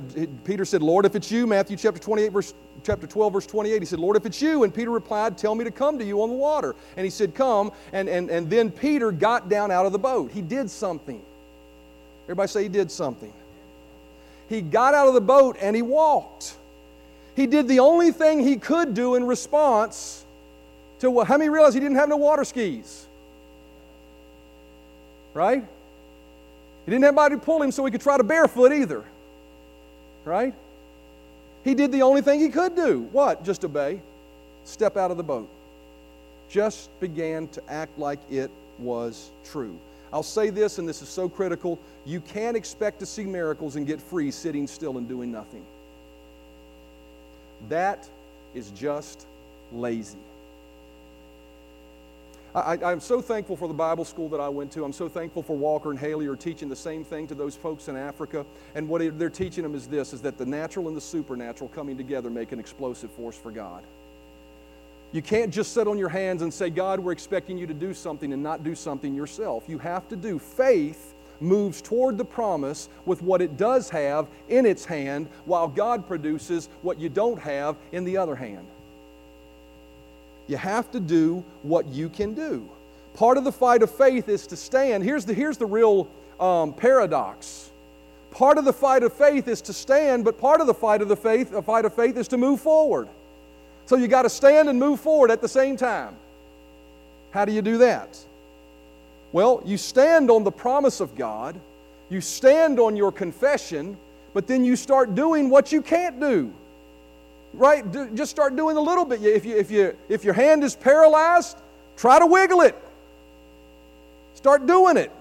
Peter 0.46 0.66
said, 0.66 0.84
Lord, 0.84 1.08
if 1.08 1.16
it's 1.16 1.32
you, 1.32 1.48
Matthew 1.48 1.78
chapter 1.78 2.00
28, 2.00 2.32
verse, 2.32 2.54
chapter 2.84 3.08
12, 3.08 3.34
verse 3.34 3.48
28, 3.48 3.82
he 3.82 3.86
said, 3.88 4.00
Lord, 4.00 4.16
if 4.16 4.28
it's 4.28 4.40
you. 4.40 4.64
And 4.64 4.72
Peter 4.74 4.92
replied, 4.92 5.36
Tell 5.36 5.56
me 5.56 5.64
to 5.64 5.72
come 5.72 5.98
to 5.98 6.06
you 6.06 6.22
on 6.22 6.30
the 6.30 6.36
water. 6.36 6.76
And 6.96 7.04
he 7.04 7.10
said, 7.10 7.34
Come. 7.34 7.72
And, 7.92 8.08
and, 8.08 8.30
and 8.30 8.52
then 8.52 8.70
Peter 8.70 9.12
got 9.12 9.50
down 9.50 9.72
out 9.72 9.88
of 9.88 9.94
the 9.94 10.00
boat. 10.00 10.32
He 10.32 10.44
did 10.44 10.70
something. 10.70 11.22
Everybody 12.26 12.48
say 12.50 12.64
he 12.64 12.70
did 12.70 12.92
something. 12.92 13.34
He 14.48 14.62
got 14.62 14.94
out 14.94 15.08
of 15.08 15.16
the 15.16 15.22
boat 15.22 15.58
and 15.60 15.76
he 15.76 15.82
walked. 15.82 16.56
He 17.36 17.48
did 17.48 17.68
the 17.68 17.80
only 17.80 18.12
thing 18.12 18.40
he 18.40 18.58
could 18.58 18.94
do 18.94 19.16
in 19.16 19.26
response 19.26 20.26
to 21.00 21.10
what, 21.10 21.28
how 21.28 21.38
many 21.38 21.50
realize 21.50 21.74
he 21.74 21.80
didn't 21.80 21.98
have 21.98 22.10
no 22.10 22.18
water 22.18 22.44
skis? 22.44 23.08
Right? 25.34 25.64
He 26.86 26.92
didn't 26.92 27.04
have 27.04 27.14
anybody 27.14 27.36
to 27.36 27.42
pull 27.42 27.62
him 27.62 27.72
so 27.72 27.84
he 27.86 27.92
could 27.92 28.02
try 28.02 28.18
to 28.18 28.24
barefoot 28.24 28.72
either. 28.72 29.04
Right? 30.26 30.54
He 31.64 31.74
did 31.74 31.92
the 31.92 32.04
only 32.04 32.22
thing 32.22 32.40
he 32.40 32.50
could 32.50 32.76
do. 32.76 33.08
What? 33.12 33.44
Just 33.44 33.66
obey. 33.66 34.02
Step 34.66 34.96
out 34.96 35.12
of 35.12 35.18
the 35.18 35.24
boat. 35.24 35.50
Just 36.50 36.98
began 37.00 37.48
to 37.50 37.62
act 37.70 37.98
like 37.98 38.20
it 38.30 38.52
was 38.78 39.32
true. 39.44 39.78
I'll 40.12 40.24
say 40.24 40.52
this, 40.52 40.78
and 40.78 40.88
this 40.88 41.02
is 41.02 41.10
so 41.10 41.28
critical 41.28 41.80
you 42.06 42.22
can't 42.22 42.56
expect 42.56 43.00
to 43.00 43.06
see 43.06 43.24
miracles 43.24 43.76
and 43.76 43.88
get 43.88 44.00
free 44.00 44.30
sitting 44.30 44.68
still 44.68 44.98
and 44.98 45.08
doing 45.08 45.32
nothing. 45.32 45.66
That 47.70 48.08
is 48.54 48.72
just 48.72 49.26
lazy. 49.72 50.18
I, 52.56 52.92
am 52.92 53.00
so 53.00 53.20
thankful 53.20 53.58
for 53.58 53.68
the 53.68 53.74
Bible 53.74 54.06
school 54.06 54.30
that 54.30 54.40
I 54.40 54.48
went 54.48 54.72
to. 54.74 54.84
I'm 54.84 54.94
so 54.94 55.10
thankful 55.10 55.42
for 55.42 55.58
Walker 55.58 55.90
and 55.90 55.98
Haley 55.98 56.28
are 56.28 56.36
teaching 56.36 56.70
the 56.70 56.76
same 56.76 57.04
thing 57.04 57.26
to 57.28 57.36
those 57.36 57.56
folks 57.56 57.88
in 57.88 57.96
Africa. 57.96 58.46
And 58.76 58.88
what 58.88 59.02
they're 59.18 59.32
teaching 59.32 59.64
them 59.64 59.74
is 59.74 59.88
this, 59.88 60.14
is 60.14 60.22
that 60.22 60.38
the 60.38 60.46
natural 60.46 60.88
and 60.88 60.96
the 60.96 61.02
supernatural 61.02 61.70
coming 61.70 61.98
together 61.98 62.30
make 62.30 62.52
an 62.52 62.60
explosive 62.60 63.10
force 63.12 63.36
for 63.36 63.50
God. 63.50 63.84
You 65.14 65.24
can't 65.24 65.52
just 65.52 65.74
sit 65.74 65.88
on 65.88 65.98
your 65.98 66.10
hands 66.10 66.44
and 66.44 66.54
say, 66.54 66.70
God, 66.70 67.00
we're 67.00 67.12
expecting 67.12 67.58
you 67.58 67.66
to 67.66 67.74
do 67.74 67.94
something 67.94 68.34
and 68.34 68.44
not 68.44 68.64
do 68.64 68.76
something 68.76 69.16
yourself. 69.16 69.64
You 69.68 69.80
have 69.80 70.08
to 70.10 70.16
do. 70.16 70.38
Faith 70.38 71.14
moves 71.40 71.82
toward 71.82 72.18
the 72.18 72.26
promise 72.26 72.90
with 73.06 73.22
what 73.22 73.42
it 73.42 73.58
does 73.58 73.90
have 73.90 74.28
in 74.50 74.66
its 74.66 74.86
hand, 74.86 75.28
while 75.46 75.68
God 75.68 76.08
produces 76.08 76.70
what 76.82 77.00
you 77.00 77.10
don't 77.10 77.40
have 77.40 77.76
in 77.92 78.04
the 78.04 78.18
other 78.18 78.36
hand. 78.36 78.66
You 80.48 80.58
have 80.58 80.92
to 80.92 81.00
do 81.00 81.44
what 81.62 81.88
you 81.88 82.10
can 82.10 82.34
do. 82.34 82.70
Part 83.14 83.38
of 83.38 83.44
the 83.44 83.52
fight 83.52 83.84
of 83.84 83.92
faith 83.92 84.28
is 84.28 84.48
to 84.48 84.56
stand. 84.56 85.04
Here's 85.04 85.26
the, 85.26 85.34
here's 85.34 85.58
the 85.58 85.66
real 85.66 86.08
um, 86.40 86.74
paradox. 86.74 87.70
Part 88.32 88.58
of 88.58 88.66
the 88.66 88.74
fight 88.74 89.04
of 89.04 89.14
faith 89.14 89.48
is 89.48 89.62
to 89.64 89.74
stand, 89.74 90.26
but 90.26 90.40
part 90.40 90.60
of 90.60 90.68
the 90.68 90.74
fight 90.74 91.02
of 91.02 91.08
the 91.08 91.16
faith, 91.16 91.52
the 91.52 91.62
fight 91.62 91.86
of 91.86 91.94
faith 91.94 92.18
is 92.18 92.28
to 92.30 92.38
move 92.38 92.60
forward. 92.60 93.08
So 93.86 93.96
you 93.96 94.08
got 94.08 94.24
to 94.24 94.30
stand 94.30 94.70
and 94.70 94.80
move 94.80 95.00
forward 95.00 95.30
at 95.30 95.42
the 95.42 95.48
same 95.48 95.78
time. 95.78 96.16
How 97.32 97.46
do 97.46 97.52
you 97.52 97.62
do 97.62 97.78
that? 97.80 98.18
Well, 99.34 99.62
you 99.66 99.78
stand 99.78 100.32
on 100.32 100.46
the 100.46 100.52
promise 100.52 101.02
of 101.02 101.16
God, 101.16 101.60
you 102.10 102.22
stand 102.22 102.80
on 102.80 102.96
your 102.96 103.12
confession, 103.12 103.98
but 104.34 104.48
then 104.48 104.64
you 104.64 104.78
start 104.78 105.16
doing 105.16 105.50
what 105.50 105.74
you 105.74 105.82
can't 105.82 106.20
do 106.22 106.54
right? 107.54 107.90
Do, 107.90 108.10
just 108.10 108.32
start 108.32 108.56
doing 108.56 108.78
a 108.78 108.82
little 108.82 109.06
bit. 109.06 109.24
If, 109.24 109.46
you, 109.46 109.56
if, 109.56 109.72
you, 109.72 109.96
if 110.10 110.24
your 110.24 110.34
hand 110.34 110.64
is 110.64 110.76
paralyzed, 110.76 111.58
try 111.96 112.20
to 112.20 112.26
wiggle 112.26 112.62
it. 112.62 112.76
Start 114.36 114.66
doing 114.66 114.98
it, 114.98 115.12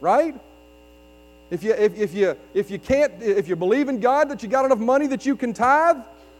right? 0.00 0.34
If 1.50 1.62
you, 1.62 1.72
if, 1.72 1.96
if, 1.98 2.14
you, 2.14 2.36
if 2.54 2.70
you 2.70 2.78
can't, 2.78 3.12
if 3.20 3.48
you 3.48 3.56
believe 3.56 3.88
in 3.88 4.00
God 4.00 4.28
that 4.28 4.42
you 4.42 4.48
got 4.48 4.64
enough 4.64 4.78
money 4.78 5.08
that 5.08 5.26
you 5.26 5.36
can 5.36 5.52
tithe, 5.52 5.98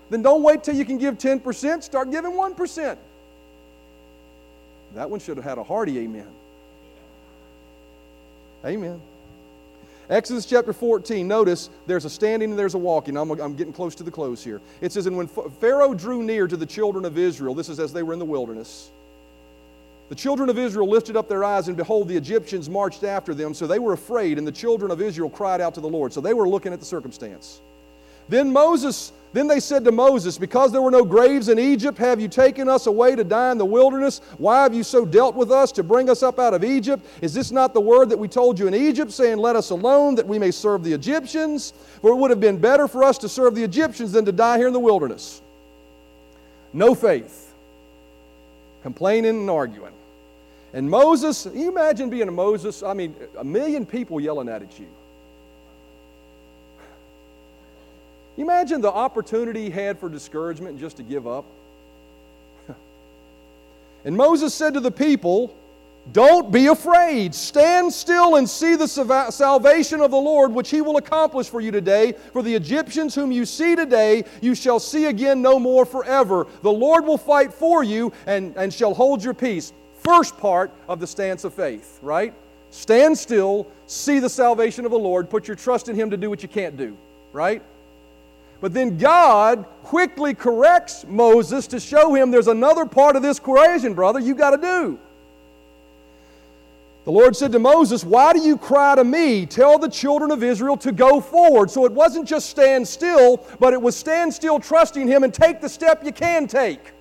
then 0.08 0.22
don't 0.22 0.42
wait 0.42 0.62
till 0.62 0.74
you 0.74 0.84
can 0.84 0.98
give 0.98 1.18
10%. 1.18 1.82
Start 1.82 2.10
giving 2.10 2.32
1%. 2.32 2.96
That 4.94 5.10
one 5.10 5.20
should 5.20 5.36
have 5.36 5.44
had 5.44 5.58
a 5.58 5.64
hearty 5.64 5.98
amen. 5.98 6.26
Amen. 8.64 9.00
Exodus 10.10 10.44
chapter 10.44 10.72
14, 10.72 11.26
notice 11.26 11.70
there's 11.86 12.04
a 12.04 12.10
standing 12.10 12.50
and 12.50 12.58
there's 12.58 12.74
a 12.74 12.78
walking. 12.78 13.16
I'm, 13.16 13.30
I'm 13.30 13.54
getting 13.54 13.72
close 13.72 13.94
to 13.94 14.02
the 14.02 14.10
close 14.10 14.42
here. 14.42 14.60
It 14.80 14.92
says, 14.92 15.06
And 15.06 15.16
when 15.16 15.28
Pharaoh 15.28 15.94
drew 15.94 16.22
near 16.22 16.48
to 16.48 16.56
the 16.56 16.66
children 16.66 17.04
of 17.04 17.16
Israel, 17.16 17.54
this 17.54 17.68
is 17.68 17.78
as 17.78 17.92
they 17.92 18.02
were 18.02 18.12
in 18.12 18.18
the 18.18 18.24
wilderness, 18.24 18.90
the 20.08 20.16
children 20.16 20.50
of 20.50 20.58
Israel 20.58 20.88
lifted 20.88 21.16
up 21.16 21.28
their 21.28 21.44
eyes, 21.44 21.68
and 21.68 21.76
behold, 21.76 22.08
the 22.08 22.16
Egyptians 22.16 22.68
marched 22.68 23.04
after 23.04 23.32
them. 23.32 23.54
So 23.54 23.68
they 23.68 23.78
were 23.78 23.92
afraid, 23.92 24.38
and 24.38 24.46
the 24.46 24.52
children 24.52 24.90
of 24.90 25.00
Israel 25.00 25.30
cried 25.30 25.60
out 25.60 25.74
to 25.74 25.80
the 25.80 25.88
Lord. 25.88 26.12
So 26.12 26.20
they 26.20 26.34
were 26.34 26.48
looking 26.48 26.72
at 26.72 26.80
the 26.80 26.86
circumstance. 26.86 27.60
Then 28.30 28.52
Moses 28.52 29.12
then 29.32 29.46
they 29.46 29.60
said 29.60 29.84
to 29.84 29.92
Moses, 29.92 30.38
Because 30.38 30.72
there 30.72 30.82
were 30.82 30.90
no 30.90 31.04
graves 31.04 31.48
in 31.48 31.58
Egypt, 31.58 31.98
have 31.98 32.20
you 32.20 32.26
taken 32.26 32.68
us 32.68 32.86
away 32.86 33.14
to 33.14 33.22
die 33.22 33.52
in 33.52 33.58
the 33.58 33.64
wilderness? 33.64 34.20
Why 34.38 34.64
have 34.64 34.74
you 34.74 34.82
so 34.82 35.04
dealt 35.04 35.36
with 35.36 35.52
us 35.52 35.70
to 35.72 35.84
bring 35.84 36.10
us 36.10 36.22
up 36.22 36.40
out 36.40 36.52
of 36.52 36.64
Egypt? 36.64 37.06
Is 37.20 37.32
this 37.32 37.52
not 37.52 37.72
the 37.72 37.80
word 37.80 38.08
that 38.08 38.18
we 38.18 38.26
told 38.26 38.58
you 38.58 38.66
in 38.66 38.74
Egypt, 38.74 39.12
saying, 39.12 39.38
Let 39.38 39.54
us 39.54 39.70
alone, 39.70 40.16
that 40.16 40.26
we 40.26 40.38
may 40.38 40.50
serve 40.50 40.82
the 40.82 40.92
Egyptians? 40.92 41.72
For 42.00 42.10
it 42.10 42.16
would 42.16 42.30
have 42.30 42.40
been 42.40 42.58
better 42.58 42.88
for 42.88 43.04
us 43.04 43.18
to 43.18 43.28
serve 43.28 43.54
the 43.54 43.62
Egyptians 43.62 44.12
than 44.12 44.24
to 44.24 44.32
die 44.32 44.58
here 44.58 44.66
in 44.66 44.72
the 44.72 44.80
wilderness. 44.80 45.40
No 46.72 46.94
faith, 46.94 47.54
complaining 48.82 49.40
and 49.40 49.50
arguing. 49.50 49.92
And 50.72 50.90
Moses, 50.90 51.46
you 51.52 51.68
imagine 51.68 52.10
being 52.10 52.28
a 52.28 52.32
Moses? 52.32 52.82
I 52.82 52.94
mean, 52.94 53.14
a 53.38 53.44
million 53.44 53.86
people 53.86 54.20
yelling 54.20 54.48
at 54.48 54.78
you. 54.78 54.86
You 58.29 58.29
imagine 58.40 58.80
the 58.80 58.92
opportunity 58.92 59.64
he 59.64 59.70
had 59.70 59.98
for 59.98 60.08
discouragement 60.08 60.78
just 60.78 60.96
to 60.98 61.02
give 61.02 61.26
up? 61.26 61.44
and 64.04 64.16
Moses 64.16 64.54
said 64.54 64.74
to 64.74 64.80
the 64.80 64.90
people, 64.90 65.54
Don't 66.12 66.52
be 66.52 66.66
afraid. 66.68 67.34
Stand 67.34 67.92
still 67.92 68.36
and 68.36 68.48
see 68.48 68.76
the 68.76 68.86
salvation 68.86 70.00
of 70.00 70.10
the 70.10 70.16
Lord, 70.16 70.52
which 70.52 70.70
he 70.70 70.80
will 70.80 70.96
accomplish 70.96 71.48
for 71.48 71.60
you 71.60 71.70
today. 71.70 72.12
For 72.32 72.42
the 72.42 72.54
Egyptians 72.54 73.14
whom 73.14 73.32
you 73.32 73.44
see 73.44 73.74
today, 73.76 74.24
you 74.40 74.54
shall 74.54 74.80
see 74.80 75.06
again 75.06 75.42
no 75.42 75.58
more 75.58 75.84
forever. 75.84 76.46
The 76.62 76.72
Lord 76.72 77.04
will 77.04 77.18
fight 77.18 77.52
for 77.52 77.82
you 77.82 78.12
and, 78.26 78.56
and 78.56 78.72
shall 78.72 78.94
hold 78.94 79.24
your 79.24 79.34
peace. 79.34 79.72
First 80.02 80.38
part 80.38 80.70
of 80.88 80.98
the 80.98 81.06
stance 81.06 81.44
of 81.44 81.52
faith, 81.52 81.98
right? 82.00 82.32
Stand 82.70 83.18
still, 83.18 83.66
see 83.86 84.18
the 84.20 84.30
salvation 84.30 84.84
of 84.84 84.92
the 84.92 84.98
Lord, 84.98 85.28
put 85.28 85.48
your 85.48 85.56
trust 85.56 85.88
in 85.88 85.96
him 85.96 86.10
to 86.10 86.16
do 86.16 86.30
what 86.30 86.42
you 86.42 86.48
can't 86.48 86.76
do, 86.76 86.96
right? 87.32 87.62
But 88.60 88.74
then 88.74 88.98
God 88.98 89.64
quickly 89.82 90.34
corrects 90.34 91.04
Moses 91.06 91.66
to 91.68 91.80
show 91.80 92.14
him 92.14 92.30
there's 92.30 92.48
another 92.48 92.84
part 92.84 93.16
of 93.16 93.22
this 93.22 93.38
equation, 93.38 93.94
brother, 93.94 94.20
you 94.20 94.34
got 94.34 94.50
to 94.50 94.58
do. 94.58 94.98
The 97.04 97.10
Lord 97.10 97.34
said 97.34 97.52
to 97.52 97.58
Moses, 97.58 98.04
Why 98.04 98.34
do 98.34 98.40
you 98.40 98.58
cry 98.58 98.94
to 98.94 99.04
me? 99.04 99.46
Tell 99.46 99.78
the 99.78 99.88
children 99.88 100.30
of 100.30 100.42
Israel 100.42 100.76
to 100.78 100.92
go 100.92 101.20
forward. 101.20 101.70
So 101.70 101.86
it 101.86 101.92
wasn't 101.92 102.28
just 102.28 102.50
stand 102.50 102.86
still, 102.86 103.44
but 103.58 103.72
it 103.72 103.80
was 103.80 103.96
stand 103.96 104.32
still 104.34 104.60
trusting 104.60 105.08
Him 105.08 105.24
and 105.24 105.32
take 105.32 105.60
the 105.60 105.68
step 105.68 106.04
you 106.04 106.12
can 106.12 106.46
take. 106.46 106.92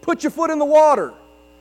Put 0.00 0.22
your 0.22 0.30
foot 0.30 0.50
in 0.50 0.58
the 0.58 0.64
water. 0.64 1.12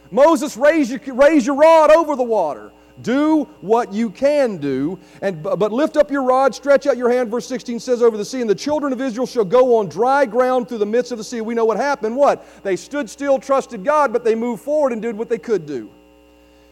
Moses, 0.10 0.56
raise 0.56 0.90
your, 0.90 1.02
raise 1.14 1.46
your 1.46 1.56
rod 1.56 1.92
over 1.92 2.16
the 2.16 2.24
water. 2.24 2.72
Do 3.02 3.44
what 3.62 3.94
you 3.94 4.10
can 4.10 4.58
do, 4.58 4.98
and, 5.22 5.44
but 5.44 5.72
lift 5.72 5.98
up 5.98 6.10
your 6.10 6.24
rod, 6.24 6.56
stretch 6.56 6.88
out 6.88 6.98
your 6.98 7.12
hand. 7.12 7.30
Verse 7.30 7.46
16 7.46 7.80
says 7.80 8.02
over 8.02 8.18
the 8.18 8.26
sea, 8.26 8.42
and 8.42 8.50
the 8.50 8.56
children 8.56 8.92
of 8.92 9.00
Israel 9.00 9.28
shall 9.28 9.46
go 9.46 9.78
on 9.78 9.88
dry 9.88 10.26
ground 10.26 10.68
through 10.68 10.80
the 10.80 10.86
midst 10.86 11.12
of 11.12 11.20
the 11.20 11.24
sea. 11.24 11.42
We 11.42 11.54
know 11.54 11.66
what 11.66 11.78
happened. 11.78 12.16
What? 12.16 12.46
They 12.64 12.76
stood 12.76 13.10
still, 13.10 13.38
trusted 13.38 13.84
God, 13.84 14.12
but 14.12 14.24
they 14.24 14.34
moved 14.34 14.64
forward 14.64 14.94
and 14.94 15.02
did 15.02 15.16
what 15.16 15.30
they 15.30 15.38
could 15.38 15.66
do. 15.66 15.92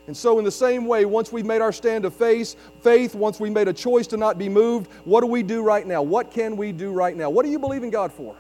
And 0.07 0.15
so, 0.15 0.37
in 0.37 0.45
the 0.45 0.51
same 0.51 0.85
way, 0.85 1.05
once 1.05 1.31
we've 1.31 1.45
made 1.45 1.61
our 1.61 1.71
stand 1.71 2.05
of 2.05 2.13
faith, 2.13 2.55
faith, 2.81 3.15
once 3.15 3.39
we 3.39 3.49
made 3.49 3.67
a 3.67 3.73
choice 3.73 4.05
to 4.07 4.17
not 4.17 4.37
be 4.37 4.49
moved, 4.49 4.87
what 5.03 5.21
do 5.21 5.27
we 5.27 5.41
do 5.41 5.63
right 5.63 5.85
now? 5.85 6.03
What 6.03 6.31
can 6.31 6.57
we 6.57 6.71
do 6.71 6.91
right 6.91 7.15
now? 7.15 7.29
What 7.29 7.43
do 7.43 7.51
you 7.51 7.57
believe 7.57 7.83
in 7.83 7.89
God 7.89 8.11
for? 8.11 8.35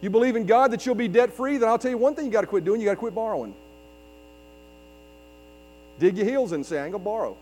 You 0.00 0.08
believe 0.08 0.36
in 0.36 0.46
God 0.46 0.70
that 0.70 0.86
you'll 0.86 0.94
be 0.94 1.08
debt 1.08 1.32
free? 1.32 1.58
Then 1.58 1.68
I'll 1.68 1.78
tell 1.78 1.90
you 1.90 1.98
one 1.98 2.14
thing 2.14 2.24
you 2.24 2.30
got 2.30 2.40
to 2.40 2.46
quit 2.46 2.64
doing 2.64 2.80
you 2.80 2.86
got 2.86 2.92
to 2.92 2.96
quit 2.96 3.14
borrowing. 3.14 3.54
Dig 6.00 6.16
your 6.16 6.26
heels 6.26 6.50
in 6.50 6.56
and 6.56 6.66
say, 6.66 6.80
I 6.80 6.84
ain't 6.84 6.92
gonna 6.92 7.04
borrow. 7.04 7.36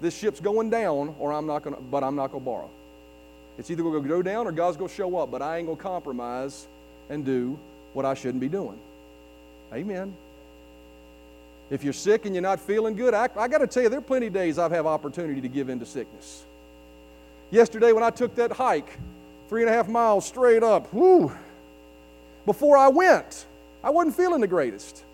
This 0.00 0.16
ship's 0.16 0.40
going 0.40 0.70
down, 0.70 1.14
or 1.20 1.32
I'm 1.32 1.46
not 1.46 1.62
gonna, 1.62 1.76
but 1.76 2.02
I'm 2.02 2.16
not 2.16 2.32
gonna 2.32 2.44
borrow. 2.44 2.70
It's 3.58 3.70
either 3.70 3.82
gonna 3.82 4.00
go 4.00 4.22
down 4.22 4.48
or 4.48 4.52
God's 4.52 4.76
gonna 4.76 4.88
show 4.88 5.16
up, 5.18 5.30
but 5.30 5.42
I 5.42 5.58
ain't 5.58 5.68
gonna 5.68 5.80
compromise 5.80 6.66
and 7.10 7.24
do 7.24 7.58
what 7.92 8.04
I 8.04 8.14
shouldn't 8.14 8.40
be 8.40 8.48
doing. 8.48 8.78
Amen. 9.72 10.16
If 11.70 11.84
you're 11.84 11.92
sick 11.92 12.26
and 12.26 12.34
you're 12.34 12.42
not 12.42 12.60
feeling 12.60 12.96
good, 12.96 13.14
I, 13.14 13.28
I 13.36 13.48
got 13.48 13.58
to 13.58 13.66
tell 13.66 13.82
you, 13.82 13.88
there 13.88 13.98
are 13.98 14.02
plenty 14.02 14.26
of 14.26 14.32
days 14.32 14.58
I've 14.58 14.72
had 14.72 14.84
opportunity 14.84 15.40
to 15.40 15.48
give 15.48 15.68
in 15.68 15.78
to 15.80 15.86
sickness. 15.86 16.44
Yesterday, 17.50 17.92
when 17.92 18.02
I 18.02 18.10
took 18.10 18.34
that 18.34 18.52
hike, 18.52 18.98
three 19.48 19.62
and 19.62 19.70
a 19.70 19.72
half 19.72 19.88
miles 19.88 20.26
straight 20.26 20.62
up, 20.62 20.92
whoo, 20.92 21.32
before 22.44 22.76
I 22.76 22.88
went, 22.88 23.46
I 23.84 23.90
wasn't 23.90 24.16
feeling 24.16 24.40
the 24.40 24.46
greatest. 24.46 25.04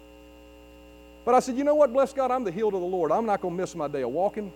But 1.29 1.35
I 1.35 1.41
said, 1.41 1.59
you 1.59 1.65
know 1.65 1.75
what? 1.75 1.93
Bless 1.93 2.15
God, 2.15 2.31
I'm 2.31 2.43
the 2.43 2.51
heel 2.51 2.69
of 2.69 2.73
the 2.73 2.79
Lord. 2.79 3.13
I'm 3.13 3.27
not 3.27 3.43
going 3.43 3.55
to 3.55 3.61
miss 3.61 3.75
my 3.75 3.87
day 3.87 4.01
of 4.01 4.09
walking 4.09 4.51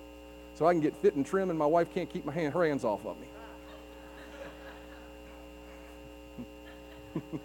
so 0.55 0.65
I 0.65 0.73
can 0.73 0.81
get 0.81 0.97
fit 0.97 1.15
and 1.17 1.27
trim, 1.27 1.51
and 1.51 1.59
my 1.59 1.67
wife 1.67 1.93
can't 1.93 2.09
keep 2.09 2.25
my 2.25 2.33
hand, 2.33 2.55
her 2.55 2.67
hands 2.67 2.83
off 2.83 3.05
of 3.05 3.15
me. 7.15 7.21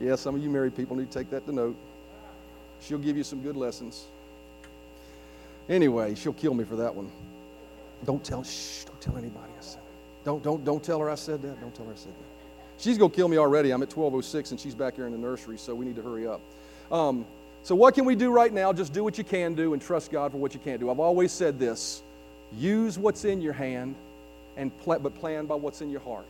yeah, 0.00 0.16
some 0.16 0.34
of 0.34 0.42
you 0.42 0.48
married 0.48 0.74
people 0.74 0.96
need 0.96 1.10
to 1.10 1.18
take 1.18 1.28
that 1.28 1.44
to 1.44 1.52
note. 1.52 1.76
She'll 2.80 2.96
give 2.96 3.18
you 3.18 3.22
some 3.22 3.42
good 3.42 3.58
lessons. 3.58 4.06
Anyway, 5.68 6.14
she'll 6.14 6.32
kill 6.32 6.54
me 6.54 6.64
for 6.64 6.76
that 6.76 6.94
one. 6.94 7.12
Don't 8.06 8.24
tell, 8.24 8.42
shh, 8.42 8.84
don't 8.84 9.00
tell 9.02 9.18
anybody 9.18 9.52
I 9.58 9.62
said 9.62 9.82
that. 9.82 10.24
Don't, 10.24 10.42
don't, 10.42 10.64
don't 10.64 10.82
tell 10.82 11.00
her 11.00 11.10
I 11.10 11.16
said 11.16 11.42
that. 11.42 11.60
Don't 11.60 11.74
tell 11.74 11.84
her 11.84 11.92
I 11.92 11.96
said 11.96 12.14
that. 12.14 12.82
She's 12.82 12.96
going 12.96 13.10
to 13.10 13.14
kill 13.14 13.28
me 13.28 13.36
already. 13.36 13.72
I'm 13.72 13.82
at 13.82 13.94
1206 13.94 14.52
and 14.52 14.58
she's 14.58 14.74
back 14.74 14.96
here 14.96 15.04
in 15.04 15.12
the 15.12 15.18
nursery, 15.18 15.58
so 15.58 15.74
we 15.74 15.84
need 15.84 15.96
to 15.96 16.02
hurry 16.02 16.26
up. 16.26 16.40
Um, 16.90 17.26
So, 17.64 17.74
what 17.76 17.94
can 17.94 18.04
we 18.04 18.16
do 18.16 18.30
right 18.32 18.52
now? 18.52 18.72
Just 18.72 18.92
do 18.92 19.04
what 19.04 19.18
you 19.18 19.24
can 19.24 19.54
do 19.54 19.72
and 19.72 19.80
trust 19.80 20.10
God 20.10 20.32
for 20.32 20.38
what 20.38 20.52
you 20.52 20.60
can't 20.60 20.80
do. 20.80 20.90
I've 20.90 21.00
always 21.00 21.32
said 21.32 21.58
this 21.58 22.02
use 22.58 22.98
what's 22.98 23.24
in 23.24 23.40
your 23.40 23.52
hand, 23.52 23.94
and 24.56 24.76
pl- 24.80 24.98
but 24.98 25.14
plan 25.14 25.46
by 25.46 25.54
what's 25.54 25.80
in 25.80 25.90
your 25.90 26.00
heart, 26.00 26.26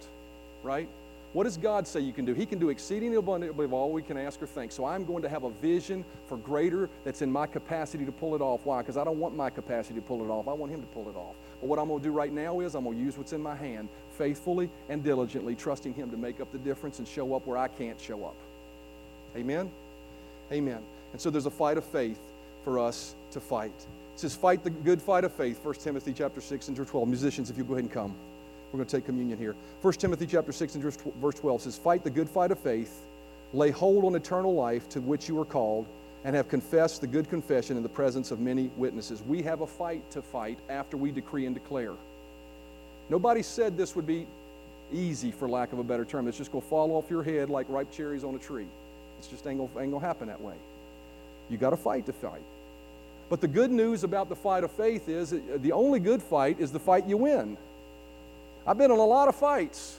right? 0.63 0.89
What 1.33 1.45
does 1.45 1.57
God 1.57 1.89
say 1.89 2.01
you 2.01 2.13
can 2.13 2.27
do? 2.27 2.35
He 2.35 2.45
can 2.45 2.59
do 2.59 2.69
exceedingly 2.69 3.17
abundantly 3.17 3.65
of 3.65 3.73
all 3.73 3.91
we 3.91 4.03
can 4.03 4.19
ask 4.19 4.43
or 4.43 4.47
think. 4.47 4.71
So 4.71 4.85
I'm 4.85 5.05
going 5.07 5.23
to 5.23 5.31
have 5.31 5.45
a 5.45 5.51
vision 5.51 6.05
for 6.29 6.37
greater 6.37 6.91
that's 7.05 7.23
in 7.23 7.33
my 7.33 7.47
capacity 7.47 8.05
to 8.05 8.13
pull 8.13 8.35
it 8.35 8.43
off. 8.43 8.61
Why? 8.65 8.83
Because 8.83 8.99
I 8.99 9.05
don't 9.05 9.19
want 9.19 9.35
my 9.35 9.49
capacity 9.49 9.95
to 9.95 10.03
pull 10.03 10.23
it 10.23 10.29
off. 10.29 10.47
I 10.47 10.53
want 10.53 10.71
Him 10.71 10.83
to 10.83 10.87
pull 10.89 11.09
it 11.09 11.17
off. 11.17 11.35
But 11.61 11.69
what 11.69 11.79
I'm 11.79 11.89
going 11.89 12.01
to 12.01 12.05
do 12.05 12.13
right 12.13 12.33
now 12.33 12.61
is 12.61 12.75
I'm 12.75 12.85
going 12.85 12.99
to 12.99 13.03
use 13.03 13.17
what's 13.17 13.33
in 13.33 13.43
my 13.43 13.57
hand 13.57 13.89
faithfully 14.19 14.69
and 14.91 15.03
diligently, 15.03 15.55
trusting 15.55 15.95
Him 15.95 16.11
to 16.11 16.19
make 16.19 16.39
up 16.41 16.53
the 16.53 16.59
difference 16.59 16.99
and 16.99 17.09
show 17.09 17.35
up 17.35 17.47
where 17.47 17.57
I 17.57 17.69
can't 17.69 17.99
show 17.99 18.25
up. 18.27 18.37
Amen? 19.35 19.71
Amen. 20.53 20.83
And 21.13 21.21
so 21.21 21.31
there's 21.31 21.47
a 21.47 21.51
fight 21.51 21.77
of 21.77 21.85
faith 21.85 22.19
for 22.65 22.79
us 22.79 23.15
to 23.33 23.41
fight. 23.41 23.73
It 24.15 24.21
says, 24.21 24.35
fight 24.35 24.65
the 24.65 24.71
good 24.71 25.01
fight 25.01 25.25
of 25.25 25.33
faith, 25.33 25.65
1 25.65 25.75
Timothy 25.77 26.13
chapter 26.13 26.41
6 26.41 26.69
and 26.69 26.77
verse 26.77 26.89
12. 26.91 27.09
Musicians, 27.09 27.51
if 27.51 27.57
you 27.57 27.65
go 27.65 27.75
ahead 27.75 27.85
and 27.85 27.93
come. 27.93 28.15
We're 28.73 28.79
going 28.79 28.89
to 28.89 28.97
take 28.97 29.05
communion 29.05 29.39
here. 29.39 29.55
1 29.83 29.93
Timothy 29.95 30.27
chapter 30.27 30.53
6 30.53 30.75
and 30.77 30.83
verse 30.83 31.35
12 31.35 31.63
says, 31.63 31.77
Fight 31.77 32.05
the 32.05 32.11
good 32.11 32.29
fight 32.29 32.51
of 32.51 32.59
faith, 32.59 33.03
lay 33.53 33.71
hold 33.71 34.05
on 34.05 34.15
eternal 34.15 34.55
life 34.55 34.89
to 34.91 35.01
which 35.01 35.29
you 35.29 35.35
were 35.35 35.45
called, 35.45 35.87
and 36.25 36.35
have 36.35 36.49
confessed 36.49 37.01
the 37.01 37.07
good 37.07 37.29
confession 37.29 37.77
in 37.77 37.83
the 37.83 37.89
presence 37.89 38.31
of 38.31 38.41
many 38.41 38.71
witnesses. 38.77 39.23
We 39.23 39.43
have 39.43 39.61
a 39.61 39.67
fight 39.67 40.09
to 40.13 40.23
fight 40.23 40.59
after 40.71 40.97
we 40.97 41.11
decree 41.11 41.45
and 41.47 41.55
declare. 41.55 41.93
Nobody 43.11 43.43
said 43.43 43.77
this 43.77 43.95
would 43.95 44.07
be 44.07 44.27
easy, 44.93 45.33
for 45.33 45.49
lack 45.49 45.73
of 45.73 45.79
a 45.79 45.85
better 45.85 46.05
term. 46.05 46.29
It's 46.29 46.39
just 46.39 46.53
going 46.53 46.63
to 46.63 46.69
fall 46.69 46.93
off 46.97 47.11
your 47.11 47.23
head 47.23 47.51
like 47.51 47.67
ripe 47.69 47.91
cherries 47.93 48.25
on 48.25 48.35
a 48.35 48.39
tree. 48.39 48.67
It's 49.19 49.29
just 49.29 49.47
ain't 49.47 49.59
going 49.59 49.91
to 49.91 49.99
happen 49.99 50.29
that 50.29 50.41
way. 50.41 50.55
You 51.53 51.59
got 51.59 51.71
to 51.71 51.77
fight 51.77 52.07
to 52.07 52.13
fight. 52.13 52.43
But 53.29 53.41
the 53.41 53.49
good 53.49 53.71
news 53.71 54.05
about 54.05 54.29
the 54.29 54.37
fight 54.37 54.65
of 54.65 54.71
faith 54.73 55.09
is 55.09 55.33
uh, 55.33 55.39
the 55.57 55.73
only 55.73 56.01
good 56.01 56.23
fight 56.23 56.59
is 56.59 56.73
the 56.73 56.81
fight 56.81 57.07
you 57.07 57.17
win. 57.17 57.57
I've 58.67 58.79
been 58.79 58.91
in 58.91 58.99
a 58.99 59.05
lot 59.05 59.29
of 59.29 59.37
fights 59.37 59.99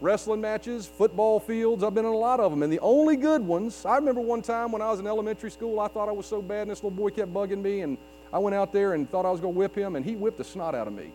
wrestling 0.00 0.40
matches, 0.40 0.86
football 0.86 1.38
fields. 1.38 1.84
I've 1.84 1.94
been 1.94 2.04
in 2.04 2.12
a 2.12 2.16
lot 2.16 2.40
of 2.40 2.50
them. 2.50 2.62
And 2.62 2.72
the 2.72 2.80
only 2.80 3.16
good 3.16 3.46
ones, 3.46 3.84
I 3.84 3.96
remember 3.96 4.20
one 4.20 4.42
time 4.42 4.72
when 4.72 4.82
I 4.82 4.90
was 4.90 5.00
in 5.00 5.06
elementary 5.06 5.50
school, 5.50 5.78
I 5.78 5.88
thought 5.88 6.08
I 6.08 6.12
was 6.12 6.26
so 6.26 6.40
bad, 6.40 6.62
and 6.62 6.70
this 6.70 6.78
little 6.78 6.90
boy 6.90 7.10
kept 7.10 7.32
bugging 7.32 7.62
me, 7.62 7.82
and 7.82 7.98
I 8.32 8.38
went 8.38 8.54
out 8.54 8.72
there 8.72 8.94
and 8.94 9.08
thought 9.08 9.26
I 9.26 9.30
was 9.30 9.40
going 9.40 9.54
to 9.54 9.58
whip 9.58 9.76
him, 9.76 9.96
and 9.96 10.04
he 10.04 10.16
whipped 10.16 10.38
the 10.38 10.44
snot 10.44 10.74
out 10.74 10.86
of 10.86 10.94
me. 10.94 11.10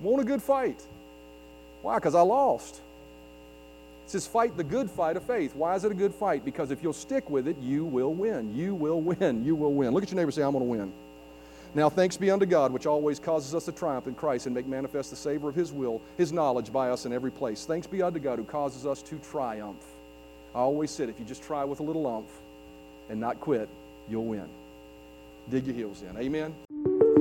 Won 0.00 0.20
a 0.20 0.24
good 0.24 0.42
fight. 0.42 0.80
Why? 1.82 1.96
Because 1.96 2.14
I 2.14 2.22
lost. 2.22 2.80
It 4.10 4.14
says, 4.14 4.26
fight 4.26 4.56
the 4.56 4.64
good 4.64 4.90
fight 4.90 5.16
of 5.16 5.22
faith. 5.22 5.54
Why 5.54 5.76
is 5.76 5.84
it 5.84 5.92
a 5.92 5.94
good 5.94 6.12
fight? 6.12 6.44
Because 6.44 6.72
if 6.72 6.82
you'll 6.82 6.92
stick 6.92 7.30
with 7.30 7.46
it, 7.46 7.56
you 7.58 7.84
will 7.84 8.12
win. 8.12 8.52
You 8.56 8.74
will 8.74 9.00
win. 9.00 9.44
You 9.44 9.54
will 9.54 9.72
win. 9.72 9.92
Look 9.92 10.02
at 10.02 10.10
your 10.10 10.16
neighbor 10.16 10.32
say, 10.32 10.42
I'm 10.42 10.50
going 10.50 10.64
to 10.64 10.68
win. 10.68 10.92
Now 11.76 11.88
thanks 11.88 12.16
be 12.16 12.28
unto 12.28 12.44
God, 12.44 12.72
which 12.72 12.86
always 12.86 13.20
causes 13.20 13.54
us 13.54 13.66
to 13.66 13.72
triumph 13.72 14.08
in 14.08 14.16
Christ 14.16 14.46
and 14.46 14.54
make 14.56 14.66
manifest 14.66 15.10
the 15.10 15.16
savor 15.16 15.48
of 15.48 15.54
his 15.54 15.70
will, 15.70 16.02
his 16.16 16.32
knowledge 16.32 16.72
by 16.72 16.90
us 16.90 17.06
in 17.06 17.12
every 17.12 17.30
place. 17.30 17.66
Thanks 17.66 17.86
be 17.86 18.02
unto 18.02 18.18
God 18.18 18.40
who 18.40 18.44
causes 18.44 18.84
us 18.84 19.00
to 19.02 19.16
triumph. 19.30 19.84
I 20.56 20.58
always 20.58 20.90
said, 20.90 21.08
if 21.08 21.20
you 21.20 21.24
just 21.24 21.44
try 21.44 21.62
with 21.62 21.78
a 21.78 21.84
little 21.84 22.04
umph 22.08 22.32
and 23.10 23.20
not 23.20 23.38
quit, 23.38 23.68
you'll 24.08 24.26
win. 24.26 24.48
Dig 25.50 25.68
your 25.68 25.76
heels 25.76 26.02
in. 26.02 26.16
Amen. 26.16 26.52